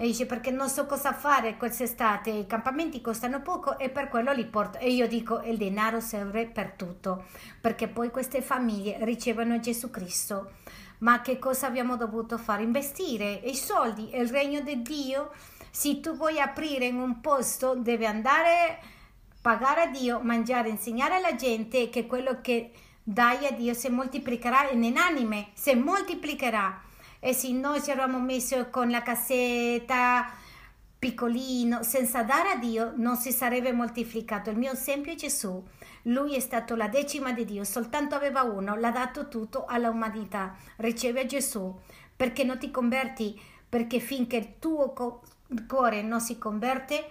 E 0.00 0.06
dice, 0.06 0.26
perché 0.26 0.52
non 0.52 0.68
so 0.68 0.86
cosa 0.86 1.12
fare 1.12 1.56
quest'estate, 1.56 2.30
i 2.30 2.46
campamenti 2.46 3.00
costano 3.00 3.42
poco 3.42 3.78
e 3.80 3.88
per 3.88 4.08
quello 4.08 4.32
li 4.32 4.46
porto. 4.46 4.78
E 4.78 4.92
io 4.92 5.08
dico, 5.08 5.40
il 5.42 5.56
denaro 5.56 5.98
serve 5.98 6.46
per 6.46 6.74
tutto, 6.76 7.24
perché 7.60 7.88
poi 7.88 8.10
queste 8.12 8.40
famiglie 8.42 8.98
ricevono 9.00 9.58
Gesù 9.58 9.90
Cristo. 9.90 10.52
Ma 10.98 11.20
che 11.20 11.40
cosa 11.40 11.66
abbiamo 11.66 11.96
dovuto 11.96 12.38
fare? 12.38 12.62
Investire 12.62 13.40
i 13.44 13.56
soldi, 13.56 14.16
il 14.16 14.28
regno 14.28 14.60
di 14.60 14.82
Dio 14.82 15.30
se 15.70 16.00
tu 16.00 16.16
vuoi 16.16 16.40
aprire 16.40 16.86
in 16.86 16.98
un 16.98 17.20
posto, 17.20 17.74
devi 17.74 18.06
andare, 18.06 18.78
pagare 19.40 19.82
a 19.82 19.86
Dio, 19.86 20.20
mangiare, 20.20 20.68
insegnare 20.68 21.16
alla 21.16 21.34
gente 21.34 21.88
che 21.88 22.06
quello 22.06 22.40
che 22.40 22.72
dai 23.02 23.46
a 23.46 23.52
Dio 23.52 23.72
si 23.74 23.88
moltiplicherà 23.88 24.70
in 24.70 24.96
anime, 24.96 25.48
si 25.54 25.74
moltiplicherà. 25.74 26.82
E 27.20 27.32
se 27.32 27.50
noi 27.52 27.82
ci 27.82 27.90
eravamo 27.90 28.20
messi 28.20 28.54
con 28.70 28.90
la 28.90 29.02
cassetta 29.02 30.30
piccolino, 30.98 31.82
senza 31.82 32.22
dare 32.22 32.50
a 32.50 32.56
Dio, 32.56 32.92
non 32.96 33.16
si 33.16 33.30
sarebbe 33.30 33.72
moltiplicato. 33.72 34.50
Il 34.50 34.58
mio 34.58 34.72
esempio 34.72 35.12
è 35.12 35.14
Gesù. 35.14 35.64
Lui 36.02 36.34
è 36.34 36.40
stato 36.40 36.74
la 36.74 36.88
decima 36.88 37.32
di 37.32 37.44
Dio, 37.44 37.64
soltanto 37.64 38.14
aveva 38.14 38.42
uno, 38.42 38.76
l'ha 38.76 38.90
dato 38.90 39.28
tutto 39.28 39.64
all'umanità. 39.66 40.56
Riceve 40.76 41.26
Gesù. 41.26 41.74
Perché 42.16 42.42
non 42.42 42.58
ti 42.58 42.70
converti? 42.70 43.40
Perché 43.68 44.00
finché 44.00 44.36
il 44.36 44.58
tuo 44.58 45.22
cuore 45.66 46.02
non 46.02 46.20
si 46.20 46.38
converte, 46.38 47.10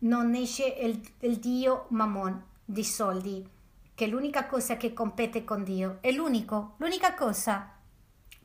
non 0.00 0.34
esce 0.34 0.66
il, 0.66 1.00
il 1.20 1.36
Dio 1.38 1.86
Mammon 1.88 2.44
di 2.64 2.84
soldi, 2.84 3.48
che 3.94 4.04
è 4.04 4.08
l'unica 4.08 4.46
cosa 4.46 4.76
che 4.76 4.92
compete 4.92 5.44
con 5.44 5.64
Dio. 5.64 5.98
È 6.00 6.10
l'unico, 6.10 6.74
l'unica 6.76 7.14
cosa. 7.14 7.72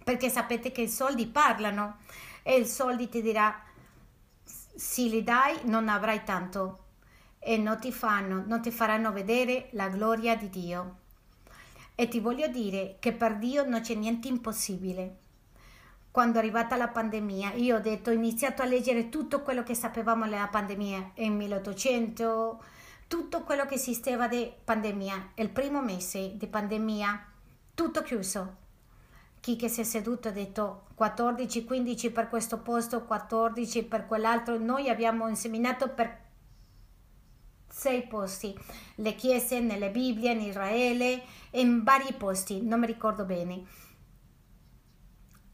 Perché 0.03 0.29
sapete 0.29 0.71
che 0.71 0.81
i 0.81 0.89
soldi 0.89 1.27
parlano 1.27 1.97
e 2.41 2.55
il 2.55 2.65
soldi 2.65 3.09
ti 3.09 3.21
dirà 3.21 3.61
se 4.43 5.03
li 5.03 5.23
dai 5.23 5.59
non 5.63 5.87
avrai 5.87 6.23
tanto 6.23 6.79
e 7.39 7.57
non 7.57 7.79
ti, 7.79 7.91
fanno, 7.91 8.43
non 8.45 8.61
ti 8.61 8.71
faranno 8.71 9.11
vedere 9.11 9.69
la 9.71 9.89
gloria 9.89 10.35
di 10.35 10.49
Dio. 10.49 10.97
E 11.95 12.07
ti 12.07 12.19
voglio 12.19 12.47
dire 12.47 12.95
che 12.99 13.13
per 13.13 13.37
Dio 13.37 13.67
non 13.67 13.81
c'è 13.81 13.93
niente 13.93 14.27
impossibile. 14.27 15.19
Quando 16.13 16.35
è 16.35 16.41
arrivata 16.41 16.75
la 16.75 16.89
pandemia, 16.89 17.53
io 17.53 17.77
ho 17.77 17.79
detto, 17.79 18.11
ho 18.11 18.13
iniziato 18.13 18.61
a 18.61 18.65
leggere 18.65 19.09
tutto 19.09 19.41
quello 19.41 19.63
che 19.63 19.73
sapevamo 19.73 20.25
della 20.25 20.47
pandemia, 20.47 21.13
in 21.15 21.35
1800, 21.35 22.63
tutto 23.07 23.41
quello 23.41 23.65
che 23.65 23.73
esisteva 23.73 24.27
di 24.27 24.47
pandemia. 24.63 25.31
Il 25.33 25.49
primo 25.49 25.81
mese 25.81 26.33
di 26.37 26.45
pandemia, 26.45 27.25
tutto 27.73 28.03
chiuso 28.03 28.57
chi 29.39 29.55
che 29.55 29.69
si 29.69 29.81
è 29.81 29.83
seduto 29.83 30.27
ha 30.27 30.31
detto 30.31 30.83
14, 30.93 31.63
15 31.63 32.11
per 32.11 32.29
questo 32.29 32.59
posto, 32.59 33.05
14 33.05 33.83
per 33.85 34.05
quell'altro. 34.05 34.59
Noi 34.59 34.89
abbiamo 34.89 35.27
inseminato 35.27 35.89
per 35.89 36.21
sei 37.67 38.03
posti, 38.03 38.55
le 38.97 39.15
chiese, 39.15 39.61
nelle 39.61 39.89
Bibbie, 39.89 40.31
in 40.31 40.41
Israele, 40.41 41.23
in 41.53 41.83
vari 41.83 42.13
posti, 42.13 42.61
non 42.61 42.81
mi 42.81 42.85
ricordo 42.85 43.25
bene. 43.25 43.65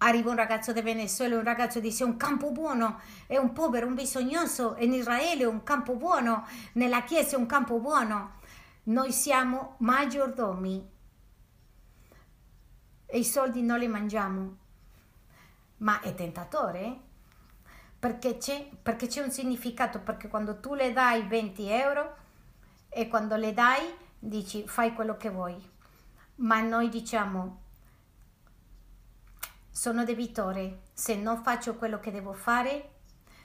Arriva 0.02 0.30
un 0.30 0.38
ragazzo 0.38 0.72
di 0.72 0.82
Venezuela, 0.82 1.36
un 1.36 1.44
ragazzo 1.44 1.82
dice 1.82 2.06
un 2.06 2.16
campo 2.16 2.52
buono, 2.52 3.02
è 3.28 3.36
un 3.36 3.52
povero, 3.52 3.86
un 3.86 3.96
bisognoso, 3.96 4.76
in 4.80 4.94
Israele 4.94 5.44
un 5.44 5.64
campo 5.64 5.96
buono, 5.96 6.48
nella 6.74 7.04
chiesa 7.04 7.38
un 7.38 7.46
campo 7.46 7.80
buono. 7.80 8.38
Noi 8.84 9.12
siamo 9.12 9.76
maggiordomi 9.80 10.90
e 13.06 13.18
i 13.18 13.26
soldi 13.26 13.62
non 13.62 13.80
li 13.80 13.88
mangiamo. 13.88 14.58
Ma 15.78 16.00
è 16.00 16.16
tentatore? 16.16 17.00
Perché 18.00 18.38
c'è, 18.38 18.70
perché 18.82 19.08
c'è 19.08 19.22
un 19.22 19.32
significato, 19.32 20.00
perché 20.00 20.30
quando 20.30 20.60
tu 20.62 20.76
le 20.76 20.94
dai 20.94 21.28
20 21.28 21.68
euro 21.70 22.16
e 22.88 23.10
quando 23.10 23.36
le 23.36 23.54
dai 23.54 23.94
dici 24.18 24.66
fai 24.66 24.94
quello 24.94 25.18
che 25.18 25.30
vuoi. 25.30 25.62
Ma 26.36 26.62
noi 26.62 26.88
diciamo 26.88 27.59
sono 29.80 30.03
debitore, 30.03 30.81
se 30.91 31.15
non 31.15 31.41
faccio 31.41 31.77
quello 31.77 32.01
che 32.01 32.11
devo 32.11 32.34
fare, 32.34 32.95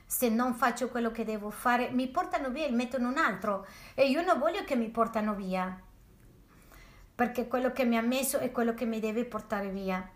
se 0.05 0.29
non 0.29 0.53
faccio 0.57 0.89
quello 0.89 1.13
che 1.13 1.25
devo 1.25 1.49
fare, 1.49 1.91
mi 1.91 2.09
portano 2.09 2.51
via 2.51 2.67
e 2.67 2.73
mettono 2.73 3.09
un 3.09 3.19
altro 3.19 3.65
e 3.95 4.09
io 4.09 4.21
non 4.21 4.41
voglio 4.41 4.65
che 4.65 4.75
mi 4.75 4.89
portano 4.89 5.37
via 5.37 5.81
perché 7.15 7.47
quello 7.47 7.71
che 7.71 7.85
mi 7.85 7.97
ha 7.97 8.03
messo 8.03 8.39
è 8.39 8.51
quello 8.51 8.75
che 8.75 8.85
mi 8.85 8.99
deve 8.99 9.25
portare 9.27 9.69
via. 9.69 10.11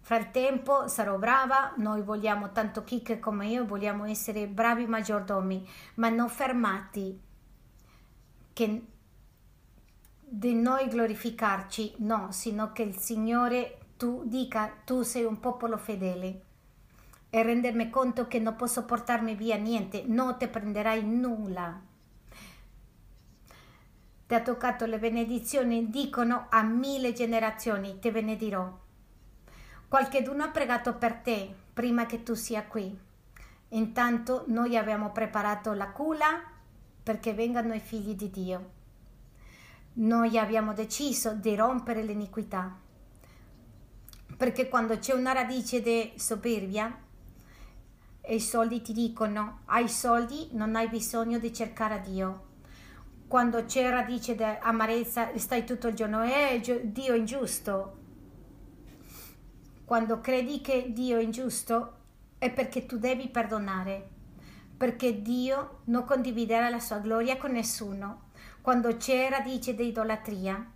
Fra 0.00 0.16
il 0.16 0.30
tempo 0.30 0.88
sarò 0.88 1.18
brava, 1.18 1.74
noi 1.76 2.00
vogliamo 2.00 2.50
tanto 2.50 2.82
Kik 2.82 3.20
come 3.20 3.46
io, 3.48 3.66
vogliamo 3.66 4.06
essere 4.06 4.46
bravi 4.46 4.86
maggiordomi, 4.86 5.68
ma 5.96 6.08
non 6.08 6.30
fermati 6.30 7.20
che 8.54 8.86
di 10.20 10.54
noi 10.54 10.88
glorificarci, 10.88 11.96
no, 11.98 12.28
sino 12.30 12.72
che 12.72 12.82
il 12.82 12.96
Signore 12.96 13.80
tu 13.96 14.22
dica 14.26 14.72
tu 14.84 15.02
sei 15.02 15.24
un 15.24 15.40
popolo 15.40 15.76
fedele 15.76 16.42
e 17.30 17.42
rendermi 17.42 17.90
conto 17.90 18.28
che 18.28 18.38
non 18.38 18.56
posso 18.56 18.84
portarmi 18.84 19.34
via 19.34 19.56
niente, 19.56 20.04
non 20.06 20.36
ti 20.38 20.46
prenderai 20.48 21.04
nulla 21.04 21.92
ti 24.26 24.34
ha 24.34 24.40
toccato 24.40 24.86
le 24.86 24.98
benedizioni, 24.98 25.90
dicono 25.90 26.46
a 26.48 26.62
mille 26.62 27.12
generazioni, 27.12 27.98
ti 27.98 28.10
benedirò. 28.10 28.80
Qualcheduno 29.86 30.44
ha 30.44 30.48
pregato 30.48 30.94
per 30.94 31.14
te 31.16 31.54
prima 31.74 32.06
che 32.06 32.22
tu 32.22 32.34
sia 32.34 32.64
qui. 32.64 32.98
Intanto 33.68 34.44
noi 34.46 34.76
abbiamo 34.76 35.12
preparato 35.12 35.72
la 35.74 35.90
culla 35.90 36.42
perché 37.02 37.34
vengano 37.34 37.74
i 37.74 37.80
figli 37.80 38.14
di 38.14 38.30
Dio. 38.30 38.70
Noi 39.94 40.38
abbiamo 40.38 40.72
deciso 40.72 41.34
di 41.34 41.54
rompere 41.54 42.02
l'iniquità. 42.02 42.76
Perché 44.36 44.68
quando 44.68 44.98
c'è 44.98 45.14
una 45.14 45.32
radice 45.32 45.80
di 45.80 46.12
soberbia 46.16 46.98
e 48.20 48.34
i 48.34 48.40
soldi 48.40 48.82
ti 48.82 48.92
dicono 48.92 49.60
hai 49.66 49.88
soldi, 49.88 50.48
non 50.52 50.74
hai 50.76 50.88
bisogno 50.88 51.38
di 51.38 51.52
cercare 51.52 51.94
a 51.94 51.98
Dio 51.98 52.52
quando 53.34 53.64
c'è 53.64 53.90
radice 53.90 54.36
di 54.36 54.44
amarezza 54.44 55.36
stai 55.38 55.64
tutto 55.64 55.88
il 55.88 55.94
giorno, 55.94 56.22
eh, 56.22 56.60
Dio 56.84 57.14
è 57.14 57.16
ingiusto. 57.16 57.98
Quando 59.84 60.20
credi 60.20 60.60
che 60.60 60.92
Dio 60.92 61.18
è 61.18 61.22
ingiusto 61.22 61.96
è 62.38 62.52
perché 62.52 62.86
tu 62.86 62.96
devi 62.96 63.28
perdonare, 63.28 64.08
perché 64.76 65.20
Dio 65.20 65.80
non 65.86 66.04
condividerà 66.04 66.68
la 66.68 66.78
sua 66.78 66.98
gloria 66.98 67.36
con 67.36 67.50
nessuno. 67.50 68.30
Quando 68.60 68.96
c'è 68.96 69.28
radice 69.28 69.74
di 69.74 69.88
idolatria 69.88 70.70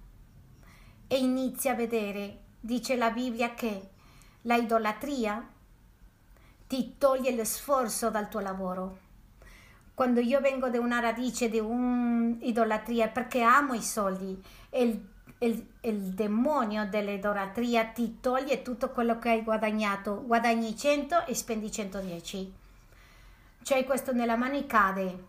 e 1.06 1.16
inizia 1.16 1.72
a 1.72 1.76
vedere, 1.76 2.38
dice 2.60 2.96
la 2.96 3.10
Bibbia 3.10 3.54
che 3.54 3.88
la 4.42 4.56
idolatria 4.56 5.46
ti 6.66 6.94
toglie 6.98 7.34
lo 7.34 7.44
sforzo 7.44 8.10
dal 8.10 8.28
tuo 8.28 8.40
lavoro. 8.40 8.98
Quando 9.94 10.20
io 10.20 10.40
vengo 10.40 10.68
da 10.68 10.78
una 10.78 11.00
radice 11.00 11.48
di 11.48 11.58
un'idolatria 11.58 13.08
perché 13.08 13.42
amo 13.42 13.74
i 13.74 13.82
soldi 13.82 14.40
e 14.70 14.82
il, 14.82 15.08
il, 15.38 15.66
il 15.80 16.00
demonio 16.14 16.86
dell'idolatria 16.88 17.86
ti 17.86 18.18
toglie 18.20 18.62
tutto 18.62 18.90
quello 18.90 19.18
che 19.18 19.30
hai 19.30 19.42
guadagnato. 19.42 20.22
Guadagni 20.24 20.76
100 20.76 21.26
e 21.26 21.34
spendi 21.34 21.72
110 21.72 22.66
c'è 23.68 23.84
questo 23.84 24.12
nella 24.12 24.36
mano 24.36 24.64
cade. 24.66 25.24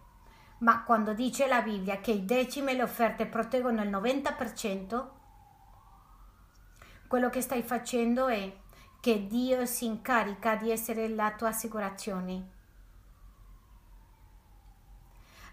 Ma 0.60 0.84
quando 0.84 1.14
dice 1.14 1.46
la 1.46 1.62
Bibbia 1.62 2.00
che 2.00 2.12
i 2.12 2.24
decimi 2.24 2.72
e 2.72 2.76
le 2.76 2.84
offerte 2.84 3.26
proteggono 3.26 3.84
il 3.84 3.90
90% 3.90 5.08
quello 7.10 7.30
che 7.30 7.42
stai 7.42 7.64
facendo 7.64 8.28
è 8.28 8.50
che 9.02 9.28
Dio 9.28 9.66
si 9.66 9.86
incarica 9.86 10.56
di 10.56 10.72
essere 10.72 11.10
la 11.10 11.34
tua 11.34 11.50
assicurazione 11.50 12.58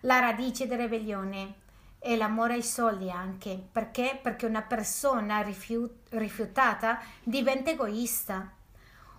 la 0.06 0.20
radice 0.20 0.66
della 0.66 0.84
ribellione 0.84 1.54
e 1.98 2.16
l'amore 2.16 2.54
ai 2.54 2.62
soldi 2.62 3.10
anche. 3.10 3.60
Perché? 3.70 4.18
Perché 4.22 4.46
una 4.46 4.62
persona 4.62 5.40
rifiut- 5.40 6.08
rifiutata 6.10 7.00
diventa 7.22 7.70
egoista. 7.70 8.52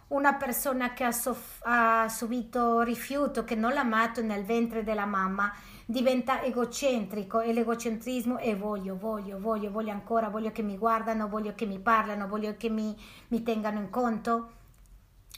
Una 0.07 0.35
persona 0.35 0.93
che 0.93 1.03
ha, 1.03 1.11
soff- 1.11 1.61
ha 1.63 2.07
subito 2.07 2.81
rifiuto, 2.81 3.43
che 3.43 3.55
non 3.55 3.73
l'ha 3.73 3.81
amato 3.81 4.21
nel 4.21 4.45
ventre 4.45 4.83
della 4.83 5.05
mamma, 5.05 5.53
diventa 5.89 6.43
egocentrico 6.43 7.39
e 7.39 7.53
l'egocentrismo 7.53 8.37
è 8.37 8.57
voglio, 8.57 8.97
voglio, 8.97 9.39
voglio, 9.39 9.71
voglio 9.71 9.91
ancora, 9.91 10.27
voglio 10.27 10.51
che 10.51 10.61
mi 10.61 10.77
guardano, 10.77 11.29
voglio 11.29 11.53
che 11.55 11.65
mi 11.65 11.79
parlano, 11.79 12.27
voglio 12.27 12.55
che 12.57 12.69
mi, 12.69 12.93
mi 13.29 13.41
tengano 13.41 13.79
in 13.79 13.89
conto 13.89 14.49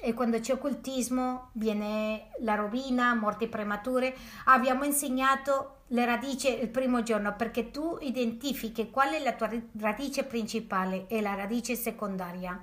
e 0.01 0.15
quando 0.15 0.39
c'è 0.39 0.53
occultismo 0.53 1.49
viene 1.53 2.29
la 2.39 2.55
rovina, 2.55 3.13
morti 3.13 3.47
premature. 3.47 4.15
Abbiamo 4.45 4.85
insegnato 4.85 5.81
le 5.87 6.05
radici 6.05 6.47
il 6.47 6.69
primo 6.69 7.03
giorno 7.03 7.35
perché 7.35 7.69
tu 7.69 7.99
identifichi 8.01 8.89
qual 8.89 9.13
è 9.13 9.19
la 9.19 9.33
tua 9.33 9.51
radice 9.79 10.23
principale 10.23 11.05
e 11.07 11.21
la 11.21 11.35
radice 11.35 11.75
secondaria. 11.75 12.59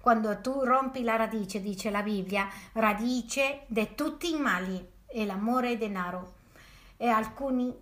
Quando 0.00 0.40
tu 0.40 0.64
rompi 0.64 1.04
la 1.04 1.14
radice, 1.14 1.60
dice 1.60 1.90
la 1.90 2.02
Bibbia, 2.02 2.48
radice 2.72 3.60
di 3.66 3.88
tutti 3.94 4.34
i 4.34 4.38
mali 4.40 4.84
è 5.06 5.24
l'amore 5.24 5.72
e 5.72 5.78
denaro. 5.78 6.37
E 6.98 7.08
alcuni 7.08 7.74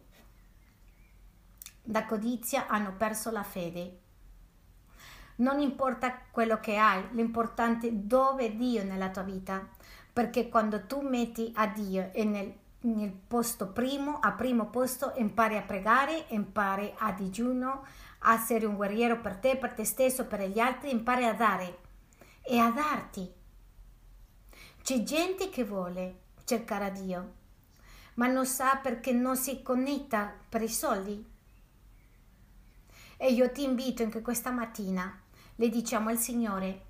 da 1.82 2.04
codizia 2.04 2.66
hanno 2.66 2.94
perso 2.96 3.30
la 3.30 3.42
fede. 3.42 4.00
Non 5.36 5.60
importa 5.60 6.18
quello 6.30 6.60
che 6.60 6.76
hai, 6.76 7.08
l'importante 7.12 7.88
è 7.88 7.92
dove 7.92 8.46
è 8.46 8.52
Dio 8.52 8.84
nella 8.84 9.10
tua 9.10 9.22
vita, 9.22 9.68
perché 10.12 10.48
quando 10.48 10.86
tu 10.86 11.00
metti 11.00 11.52
a 11.56 11.66
Dio 11.66 12.10
e 12.12 12.24
nel, 12.24 12.54
nel 12.80 13.12
posto 13.12 13.68
primo, 13.68 14.18
a 14.18 14.32
primo 14.32 14.70
posto, 14.70 15.12
impari 15.16 15.56
a 15.56 15.62
pregare, 15.62 16.24
impari 16.28 16.92
a 16.98 17.12
digiuno, 17.12 17.84
a 18.20 18.34
essere 18.34 18.64
un 18.64 18.76
guerriero 18.76 19.20
per 19.20 19.36
te, 19.36 19.56
per 19.56 19.74
te 19.74 19.84
stesso, 19.84 20.24
per 20.24 20.40
gli 20.48 20.58
altri, 20.58 20.90
impari 20.90 21.24
a 21.24 21.34
dare 21.34 21.78
e 22.42 22.58
a 22.58 22.70
darti. 22.70 23.30
C'è 24.82 25.02
gente 25.02 25.50
che 25.50 25.64
vuole 25.64 26.20
cercare 26.44 26.86
a 26.86 26.90
Dio, 26.90 27.32
ma 28.16 28.26
non 28.26 28.44
sa 28.44 28.76
perché 28.76 29.12
non 29.12 29.36
si 29.36 29.62
connetta 29.62 30.34
per 30.48 30.60
i 30.60 30.68
soldi. 30.68 31.24
E 33.16 33.32
io 33.32 33.50
ti 33.50 33.64
invito 33.64 34.02
anche 34.02 34.20
questa 34.20 34.50
mattina, 34.50 35.18
le 35.54 35.68
diciamo 35.70 36.10
al 36.10 36.18
Signore, 36.18 36.86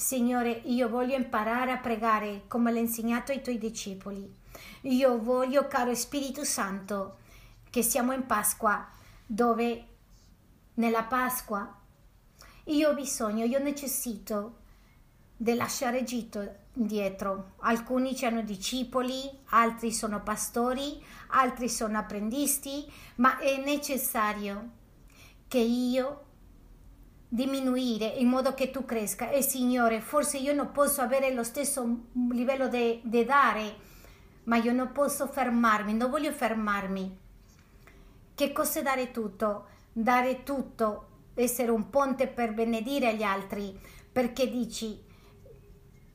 Signore, 0.00 0.62
io 0.64 0.88
voglio 0.88 1.14
imparare 1.14 1.72
a 1.72 1.76
pregare 1.76 2.44
come 2.48 2.72
l'hai 2.72 2.80
insegnato 2.80 3.32
ai 3.32 3.42
tuoi 3.42 3.58
discepoli. 3.58 4.34
Io 4.82 5.18
voglio, 5.18 5.68
caro 5.68 5.94
Spirito 5.94 6.42
Santo, 6.42 7.18
che 7.68 7.82
siamo 7.82 8.12
in 8.12 8.24
Pasqua, 8.24 8.88
dove 9.26 9.86
nella 10.74 11.02
Pasqua 11.02 11.76
io 12.64 12.88
ho 12.88 12.94
bisogno, 12.94 13.44
io 13.44 13.58
necessito 13.58 14.58
di 15.36 15.54
lasciare 15.54 15.98
Egitto 15.98 16.54
indietro. 16.74 17.52
Alcuni 17.60 18.16
hanno 18.22 18.42
discepoli, 18.42 19.28
altri 19.50 19.92
sono 19.92 20.22
pastori, 20.22 21.02
altri 21.28 21.68
sono 21.68 21.98
apprendisti, 21.98 22.90
ma 23.16 23.38
è 23.38 23.62
necessario 23.62 24.70
che 25.48 25.58
io 25.58 26.24
diminuire 27.28 28.06
in 28.06 28.28
modo 28.28 28.54
che 28.54 28.70
tu 28.70 28.84
cresca. 28.84 29.30
E 29.30 29.42
Signore 29.42 30.00
forse 30.00 30.38
io 30.38 30.52
non 30.52 30.72
posso 30.72 31.00
avere 31.00 31.32
lo 31.32 31.44
stesso 31.44 32.06
livello 32.30 32.68
di 32.68 33.24
dare 33.24 33.88
ma 34.44 34.56
io 34.56 34.72
non 34.72 34.90
posso 34.92 35.26
fermarmi 35.28 35.94
non 35.94 36.10
voglio 36.10 36.32
fermarmi. 36.32 37.18
Che 38.34 38.52
cos'è 38.52 38.82
dare 38.82 39.10
tutto? 39.10 39.66
Dare 39.92 40.42
tutto 40.42 41.06
essere 41.34 41.70
un 41.70 41.90
ponte 41.90 42.26
per 42.26 42.52
benedire 42.52 43.14
gli 43.14 43.22
altri 43.22 43.78
perché 44.10 44.50
dici 44.50 45.08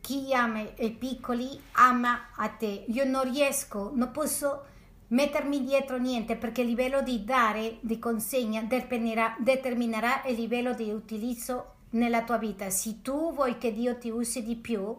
chi 0.06 0.36
ama 0.36 0.62
i 0.78 0.92
piccoli 0.92 1.60
ama 1.72 2.28
a 2.36 2.48
te 2.50 2.86
io 2.90 3.06
non 3.06 3.24
riesco 3.24 3.92
non 3.96 4.12
posso 4.12 4.66
mettermi 5.08 5.64
dietro 5.64 5.98
niente 5.98 6.36
perché 6.36 6.62
il 6.62 6.68
livello 6.68 7.02
di 7.02 7.24
dare, 7.24 7.78
di 7.82 7.98
consegna 7.98 8.62
determinerà, 8.62 10.24
il 10.26 10.36
livello 10.36 10.76
di 10.76 10.92
utilizzo 10.92 11.74
nella 11.92 12.24
tua 12.24 12.38
vita. 12.38 12.70
Se 12.70 13.02
tu 13.02 13.34
vuoi 13.34 13.58
che 13.58 13.72
Dio 13.72 13.98
ti 13.98 14.10
usi 14.10 14.44
di 14.44 14.56
più, 14.56 14.96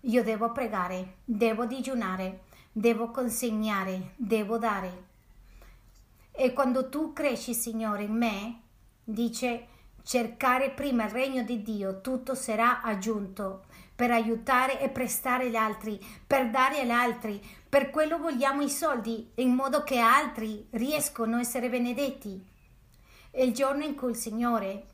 io 0.00 0.22
devo 0.22 0.52
pregare, 0.52 1.16
devo 1.24 1.66
digiunare, 1.66 2.44
devo 2.72 3.10
consegnare, 3.10 4.12
devo 4.16 4.56
dare. 4.56 5.12
E 6.30 6.52
quando 6.52 6.88
tu 6.88 7.12
cresci, 7.12 7.52
Signore, 7.54 8.04
in 8.04 8.12
me, 8.12 8.60
dice 9.04 9.66
cercare 10.02 10.70
prima 10.70 11.04
il 11.04 11.10
regno 11.10 11.42
di 11.42 11.62
Dio, 11.62 12.00
tutto 12.00 12.34
sarà 12.34 12.82
aggiunto 12.82 13.64
per 13.94 14.10
aiutare 14.10 14.80
e 14.80 14.88
prestare 14.88 15.46
agli 15.46 15.56
altri, 15.56 16.00
per 16.26 16.50
dare 16.50 16.80
agli 16.80 16.90
altri. 16.90 17.40
Per 17.68 17.90
quello 17.90 18.18
vogliamo 18.18 18.62
i 18.62 18.70
soldi, 18.70 19.30
in 19.36 19.54
modo 19.54 19.84
che 19.84 19.98
altri 19.98 20.66
riescono 20.70 21.36
a 21.36 21.40
essere 21.40 21.68
benedetti. 21.68 22.44
È 23.30 23.40
il 23.42 23.52
giorno 23.52 23.84
in 23.84 23.94
cui 23.94 24.10
il 24.10 24.16
Signore, 24.16 24.86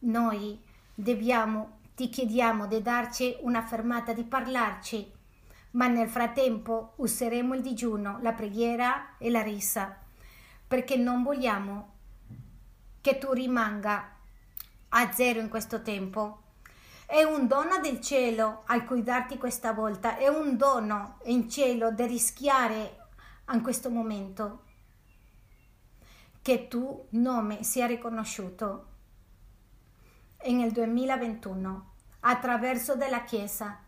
noi 0.00 0.60
dobbiamo, 0.94 1.78
ti 1.94 2.08
chiediamo 2.08 2.66
di 2.66 2.82
darci 2.82 3.36
una 3.40 3.62
fermata, 3.62 4.12
di 4.12 4.24
parlarci, 4.24 5.12
ma 5.72 5.86
nel 5.88 6.08
frattempo 6.08 6.92
useremo 6.96 7.54
il 7.54 7.62
digiuno, 7.62 8.18
la 8.22 8.32
preghiera 8.32 9.16
e 9.18 9.30
la 9.30 9.42
risa, 9.42 9.98
perché 10.66 10.96
non 10.96 11.22
vogliamo 11.22 11.92
che 13.00 13.18
tu 13.18 13.32
rimanga 13.32 14.16
a 14.88 15.12
zero 15.12 15.40
in 15.40 15.48
questo 15.48 15.82
tempo 15.82 16.43
è 17.14 17.22
un 17.22 17.46
dono 17.46 17.78
del 17.78 18.00
cielo 18.00 18.64
al 18.66 18.84
cui 18.84 19.04
darti 19.04 19.38
questa 19.38 19.72
volta, 19.72 20.16
è 20.16 20.26
un 20.26 20.56
dono 20.56 21.20
in 21.26 21.48
cielo 21.48 21.92
da 21.92 22.04
rischiare 22.06 23.06
in 23.52 23.62
questo 23.62 23.88
momento 23.88 24.64
che 26.42 26.66
tu 26.66 27.06
nome 27.10 27.62
sia 27.62 27.86
riconosciuto 27.86 28.86
nel 30.46 30.72
2021 30.72 31.92
attraverso 32.18 32.96
della 32.96 33.22
Chiesa 33.22 33.80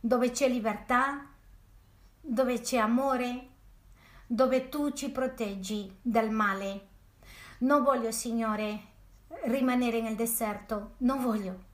dove 0.00 0.32
c'è 0.32 0.48
libertà, 0.48 1.28
dove 2.20 2.60
c'è 2.60 2.78
amore, 2.78 3.48
dove 4.26 4.68
tu 4.68 4.90
ci 4.90 5.12
proteggi 5.12 5.98
dal 6.02 6.30
male. 6.32 6.88
Non 7.58 7.84
voglio, 7.84 8.10
Signore, 8.10 8.80
rimanere 9.44 10.00
nel 10.00 10.16
deserto, 10.16 10.94
non 10.98 11.22
voglio. 11.22 11.68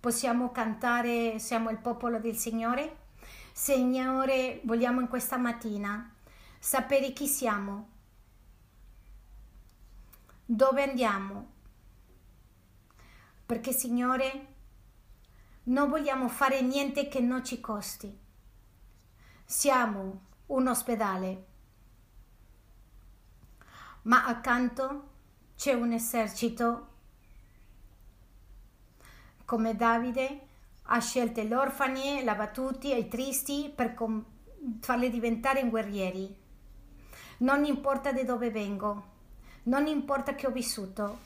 Possiamo 0.00 0.50
cantare 0.50 1.38
Siamo 1.38 1.68
il 1.68 1.76
popolo 1.76 2.18
del 2.18 2.34
Signore? 2.34 3.08
Signore, 3.52 4.62
vogliamo 4.64 5.00
in 5.00 5.08
questa 5.08 5.36
mattina 5.36 6.14
sapere 6.58 7.12
chi 7.12 7.26
siamo, 7.26 7.88
dove 10.46 10.82
andiamo, 10.82 11.50
perché 13.44 13.72
Signore 13.72 14.46
non 15.64 15.90
vogliamo 15.90 16.28
fare 16.28 16.62
niente 16.62 17.08
che 17.08 17.20
non 17.20 17.44
ci 17.44 17.60
costi. 17.60 18.18
Siamo 19.44 20.22
un 20.46 20.66
ospedale, 20.66 21.46
ma 24.02 24.24
accanto 24.24 25.08
c'è 25.56 25.74
un 25.74 25.92
esercito 25.92 26.89
come 29.50 29.74
Davide 29.74 30.40
ha 30.82 31.00
scelto 31.00 31.40
gli 31.40 31.52
orfani, 31.52 32.22
gli 32.22 32.28
abbattuti 32.28 32.92
e 32.92 32.98
i 32.98 33.08
tristi 33.08 33.72
per 33.74 33.94
com- 33.94 34.24
farli 34.78 35.10
diventare 35.10 35.68
guerrieri. 35.68 36.32
Non 37.38 37.64
importa 37.64 38.12
da 38.12 38.22
dove 38.22 38.52
vengo, 38.52 39.04
non 39.64 39.88
importa 39.88 40.36
che 40.36 40.46
ho 40.46 40.52
vissuto, 40.52 41.18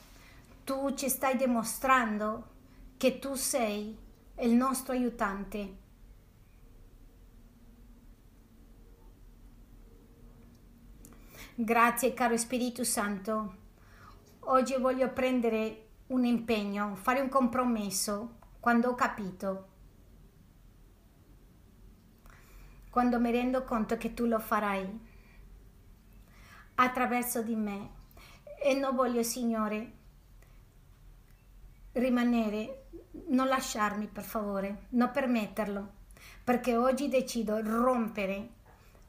tu 0.63 0.95
ci 0.95 1.07
stai 1.07 1.37
dimostrando 1.37 2.47
che 2.97 3.19
tu 3.19 3.35
sei 3.35 3.95
il 4.39 4.51
nostro 4.53 4.93
aiutante. 4.93 5.75
Grazie 11.53 12.15
caro 12.15 12.35
Spirito 12.37 12.83
Santo. 12.83 13.55
Oggi 14.39 14.75
voglio 14.79 15.09
prendere 15.09 15.84
un 16.07 16.25
impegno, 16.25 16.95
fare 16.95 17.19
un 17.19 17.29
compromesso 17.29 18.37
quando 18.59 18.89
ho 18.89 18.95
capito, 18.95 19.67
quando 22.89 23.19
mi 23.19 23.31
rendo 23.31 23.63
conto 23.63 23.97
che 23.97 24.13
tu 24.13 24.25
lo 24.25 24.39
farai 24.39 25.13
attraverso 26.75 27.41
di 27.41 27.55
me 27.55 27.89
e 28.61 28.73
non 28.73 28.95
voglio, 28.95 29.23
Signore, 29.23 29.91
rimanere, 31.93 32.87
non 33.27 33.47
lasciarmi 33.47 34.07
per 34.07 34.23
favore, 34.23 34.87
non 34.89 35.11
permetterlo, 35.11 35.93
perché 36.43 36.75
oggi 36.75 37.07
decido 37.07 37.61
rompere 37.61 38.49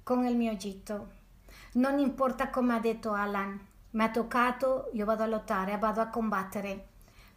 con 0.03 0.25
il 0.25 0.37
mio 0.37 0.53
Egitto. 0.53 1.15
Non 1.73 1.99
importa 1.99 2.49
come 2.49 2.75
ha 2.75 2.81
detto 2.81 3.13
Alan, 3.13 3.66
mi 3.97 4.03
ha 4.03 4.11
toccato, 4.11 4.91
io 4.93 5.07
vado 5.07 5.23
a 5.23 5.27
lottare, 5.27 5.79
vado 5.79 6.03
a 6.03 6.09
combattere, 6.09 6.89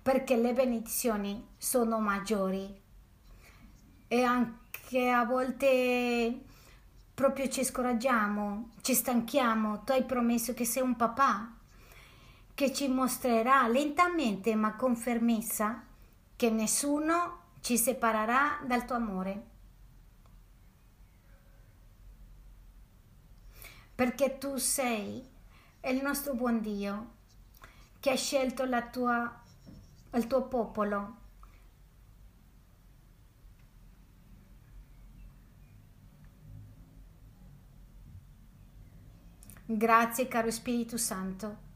perché 0.01 0.35
le 0.35 0.51
benedizioni 0.51 1.47
sono 1.57 1.99
maggiori. 1.99 2.81
E 4.09 4.23
anche 4.23 5.09
a 5.09 5.23
volte 5.23 6.37
proprio 7.13 7.47
ci 7.47 7.63
scoraggiamo, 7.63 8.71
ci 8.81 8.93
stanchiamo. 8.93 9.83
Tu 9.85 9.93
hai 9.93 10.03
promesso 10.03 10.53
che 10.53 10.65
sei 10.65 10.83
un 10.83 10.97
papà 10.97 11.53
che 12.53 12.73
ci 12.73 12.89
mostrerà 12.89 13.65
lentamente 13.69 14.53
ma 14.55 14.75
con 14.75 14.97
fermezza 14.97 15.81
che 16.35 16.49
nessuno 16.49 17.37
ci 17.61 17.77
separerà 17.77 18.59
dal 18.65 18.83
tuo 18.83 18.97
amore. 18.97 19.47
Perché 23.95 24.37
tu 24.37 24.57
sei 24.57 25.37
è 25.79 25.89
il 25.89 26.01
nostro 26.01 26.33
buon 26.33 26.61
Dio 26.61 27.17
che 27.99 28.11
ha 28.11 28.15
scelto 28.15 28.65
tua, 28.91 29.41
il 30.13 30.27
tuo 30.27 30.47
popolo. 30.47 31.17
Grazie 39.65 40.27
caro 40.27 40.49
Spirito 40.49 40.97
Santo 40.97 41.68